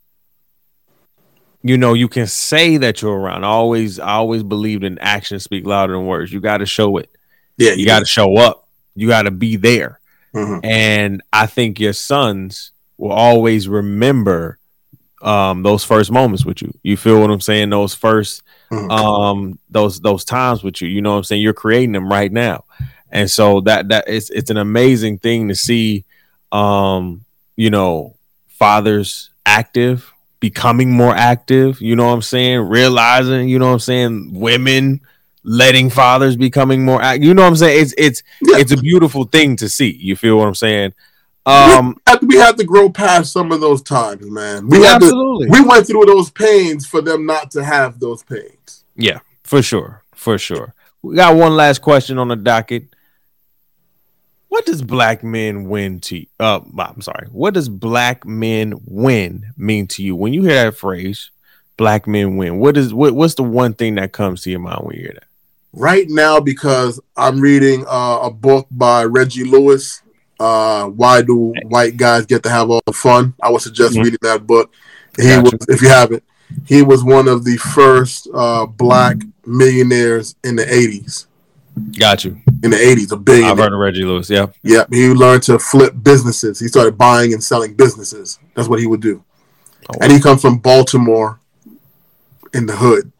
you 1.61 1.77
know 1.77 1.93
you 1.93 2.07
can 2.07 2.27
say 2.27 2.77
that 2.77 3.01
you're 3.01 3.17
around. 3.17 3.43
I 3.43 3.47
always 3.47 3.99
I 3.99 4.13
always 4.13 4.43
believed 4.43 4.83
in 4.83 4.99
actions 4.99 5.43
speak 5.43 5.65
louder 5.65 5.93
than 5.93 6.05
words. 6.05 6.31
You 6.31 6.39
got 6.39 6.57
to 6.57 6.65
show 6.65 6.97
it 6.97 7.09
yeah, 7.57 7.71
you 7.71 7.85
got 7.85 7.99
to 7.99 8.05
show 8.05 8.35
up 8.37 8.67
you 8.95 9.07
got 9.07 9.23
to 9.23 9.31
be 9.31 9.55
there 9.55 9.99
Mhm. 10.33 10.59
and 10.65 11.21
i 11.31 11.45
think 11.45 11.79
your 11.79 11.93
sons 11.93 12.71
will 12.97 13.11
always 13.13 13.67
remember 13.69 14.57
um 15.21 15.63
those 15.63 15.83
first 15.83 16.11
moments 16.11 16.45
with 16.45 16.61
you. 16.61 16.73
You 16.83 16.97
feel 16.97 17.19
what 17.21 17.29
I'm 17.31 17.39
saying? 17.41 17.69
Those 17.69 17.93
first 17.95 18.43
Mhm. 18.71 18.91
um 18.91 19.59
those 19.69 19.99
those 20.01 20.25
times 20.25 20.63
with 20.63 20.81
you. 20.81 20.87
You 20.89 21.01
know 21.01 21.11
what 21.11 21.17
I'm 21.19 21.23
saying? 21.23 21.41
You're 21.41 21.53
creating 21.53 21.93
them 21.93 22.09
right 22.09 22.31
now. 22.31 22.65
And 23.11 23.29
so 23.31 23.61
that 23.61 23.87
that 23.89 24.05
it's 24.07 24.29
it's 24.29 24.49
an 24.49 24.57
amazing 24.57 25.19
thing 25.19 25.47
to 25.47 25.55
see 25.55 26.03
um 26.55 27.25
you 27.55 27.69
know 27.69 28.15
fathers 28.47 29.29
active, 29.45 30.11
becoming 30.39 30.91
more 30.91 31.13
active, 31.15 31.81
you 31.81 31.95
know 31.95 32.07
what 32.07 32.13
I'm 32.13 32.21
saying? 32.21 32.61
Realizing, 32.61 33.49
you 33.49 33.59
know 33.59 33.67
what 33.67 33.73
I'm 33.73 33.79
saying, 33.79 34.39
women 34.39 35.01
letting 35.43 35.89
fathers 35.89 36.35
becoming 36.35 36.83
more 36.83 37.01
act. 37.01 37.21
You 37.21 37.33
know 37.33 37.43
what 37.43 37.49
I'm 37.49 37.55
saying? 37.55 37.81
It's 37.81 37.93
it's 37.97 38.23
it's 38.41 38.71
a 38.71 38.77
beautiful 38.77 39.25
thing 39.25 39.55
to 39.57 39.69
see. 39.69 39.91
You 39.91 40.15
feel 40.15 40.37
what 40.37 40.47
I'm 40.47 40.55
saying? 40.55 40.93
Um 41.45 41.97
have 42.07 42.19
to- 42.21 42.25
we 42.25 42.37
have 42.37 42.55
to 42.55 42.63
grow 42.63 42.89
past 42.89 43.31
some 43.31 43.51
of 43.51 43.59
those 43.61 43.81
times, 43.81 44.25
man. 44.29 44.67
We 44.67 44.81
have 44.83 44.99
to. 45.01 45.05
absolutely. 45.05 45.47
We 45.49 45.61
went 45.61 45.85
through 45.85 46.05
those 46.05 46.31
pains 46.31 46.87
for 46.87 47.01
them 47.01 47.25
not 47.25 47.51
to 47.51 47.63
have 47.63 47.99
those 47.99 48.23
pains. 48.23 48.85
Yeah, 48.95 49.19
for 49.43 49.61
sure. 49.61 50.01
For 50.15 50.37
sure. 50.39 50.73
We 51.03 51.15
got 51.15 51.35
one 51.35 51.55
last 51.55 51.83
question 51.83 52.17
on 52.17 52.29
the 52.29 52.35
docket. 52.35 52.94
What 54.55 54.65
does 54.65 54.81
black 54.81 55.21
men 55.21 55.67
win 55.67 55.99
to 55.99 56.19
you? 56.19 56.27
Uh, 56.39 56.61
I'm 56.79 57.01
sorry. 57.01 57.27
What 57.29 57.53
does 57.55 57.67
black 57.67 58.25
men 58.25 58.75
win 58.85 59.47
mean 59.57 59.85
to 59.87 60.01
you 60.01 60.15
when 60.15 60.31
you 60.31 60.43
hear 60.43 60.53
that 60.63 60.77
phrase? 60.77 61.29
Black 61.75 62.07
men 62.07 62.37
win. 62.37 62.57
What 62.59 62.77
is 62.77 62.93
what? 62.93 63.13
What's 63.13 63.33
the 63.35 63.43
one 63.43 63.73
thing 63.73 63.95
that 63.95 64.13
comes 64.13 64.43
to 64.43 64.49
your 64.51 64.61
mind 64.61 64.79
when 64.85 64.95
you 64.95 65.01
hear 65.01 65.11
that? 65.15 65.25
Right 65.73 66.05
now, 66.07 66.39
because 66.39 67.01
I'm 67.17 67.41
reading 67.41 67.83
uh, 67.85 68.19
a 68.23 68.31
book 68.31 68.67
by 68.71 69.03
Reggie 69.03 69.43
Lewis. 69.43 70.01
Uh, 70.39 70.85
why 70.85 71.21
do 71.21 71.53
white 71.65 71.97
guys 71.97 72.25
get 72.25 72.41
to 72.43 72.49
have 72.49 72.69
all 72.69 72.81
the 72.85 72.93
fun? 72.93 73.33
I 73.43 73.49
would 73.51 73.61
suggest 73.61 73.95
Mhm. 73.95 74.03
reading 74.05 74.19
that 74.21 74.47
book. 74.47 74.71
He 75.17 75.23
Gotcha. 75.27 75.41
was, 75.41 75.53
if 75.67 75.81
you 75.81 75.89
haven't, 75.89 76.23
he 76.63 76.81
was 76.81 77.03
one 77.03 77.27
of 77.27 77.43
the 77.43 77.57
first 77.57 78.29
uh, 78.33 78.65
black 78.67 79.17
millionaires 79.45 80.33
in 80.45 80.55
the 80.55 80.63
'80s. 80.63 81.25
Got 81.99 82.23
you. 82.23 82.39
In 82.65 82.71
the 82.71 82.77
'80s, 82.77 83.11
a 83.11 83.15
I've 83.15 83.25
billionaire. 83.25 83.55
heard 83.55 83.73
of 83.73 83.79
Reggie 83.79 84.03
Lewis. 84.03 84.29
Yeah. 84.29 84.47
Yeah, 84.63 84.85
he 84.89 85.07
learned 85.09 85.43
to 85.43 85.59
flip 85.59 85.93
businesses. 86.01 86.59
He 86.59 86.67
started 86.67 86.97
buying 86.97 87.31
and 87.33 87.43
selling 87.43 87.75
businesses. 87.75 88.39
That's 88.55 88.67
what 88.67 88.79
he 88.79 88.87
would 88.87 89.01
do. 89.01 89.23
Oh, 89.89 89.97
And 90.01 90.11
he 90.11 90.19
comes 90.19 90.41
from 90.41 90.57
Baltimore, 90.57 91.39
in 92.53 92.65
the 92.65 92.75
hood. 92.75 93.11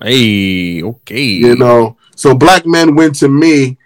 Hey. 0.00 0.82
Okay. 0.82 1.22
You 1.22 1.56
know, 1.56 1.96
so 2.16 2.34
black 2.34 2.64
men 2.66 2.94
went 2.94 3.14
to 3.16 3.28
me. 3.28 3.76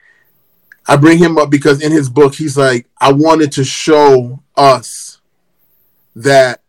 I 0.87 0.97
bring 0.97 1.19
him 1.19 1.37
up 1.37 1.51
because 1.51 1.83
in 1.83 1.93
his 1.93 2.09
book, 2.09 2.35
he's 2.35 2.57
like, 2.57 2.87
I 3.01 3.13
wanted 3.13 3.53
to 3.53 3.65
show 3.65 4.41
us 4.57 5.21
that 6.17 6.63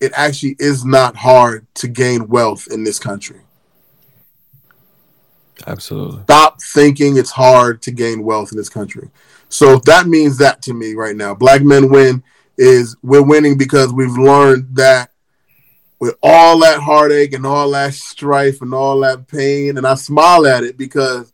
it 0.00 0.12
actually 0.14 0.56
is 0.58 0.84
not 0.84 1.14
hard 1.16 1.66
to 1.74 1.88
gain 1.88 2.28
wealth 2.28 2.68
in 2.70 2.84
this 2.84 2.98
country. 2.98 3.40
Absolutely. 5.66 6.22
Stop 6.22 6.60
thinking 6.62 7.16
it's 7.16 7.30
hard 7.30 7.82
to 7.82 7.90
gain 7.90 8.22
wealth 8.22 8.52
in 8.52 8.58
this 8.58 8.68
country. 8.68 9.10
So 9.48 9.78
that 9.80 10.06
means 10.06 10.38
that 10.38 10.62
to 10.62 10.74
me 10.74 10.94
right 10.94 11.16
now. 11.16 11.34
Black 11.34 11.62
men 11.62 11.88
win 11.90 12.22
is 12.58 12.96
we're 13.02 13.22
winning 13.22 13.58
because 13.58 13.92
we've 13.92 14.16
learned 14.16 14.76
that 14.76 15.10
with 15.98 16.16
all 16.22 16.58
that 16.60 16.80
heartache 16.80 17.32
and 17.32 17.46
all 17.46 17.70
that 17.70 17.94
strife 17.94 18.60
and 18.60 18.74
all 18.74 19.00
that 19.00 19.28
pain, 19.28 19.78
and 19.78 19.86
I 19.86 19.94
smile 19.94 20.46
at 20.46 20.64
it 20.64 20.76
because 20.76 21.32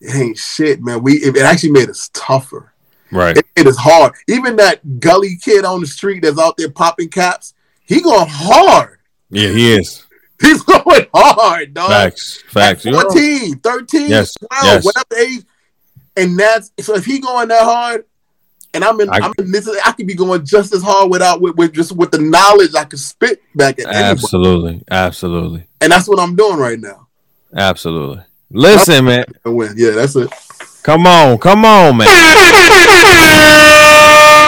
it 0.00 0.14
ain't 0.14 0.38
shit, 0.38 0.82
man. 0.82 1.02
We 1.02 1.14
it 1.14 1.36
actually 1.38 1.72
made 1.72 1.90
us 1.90 2.10
tougher. 2.12 2.72
Right. 3.10 3.36
It, 3.36 3.46
it 3.56 3.66
is 3.66 3.76
hard. 3.76 4.14
Even 4.28 4.56
that 4.56 5.00
gully 5.00 5.36
kid 5.40 5.64
on 5.64 5.80
the 5.80 5.86
street 5.86 6.20
that's 6.22 6.38
out 6.38 6.56
there 6.56 6.70
popping 6.70 7.08
caps, 7.08 7.54
he 7.84 8.00
going 8.00 8.28
hard. 8.28 8.98
Yeah, 9.30 9.48
he 9.48 9.74
is. 9.74 10.05
He's 10.40 10.62
going 10.62 11.06
hard, 11.14 11.74
dog. 11.74 11.88
Facts. 11.88 12.42
Facts. 12.48 12.86
At 12.86 12.92
You're 12.92 13.02
14, 13.02 13.58
13, 13.60 14.08
Yes, 14.10 14.34
12, 14.34 14.64
yes. 14.64 14.84
whatever 14.84 15.16
age. 15.22 15.44
And 16.16 16.38
that's 16.38 16.70
so 16.80 16.94
if 16.94 17.04
he 17.04 17.18
going 17.20 17.48
that 17.48 17.62
hard, 17.64 18.04
and 18.74 18.84
I'm 18.84 19.00
in, 19.00 19.08
I- 19.08 19.18
I, 19.18 19.26
am 19.26 19.32
in 19.38 19.50
this, 19.50 19.68
I 19.84 19.92
could 19.92 20.06
be 20.06 20.14
going 20.14 20.44
just 20.44 20.74
as 20.74 20.82
hard 20.82 21.10
without 21.10 21.40
with, 21.40 21.56
with 21.56 21.72
just 21.72 21.92
with 21.92 22.10
the 22.10 22.18
knowledge 22.18 22.74
I 22.74 22.84
could 22.84 22.98
spit 22.98 23.40
back 23.54 23.78
at 23.78 23.86
anybody. 23.86 24.04
Absolutely. 24.04 24.84
Absolutely. 24.90 25.66
And 25.80 25.92
that's 25.92 26.08
what 26.08 26.18
I'm 26.20 26.36
doing 26.36 26.58
right 26.58 26.78
now. 26.78 27.08
Absolutely. 27.54 28.22
Listen, 28.50 29.06
man. 29.06 29.24
Win. 29.44 29.74
Yeah, 29.76 29.90
that's 29.90 30.16
it. 30.16 30.30
Come 30.82 31.06
on, 31.06 31.38
come 31.38 31.64
on, 31.64 31.96
man. 31.96 32.06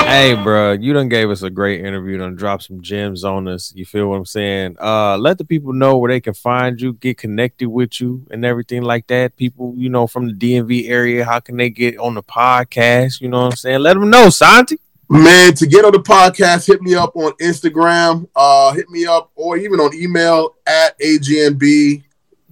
Hey, 0.09 0.35
bro, 0.35 0.73
you 0.73 0.95
done 0.95 1.11
gave 1.11 1.29
us 1.29 1.43
a 1.43 1.51
great 1.51 1.85
interview. 1.85 2.17
Done 2.17 2.35
dropped 2.35 2.63
some 2.63 2.81
gems 2.81 3.25
on 3.25 3.47
us. 3.47 3.75
You 3.77 3.85
feel 3.85 4.09
what 4.09 4.17
I'm 4.17 4.25
saying? 4.25 4.79
Uh, 4.81 5.19
let 5.19 5.37
the 5.37 5.45
people 5.45 5.75
know 5.75 5.99
where 5.99 6.11
they 6.11 6.19
can 6.19 6.33
find 6.33 6.81
you, 6.81 6.95
get 6.95 7.19
connected 7.19 7.69
with 7.69 8.01
you, 8.01 8.27
and 8.31 8.43
everything 8.43 8.81
like 8.81 9.07
that. 9.09 9.37
People, 9.37 9.75
you 9.77 9.91
know, 9.91 10.07
from 10.07 10.27
the 10.27 10.33
DMV 10.33 10.89
area, 10.89 11.27
how 11.27 11.41
can 11.41 11.59
they 11.59 11.69
get 11.69 11.99
on 11.99 12.15
the 12.15 12.23
podcast? 12.23 13.21
You 13.21 13.29
know 13.29 13.43
what 13.43 13.53
I'm 13.53 13.57
saying? 13.57 13.81
Let 13.81 14.01
them 14.01 14.09
know, 14.09 14.31
Santi. 14.31 14.79
Man, 15.11 15.53
to 15.53 15.67
get 15.67 15.85
on 15.85 15.93
the 15.93 15.99
podcast, 15.99 16.67
hit 16.67 16.81
me 16.81 16.95
up 16.95 17.15
on 17.15 17.33
Instagram, 17.33 18.27
uh, 18.35 18.73
hit 18.73 18.89
me 18.89 19.05
up 19.05 19.31
or 19.35 19.59
even 19.59 19.79
on 19.79 19.95
email 19.95 20.57
at 20.67 20.99
AGNB 21.01 22.03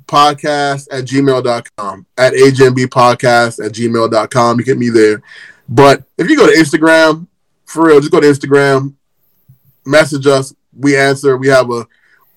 podcast 0.06 0.88
at 0.92 1.04
gmail.com. 1.06 2.06
At 2.18 2.34
AGNB 2.34 2.84
podcast 2.88 3.64
at 3.64 3.72
gmail.com. 3.72 4.58
You 4.58 4.64
get 4.66 4.76
me 4.76 4.90
there. 4.90 5.22
But 5.70 6.04
if 6.18 6.28
you 6.28 6.36
go 6.36 6.46
to 6.46 6.52
Instagram, 6.52 7.26
for 7.66 7.86
real, 7.86 8.00
just 8.00 8.12
go 8.12 8.20
to 8.20 8.26
Instagram, 8.26 8.94
message 9.84 10.26
us. 10.26 10.54
We 10.72 10.96
answer. 10.96 11.36
We 11.36 11.48
have 11.48 11.70
a 11.70 11.86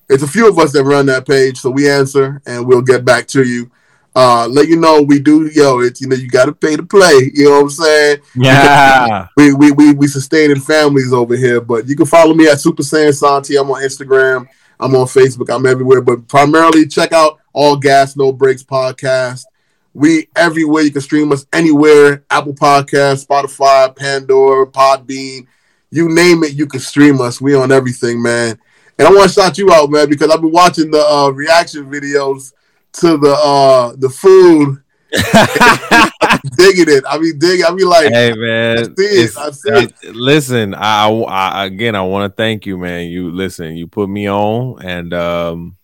it's 0.08 0.24
a 0.24 0.28
few 0.28 0.48
of 0.48 0.58
us 0.58 0.72
that 0.72 0.84
run 0.84 1.06
that 1.06 1.26
page, 1.26 1.58
so 1.58 1.70
we 1.70 1.88
answer 1.88 2.42
and 2.46 2.66
we'll 2.66 2.82
get 2.82 3.04
back 3.04 3.26
to 3.28 3.44
you. 3.44 3.70
Uh 4.14 4.48
let 4.48 4.66
you 4.66 4.76
know 4.76 5.02
we 5.02 5.20
do 5.20 5.46
yo, 5.54 5.80
it's 5.80 6.00
you 6.00 6.08
know, 6.08 6.16
you 6.16 6.28
gotta 6.28 6.52
pay 6.52 6.76
to 6.76 6.82
play. 6.82 7.30
You 7.32 7.44
know 7.44 7.56
what 7.56 7.62
I'm 7.62 7.70
saying? 7.70 8.18
Yeah. 8.34 9.28
we 9.36 9.52
we 9.52 9.70
we 9.72 9.92
we 9.92 10.06
sustaining 10.08 10.60
families 10.60 11.12
over 11.12 11.36
here. 11.36 11.60
But 11.60 11.86
you 11.86 11.94
can 11.94 12.06
follow 12.06 12.34
me 12.34 12.48
at 12.48 12.60
Super 12.60 12.82
Seyan 12.82 13.14
Santi. 13.14 13.56
I'm 13.56 13.70
on 13.70 13.82
Instagram. 13.82 14.48
I'm 14.80 14.96
on 14.96 15.06
Facebook. 15.06 15.54
I'm 15.54 15.66
everywhere. 15.66 16.00
But 16.00 16.26
primarily 16.26 16.88
check 16.88 17.12
out 17.12 17.38
All 17.52 17.76
Gas 17.76 18.16
No 18.16 18.32
Breaks 18.32 18.64
podcast. 18.64 19.44
We 19.92 20.28
everywhere. 20.36 20.82
You 20.82 20.92
can 20.92 21.00
stream 21.00 21.32
us 21.32 21.46
anywhere. 21.52 22.24
Apple 22.30 22.54
Podcast, 22.54 23.26
Spotify, 23.26 23.94
Pandora, 23.94 24.66
Podbean. 24.66 25.46
You 25.90 26.08
name 26.08 26.44
it, 26.44 26.54
you 26.54 26.66
can 26.66 26.80
stream 26.80 27.20
us. 27.20 27.40
We 27.40 27.54
on 27.54 27.72
everything, 27.72 28.22
man. 28.22 28.58
And 28.98 29.08
I 29.08 29.10
want 29.12 29.30
to 29.30 29.34
shout 29.34 29.58
you 29.58 29.72
out, 29.72 29.90
man, 29.90 30.08
because 30.08 30.30
I've 30.30 30.40
been 30.40 30.52
watching 30.52 30.90
the 30.90 31.04
uh, 31.04 31.30
reaction 31.30 31.90
videos 31.90 32.52
to 32.94 33.16
the 33.16 33.32
uh, 33.32 33.94
the 33.96 34.10
food. 34.10 34.82
digging 36.56 36.94
it. 36.94 37.04
I 37.08 37.18
mean, 37.18 37.38
dig. 37.38 37.62
I 37.62 37.72
mean, 37.72 37.88
like, 37.88 38.12
hey 38.12 38.32
man, 38.32 38.78
I 38.78 38.82
see 38.82 39.02
it. 39.02 39.36
I 39.36 39.50
see 39.50 39.70
it. 40.02 40.14
Listen, 40.14 40.74
I, 40.74 41.08
I 41.10 41.64
again, 41.64 41.94
I 41.96 42.02
want 42.02 42.30
to 42.30 42.36
thank 42.36 42.66
you, 42.66 42.78
man. 42.78 43.08
You 43.08 43.30
listen, 43.30 43.76
you 43.76 43.86
put 43.86 44.08
me 44.08 44.28
on, 44.28 44.82
and 44.84 45.12
um, 45.12 45.76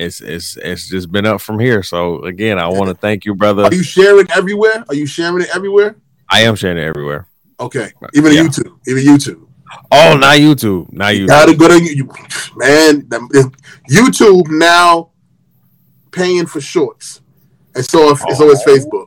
it's 0.00 0.20
it's 0.20 0.56
it's 0.56 0.88
just 0.88 1.10
been 1.12 1.26
up 1.26 1.40
from 1.40 1.58
here. 1.58 1.82
So 1.82 2.22
again, 2.24 2.58
I 2.58 2.66
want 2.68 2.88
to 2.88 2.94
thank 2.94 3.24
you, 3.24 3.34
brother. 3.34 3.64
Are 3.64 3.74
you 3.74 3.82
sharing 3.82 4.30
everywhere? 4.32 4.84
Are 4.88 4.94
you 4.94 5.06
sharing 5.06 5.42
it 5.42 5.48
everywhere? 5.54 5.96
I 6.28 6.40
am 6.42 6.54
sharing 6.56 6.78
it 6.78 6.84
everywhere. 6.84 7.26
Okay, 7.58 7.92
even 8.14 8.32
Yeah. 8.32 8.42
YouTube, 8.44 8.78
even 8.86 9.04
YouTube. 9.04 9.46
Oh, 9.92 10.16
not 10.16 10.38
YouTube, 10.38 10.92
not 10.92 11.14
You 11.14 11.24
YouTube. 11.24 11.28
gotta 11.28 11.54
go 11.54 11.68
to 11.68 11.82
you, 11.82 12.08
man. 12.56 13.02
YouTube 13.88 14.48
now 14.48 15.10
paying 16.10 16.46
for 16.46 16.60
shorts, 16.60 17.20
and 17.74 17.84
so 17.84 18.10
if, 18.10 18.18
so 18.36 18.50
is 18.50 18.62
Facebook. 18.64 19.06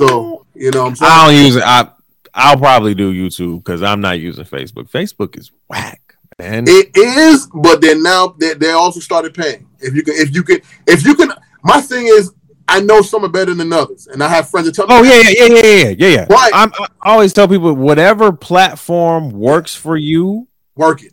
So 0.00 0.46
you 0.54 0.70
know, 0.70 0.82
what 0.82 0.88
I'm 0.90 0.96
saying 0.96 1.12
I 1.12 1.26
don't 1.26 1.44
use 1.44 1.56
it. 1.56 1.62
I 1.62 1.88
I'll 2.34 2.56
probably 2.56 2.94
do 2.94 3.12
YouTube 3.12 3.58
because 3.58 3.82
I'm 3.82 4.00
not 4.00 4.18
using 4.18 4.44
Facebook. 4.44 4.90
Facebook 4.90 5.38
is 5.38 5.52
whack, 5.68 6.16
man. 6.38 6.64
it 6.66 6.90
is, 6.96 7.48
but 7.54 7.80
then 7.80 8.02
now 8.02 8.34
they, 8.38 8.54
they 8.54 8.72
also 8.72 8.98
started 9.00 9.34
paying. 9.34 9.66
If 9.84 9.94
you 9.94 10.02
can, 10.02 10.14
if 10.14 10.34
you 10.34 10.42
can, 10.42 10.60
if 10.86 11.04
you 11.04 11.14
can. 11.14 11.32
My 11.62 11.80
thing 11.80 12.06
is, 12.06 12.32
I 12.66 12.80
know 12.80 13.02
some 13.02 13.24
are 13.24 13.28
better 13.28 13.54
than 13.54 13.72
others, 13.72 14.06
and 14.06 14.22
I 14.22 14.28
have 14.28 14.48
friends 14.48 14.66
that 14.66 14.74
tell 14.74 14.86
me, 14.86 14.94
Oh 14.94 15.02
yeah, 15.02 15.20
yeah, 15.20 15.46
yeah, 15.46 15.62
yeah, 15.62 15.84
yeah, 15.84 15.94
yeah, 15.98 16.08
yeah. 16.08 16.26
Right. 16.28 16.50
I'm, 16.54 16.72
I 17.02 17.12
always 17.12 17.32
tell 17.32 17.48
people 17.48 17.72
whatever 17.74 18.32
platform 18.32 19.30
works 19.30 19.74
for 19.74 19.96
you, 19.96 20.48
work 20.74 21.02
it. 21.02 21.12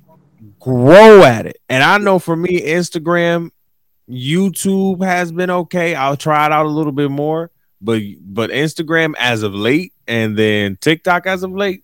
grow 0.60 1.24
at 1.24 1.46
it. 1.46 1.58
And 1.70 1.84
I 1.84 1.98
know 1.98 2.20
for 2.20 2.36
me, 2.36 2.62
Instagram, 2.62 3.52
YouTube 4.10 5.04
has 5.04 5.32
been 5.32 5.50
okay. 5.50 5.96
I'll 5.96 6.18
try 6.18 6.46
it 6.46 6.52
out 6.52 6.66
a 6.66 6.70
little 6.70 6.92
bit 6.92 7.12
more, 7.12 7.52
but 7.82 8.02
but 8.22 8.50
Instagram 8.50 9.14
as 9.18 9.44
of 9.44 9.54
late, 9.54 9.94
and 10.08 10.38
then 10.38 10.78
TikTok 10.80 11.28
as 11.28 11.44
of 11.44 11.52
late, 11.52 11.84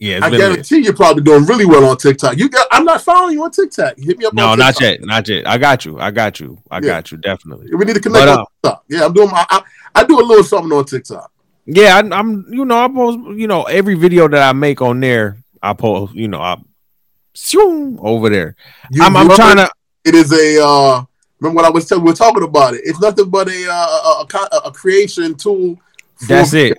yeah, 0.00 0.18
I 0.22 0.30
guarantee 0.30 0.78
you're 0.78 0.94
probably 0.96 1.22
doing 1.22 1.44
really 1.44 1.66
well 1.66 1.84
on 1.84 1.96
TikTok. 1.96 2.36
You 2.38 2.48
got, 2.48 2.66
I'm 2.72 2.84
not 2.84 3.02
following 3.02 3.34
you 3.34 3.44
on 3.44 3.50
TikTok. 3.50 3.94
Hit 3.98 4.18
me 4.18 4.24
up. 4.24 4.32
No, 4.34 4.54
not 4.54 4.80
yet, 4.80 5.00
not 5.02 5.28
yet. 5.28 5.46
I 5.46 5.58
got 5.58 5.84
you. 5.84 6.00
I 6.00 6.10
got 6.10 6.40
you. 6.40 6.58
I 6.70 6.76
Yeah. 6.76 6.80
got 6.80 7.12
you. 7.12 7.18
Definitely. 7.18 7.74
We 7.74 7.84
need 7.84 7.94
to 7.94 8.00
connect 8.00 8.26
But, 8.26 8.28
on 8.40 8.46
TikTok. 8.64 8.84
Yeah, 8.88 9.04
I'm 9.04 9.12
doing. 9.12 9.30
My, 9.30 9.46
I, 9.48 9.62
I 9.94 10.04
do 10.04 10.18
a 10.18 10.24
little 10.24 10.42
something 10.42 10.72
on 10.76 10.84
TikTok. 10.86 11.30
Yeah, 11.66 11.96
I, 11.96 12.18
I'm. 12.18 12.46
You 12.50 12.64
know, 12.64 12.82
I 12.84 12.88
post. 12.88 13.18
You 13.38 13.46
know, 13.46 13.62
every 13.64 13.94
video 13.94 14.26
that 14.26 14.42
I 14.42 14.52
make 14.52 14.80
on 14.82 14.98
there, 15.00 15.36
I 15.62 15.72
post, 15.74 16.14
you 16.14 16.26
know, 16.28 16.40
I 16.40 16.56
zoom 17.36 17.98
over 18.02 18.28
there. 18.30 18.56
You 18.90 19.02
I'm, 19.02 19.16
I'm 19.16 19.28
trying 19.36 19.58
it. 19.58 19.66
to. 19.66 19.72
It 20.06 20.14
is 20.14 20.32
a. 20.32 20.64
uh 20.66 21.04
Remember 21.40 21.62
what 21.62 21.64
I 21.64 21.70
was 21.70 21.86
telling? 21.88 22.04
We're 22.04 22.12
talking 22.12 22.42
about 22.42 22.74
it. 22.74 22.82
It's 22.84 23.00
nothing 23.00 23.30
but 23.30 23.48
a 23.48 23.66
uh, 23.70 24.24
a, 24.24 24.26
a, 24.36 24.58
a 24.68 24.72
creation 24.72 25.34
tool. 25.34 25.78
for- 26.16 26.26
That's 26.26 26.52
it. 26.52 26.76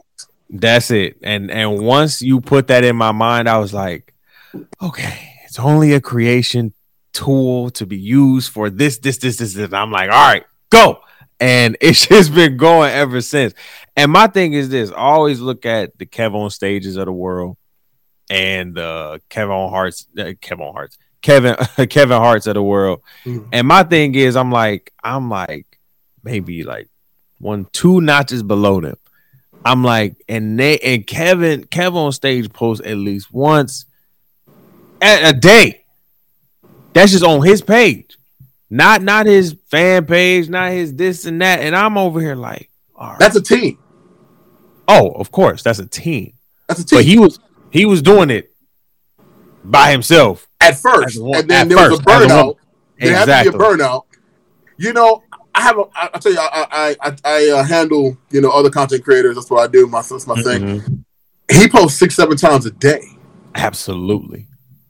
That's 0.52 0.92
it. 0.92 1.18
And 1.24 1.50
and 1.50 1.80
once 1.80 2.22
you 2.22 2.42
put 2.42 2.68
that 2.68 2.84
in 2.84 2.96
my 2.98 3.14
mind, 3.14 3.48
I 3.48 3.58
was 3.58 3.74
like, 3.74 4.14
okay, 4.82 5.30
it's 5.46 5.58
only 5.58 5.94
a 5.94 6.02
creation 6.02 6.74
tool 7.14 7.70
to 7.72 7.86
be 7.86 7.98
used 7.98 8.52
for 8.52 8.70
this, 8.70 8.98
this, 8.98 9.18
this, 9.18 9.38
this. 9.38 9.54
this. 9.54 9.72
I'm 9.74 9.92
like, 9.92 10.12
all 10.12 10.28
right, 10.34 10.44
go. 10.70 11.00
And 11.40 11.78
it's 11.82 12.06
just 12.06 12.36
been 12.36 12.58
going 12.58 12.92
ever 12.92 13.22
since. 13.22 13.54
And 13.96 14.12
my 14.12 14.28
thing 14.28 14.52
is 14.54 14.70
this: 14.70 14.92
I 14.92 14.96
always 14.96 15.40
look 15.40 15.66
at 15.66 15.98
the 15.98 16.06
KevOnStages 16.06 16.98
of 16.98 17.06
the 17.06 17.12
world 17.14 17.58
and 18.30 18.78
uh 18.78 19.20
Kevin 19.30 19.70
Hart's 19.70 20.08
uh, 20.18 20.34
Kevin 20.42 20.72
Hart's 20.72 20.98
Kevin 21.22 21.56
Kevin 21.90 22.18
Hart's 22.18 22.48
of 22.48 22.56
the 22.56 22.64
world. 22.64 23.02
Mhm. 23.26 23.48
And 23.54 23.68
my 23.68 23.84
thing 23.84 24.16
is, 24.16 24.36
I'm 24.36 24.52
like, 24.52 24.92
I'm 25.02 25.30
like 25.30 25.80
maybe 26.24 26.64
like 26.64 26.90
one, 27.40 27.68
two 27.72 28.02
notches 28.02 28.44
below 28.44 28.82
them. 28.82 28.98
I'm 29.64 29.84
like, 29.84 30.16
and 30.28 30.60
they 30.60 30.78
and 30.80 31.06
Kevin, 31.06 31.66
Kevin 31.66 31.98
on 31.98 32.12
stage 32.12 32.52
posts 32.52 32.86
at 32.86 32.98
least 32.98 33.32
once 33.32 33.86
a, 35.02 35.30
a 35.30 35.34
day. 35.34 35.86
That's 36.94 37.12
just 37.12 37.24
on 37.24 37.46
his 37.46 37.62
page, 37.62 38.18
not 38.70 39.02
not 39.02 39.26
his 39.26 39.56
fan 39.70 40.06
page, 40.06 40.50
not 40.50 40.72
his 40.72 40.94
this 40.96 41.26
and 41.26 41.42
that. 41.42 41.60
And 41.60 41.76
I'm 41.76 41.98
over 41.98 42.20
here 42.20 42.36
like, 42.36 42.70
all 42.96 43.12
right. 43.12 43.20
That's 43.20 43.36
a 43.36 43.42
team. 43.42 43.78
oh, 44.88 45.10
of 45.12 45.32
course, 45.32 45.64
that's 45.64 45.80
a 45.80 45.88
team. 45.88 46.34
That's 46.68 46.82
a 46.82 46.86
team. 46.86 46.98
But 46.98 47.06
he 47.06 47.18
was 47.18 47.40
he 47.72 47.86
was 47.86 48.02
doing 48.02 48.30
it 48.30 48.52
by 49.64 49.92
himself. 49.92 50.48
at 50.60 50.78
first, 50.78 51.18
and 51.18 51.50
then 51.50 51.52
at 51.52 51.70
there 51.70 51.90
was 51.90 52.00
a 52.00 52.04
first, 52.04 52.26
as 52.26 52.32
a 52.32 52.34
burnout. 52.34 52.56
There 53.00 53.16
had 53.16 53.44
to 53.44 53.52
be 53.52 53.56
a 53.56 53.60
burnout. 53.60 54.04
You 54.78 54.94
know, 54.94 55.24
I 55.54 55.62
have 55.62 55.78
a. 55.78 55.84
I, 55.96 56.10
I 56.14 56.18
tell 56.20 56.32
you, 56.32 56.40
I 56.40 56.68
I 56.72 56.96
I, 57.02 57.16
I 57.26 57.50
uh, 57.50 57.64
handle 57.64 58.18
you 58.30 58.42
know 58.42 58.50
other 58.52 58.70
content 58.70 59.04
creators. 59.04 59.36
That's 59.36 59.50
what 59.50 59.62
I 59.64 59.68
do. 59.72 59.88
My 59.88 60.02
that's 60.02 60.26
my 60.28 60.42
thing. 60.42 60.62
Mhm. 60.62 61.04
He 61.52 61.68
posts 61.68 62.00
six 62.00 62.16
seven 62.16 62.38
times 62.38 62.66
a 62.66 62.72
day, 62.72 63.04
Absolutely. 63.56 64.48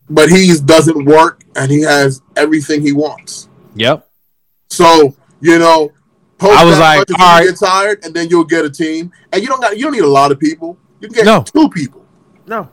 but 0.10 0.30
he 0.30 0.54
doesn't 0.66 1.06
work, 1.06 1.44
and 1.56 1.72
he 1.72 1.82
has 1.82 2.22
everything 2.36 2.82
he 2.82 2.92
wants. 2.92 3.50
Yep. 3.76 4.08
So 4.70 5.16
you 5.42 5.58
know, 5.58 5.92
post 6.38 6.60
I 6.60 6.64
was 6.64 6.78
like, 6.80 7.08
all 7.20 7.38
right. 7.40 7.46
get 7.48 7.58
tired, 7.60 8.06
and 8.06 8.14
then 8.14 8.30
you'll 8.30 8.44
get 8.44 8.64
a 8.64 8.70
team, 8.70 9.12
and 9.34 9.42
you 9.42 9.48
don't 9.48 9.62
got 9.62 9.76
you 9.78 9.84
don't 9.84 9.94
need 9.94 10.04
a 10.04 10.08
lot 10.08 10.32
of 10.32 10.40
people. 10.40 10.78
You 11.00 11.08
can 11.08 11.16
get 11.16 11.26
No. 11.26 11.42
two 11.44 11.68
people, 11.70 12.06
No. 12.46 12.70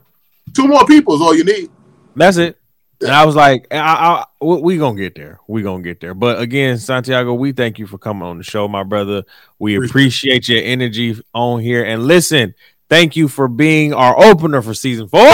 two 0.54 0.68
more 0.68 0.84
people 0.84 1.14
is 1.14 1.22
all 1.22 1.34
you 1.34 1.44
need. 1.44 1.70
That's 2.14 2.36
it. 2.36 2.57
And 3.00 3.10
I 3.12 3.24
was 3.24 3.36
like, 3.36 3.68
I, 3.70 4.24
I, 4.40 4.44
we 4.44 4.76
gonna 4.76 4.98
get 4.98 5.14
there. 5.14 5.38
We 5.46 5.62
gonna 5.62 5.82
get 5.82 6.00
there. 6.00 6.14
But 6.14 6.40
again, 6.40 6.78
Santiago, 6.78 7.32
we 7.34 7.52
thank 7.52 7.78
you 7.78 7.86
for 7.86 7.96
coming 7.96 8.24
on 8.24 8.38
the 8.38 8.44
show, 8.44 8.66
my 8.66 8.82
brother. 8.82 9.22
We 9.58 9.76
appreciate 9.76 10.48
your 10.48 10.62
energy 10.62 11.20
on 11.32 11.60
here. 11.60 11.84
And 11.84 12.04
listen, 12.04 12.54
thank 12.88 13.14
you 13.14 13.28
for 13.28 13.46
being 13.46 13.94
our 13.94 14.18
opener 14.20 14.62
for 14.62 14.74
season 14.74 15.06
four. 15.06 15.20
Hey, 15.20 15.26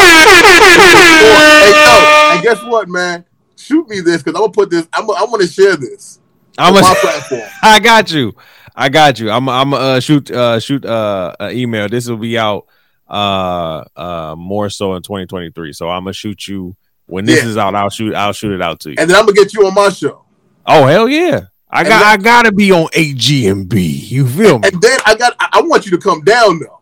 yo, 1.74 2.34
and 2.34 2.42
guess 2.42 2.62
what, 2.64 2.88
man? 2.88 3.24
Shoot 3.56 3.88
me 3.88 4.00
this 4.00 4.22
because 4.22 4.36
I'm 4.36 4.42
gonna 4.42 4.52
put 4.52 4.68
this. 4.68 4.86
I'm, 4.92 5.08
I'm 5.10 5.30
gonna 5.30 5.46
share 5.46 5.76
this 5.76 6.20
I'm 6.58 6.74
on 6.74 6.80
a, 6.80 6.82
my 6.82 6.94
platform. 6.94 7.48
I 7.62 7.80
got 7.80 8.10
you. 8.12 8.34
I 8.76 8.88
got 8.90 9.18
you. 9.18 9.30
I'm 9.30 9.48
I'm 9.48 9.72
uh 9.72 10.00
shoot 10.00 10.30
uh 10.30 10.60
shoot 10.60 10.84
uh 10.84 11.34
an 11.40 11.56
email. 11.56 11.88
This 11.88 12.08
will 12.08 12.18
be 12.18 12.36
out 12.36 12.66
uh 13.08 13.84
uh 13.96 14.34
more 14.36 14.68
so 14.68 14.94
in 14.94 15.02
2023. 15.02 15.72
So 15.72 15.88
I'm 15.88 16.04
gonna 16.04 16.12
shoot 16.12 16.46
you 16.46 16.76
when 17.06 17.24
this 17.24 17.42
Yeah. 17.42 17.48
is 17.50 17.56
out. 17.56 17.74
I'll 17.74 17.90
shoot 17.90 18.14
I'll 18.14 18.32
shoot 18.32 18.52
it 18.52 18.62
out 18.62 18.80
to 18.80 18.90
you. 18.90 18.96
and 18.98 19.08
then 19.10 19.16
I'm 19.16 19.24
gonna 19.26 19.34
get 19.36 19.52
you 19.54 19.66
on 19.66 19.74
my 19.74 19.88
show. 19.90 20.24
Oh 20.66 20.86
hell 20.86 21.08
yeah. 21.08 21.40
I 21.70 21.80
And 21.80 21.88
got 21.88 21.98
that- 22.00 22.20
I 22.20 22.22
gotta 22.22 22.52
be 22.52 22.70
on 22.72 22.86
AGNB. 22.94 24.10
You 24.10 24.26
feel 24.28 24.58
me? 24.60 24.68
And 24.72 24.80
then 24.80 24.98
I 25.04 25.14
got 25.16 25.34
I, 25.38 25.60
want 25.62 25.84
you 25.86 25.90
to 25.92 25.98
come 25.98 26.22
down 26.22 26.60
though. 26.60 26.78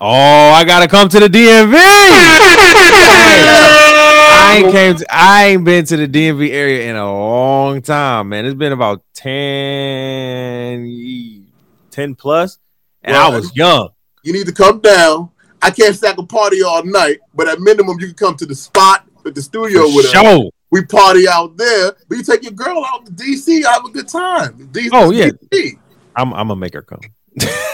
Oh, 0.00 0.50
I 0.52 0.64
gotta 0.64 0.88
come 0.88 1.08
to 1.08 1.20
the 1.20 1.28
DMV. 1.28 1.74
I 4.44 4.56
ain't 4.58 4.72
came 4.72 4.96
to, 4.96 5.06
I 5.14 5.44
ain't 5.46 5.64
been 5.64 5.84
to 5.86 5.96
the 5.96 6.06
DMV 6.08 6.50
area 6.50 6.90
in 6.90 6.96
a 6.96 7.04
long 7.10 7.80
time, 7.82 8.28
man. 8.30 8.44
It's 8.44 8.54
been 8.54 8.72
about 8.72 9.02
10, 9.14 11.46
10 11.90 12.14
plus, 12.16 12.58
and 13.02 13.16
I 13.16 13.28
was 13.30 13.54
young. 13.56 13.88
You 14.22 14.32
need 14.32 14.46
to 14.46 14.52
come 14.52 14.80
down. 14.80 15.30
I 15.60 15.70
can't 15.70 15.94
stack 15.94 16.16
a 16.18 16.24
party 16.26 16.62
all 16.62 16.82
night, 16.84 17.18
but 17.34 17.48
at 17.48 17.60
minimum 17.60 17.98
you 18.00 18.06
can 18.08 18.16
come 18.16 18.36
to 18.36 18.46
the 18.46 18.54
spot 18.54 19.06
at 19.26 19.34
the 19.34 19.42
studio 19.42 19.82
with 19.82 20.06
us. 20.06 20.10
Show. 20.12 20.50
We 20.70 20.84
party 20.84 21.28
out 21.28 21.56
there. 21.56 21.92
But 22.08 22.18
you 22.18 22.24
take 22.24 22.42
your 22.42 22.52
girl 22.52 22.84
out 22.84 23.04
to 23.06 23.12
DC, 23.12 23.64
have 23.64 23.84
a 23.84 23.90
good 23.90 24.08
time. 24.08 24.54
DC, 24.72 24.88
Oh, 24.92 25.10
yeah. 25.10 25.28
DC. 25.52 25.78
I'm, 26.16 26.32
I'm 26.32 26.48
gonna 26.48 26.56
make 26.56 26.74
her 26.74 26.82
come. 26.82 27.00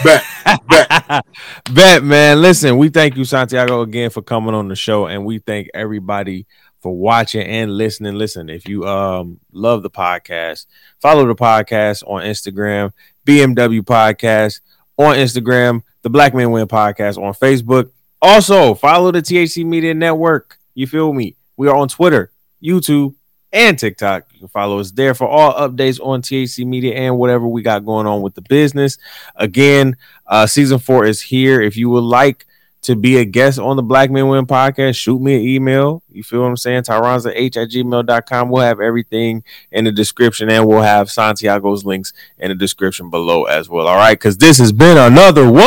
Bet. 0.05 0.25
Bet. 0.69 1.25
Bet, 1.73 2.05
man. 2.05 2.41
Listen, 2.41 2.77
we 2.79 2.89
thank 2.89 3.17
you, 3.17 3.25
Santiago, 3.25 3.83
again 3.83 4.11
for 4.11 4.23
coming 4.23 4.55
on 4.55 4.69
the 4.69 4.77
show, 4.77 5.07
and 5.07 5.25
we 5.25 5.39
thank 5.39 5.69
everybody 5.75 6.47
for 6.81 6.97
watching 6.97 7.43
and 7.43 7.77
listening. 7.77 8.15
Listen, 8.15 8.49
if 8.49 8.69
you 8.69 8.87
um 8.87 9.41
love 9.53 9.83
the 9.83 9.91
podcast, 9.91 10.67
follow 11.01 11.27
the 11.27 11.35
podcast 11.35 12.05
on 12.07 12.23
Instagram, 12.23 12.93
BMW 13.27 13.81
Podcast 13.83 14.61
on 14.97 15.17
Instagram, 15.17 15.83
the 16.03 16.11
Black 16.11 16.35
Men 16.35 16.51
Win 16.53 16.69
Podcast 16.69 17.19
on 17.19 17.33
Facebook. 17.35 17.91
Also, 18.23 18.75
follow 18.75 19.11
the 19.13 19.23
THC 19.23 19.65
Media 19.65 19.95
Network. 19.95 20.59
You 20.75 20.87
feel 20.87 21.13
me? 21.13 21.35
We 21.59 21.67
are 21.67 21.75
on 21.75 21.89
Twitter, 21.89 22.31
YouTube, 22.63 23.17
and 23.53 23.77
TikTok. 23.77 24.27
You 24.33 24.39
can 24.39 24.49
follow 24.49 24.79
us 24.79 24.93
there 24.93 25.13
for 25.13 25.27
all 25.27 25.53
updates 25.55 25.99
on 26.01 26.23
THC 26.23 26.65
Media 26.65 26.95
and 26.95 27.19
whatever 27.19 27.49
we 27.49 27.63
got 27.63 27.85
going 27.85 28.07
on 28.07 28.23
with 28.23 28.37
the 28.37 28.43
business. 28.43 28.97
Again, 29.35 29.97
uh, 30.29 30.47
season 30.47 30.79
four 30.79 31.05
is 31.05 31.21
here. 31.21 31.61
If 31.61 31.77
you 31.77 31.91
would 31.91 32.05
like 32.05 32.47
to 32.83 32.95
be 32.95 33.17
a 33.17 33.25
guest 33.25 33.59
on 33.59 33.75
the 33.75 33.83
Black 33.83 34.09
Men 34.09 34.29
Win 34.29 34.47
podcast, 34.47 34.95
shoot 34.95 35.21
me 35.21 35.35
an 35.35 35.41
email. 35.43 36.05
You 36.09 36.23
feel 36.23 36.43
what 36.43 36.47
I'm 36.47 36.57
saying? 36.57 36.85
Tyronza 36.85 37.33
H 37.35 37.57
at 37.57 37.71
gmail.com. 37.71 38.51
We'll 38.51 38.63
have 38.63 38.81
everything 38.81 39.43
in 39.73 39.85
the 39.85 39.91
description 39.91 40.49
and 40.49 40.65
we'll 40.65 40.83
have 40.83 41.11
Santiago's 41.11 41.85
links 41.85 42.13
in 42.39 42.51
the 42.51 42.55
description 42.55 43.11
below 43.11 43.45
as 43.47 43.69
well. 43.69 43.89
All 43.89 43.97
right, 43.97 44.15
because 44.15 44.39
this 44.39 44.59
has 44.59 44.71
been 44.71 44.97
another 44.97 45.51
one. 45.51 45.65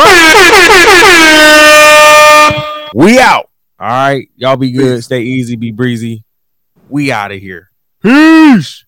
We 2.94 3.18
out. 3.18 3.51
All 3.82 3.88
right. 3.88 4.28
Y'all 4.36 4.56
be 4.56 4.70
good. 4.70 4.98
Peace. 4.98 5.06
Stay 5.06 5.22
easy. 5.22 5.56
Be 5.56 5.72
breezy. 5.72 6.24
We 6.88 7.10
out 7.10 7.32
of 7.32 7.40
here. 7.40 7.72
Peace. 8.00 8.84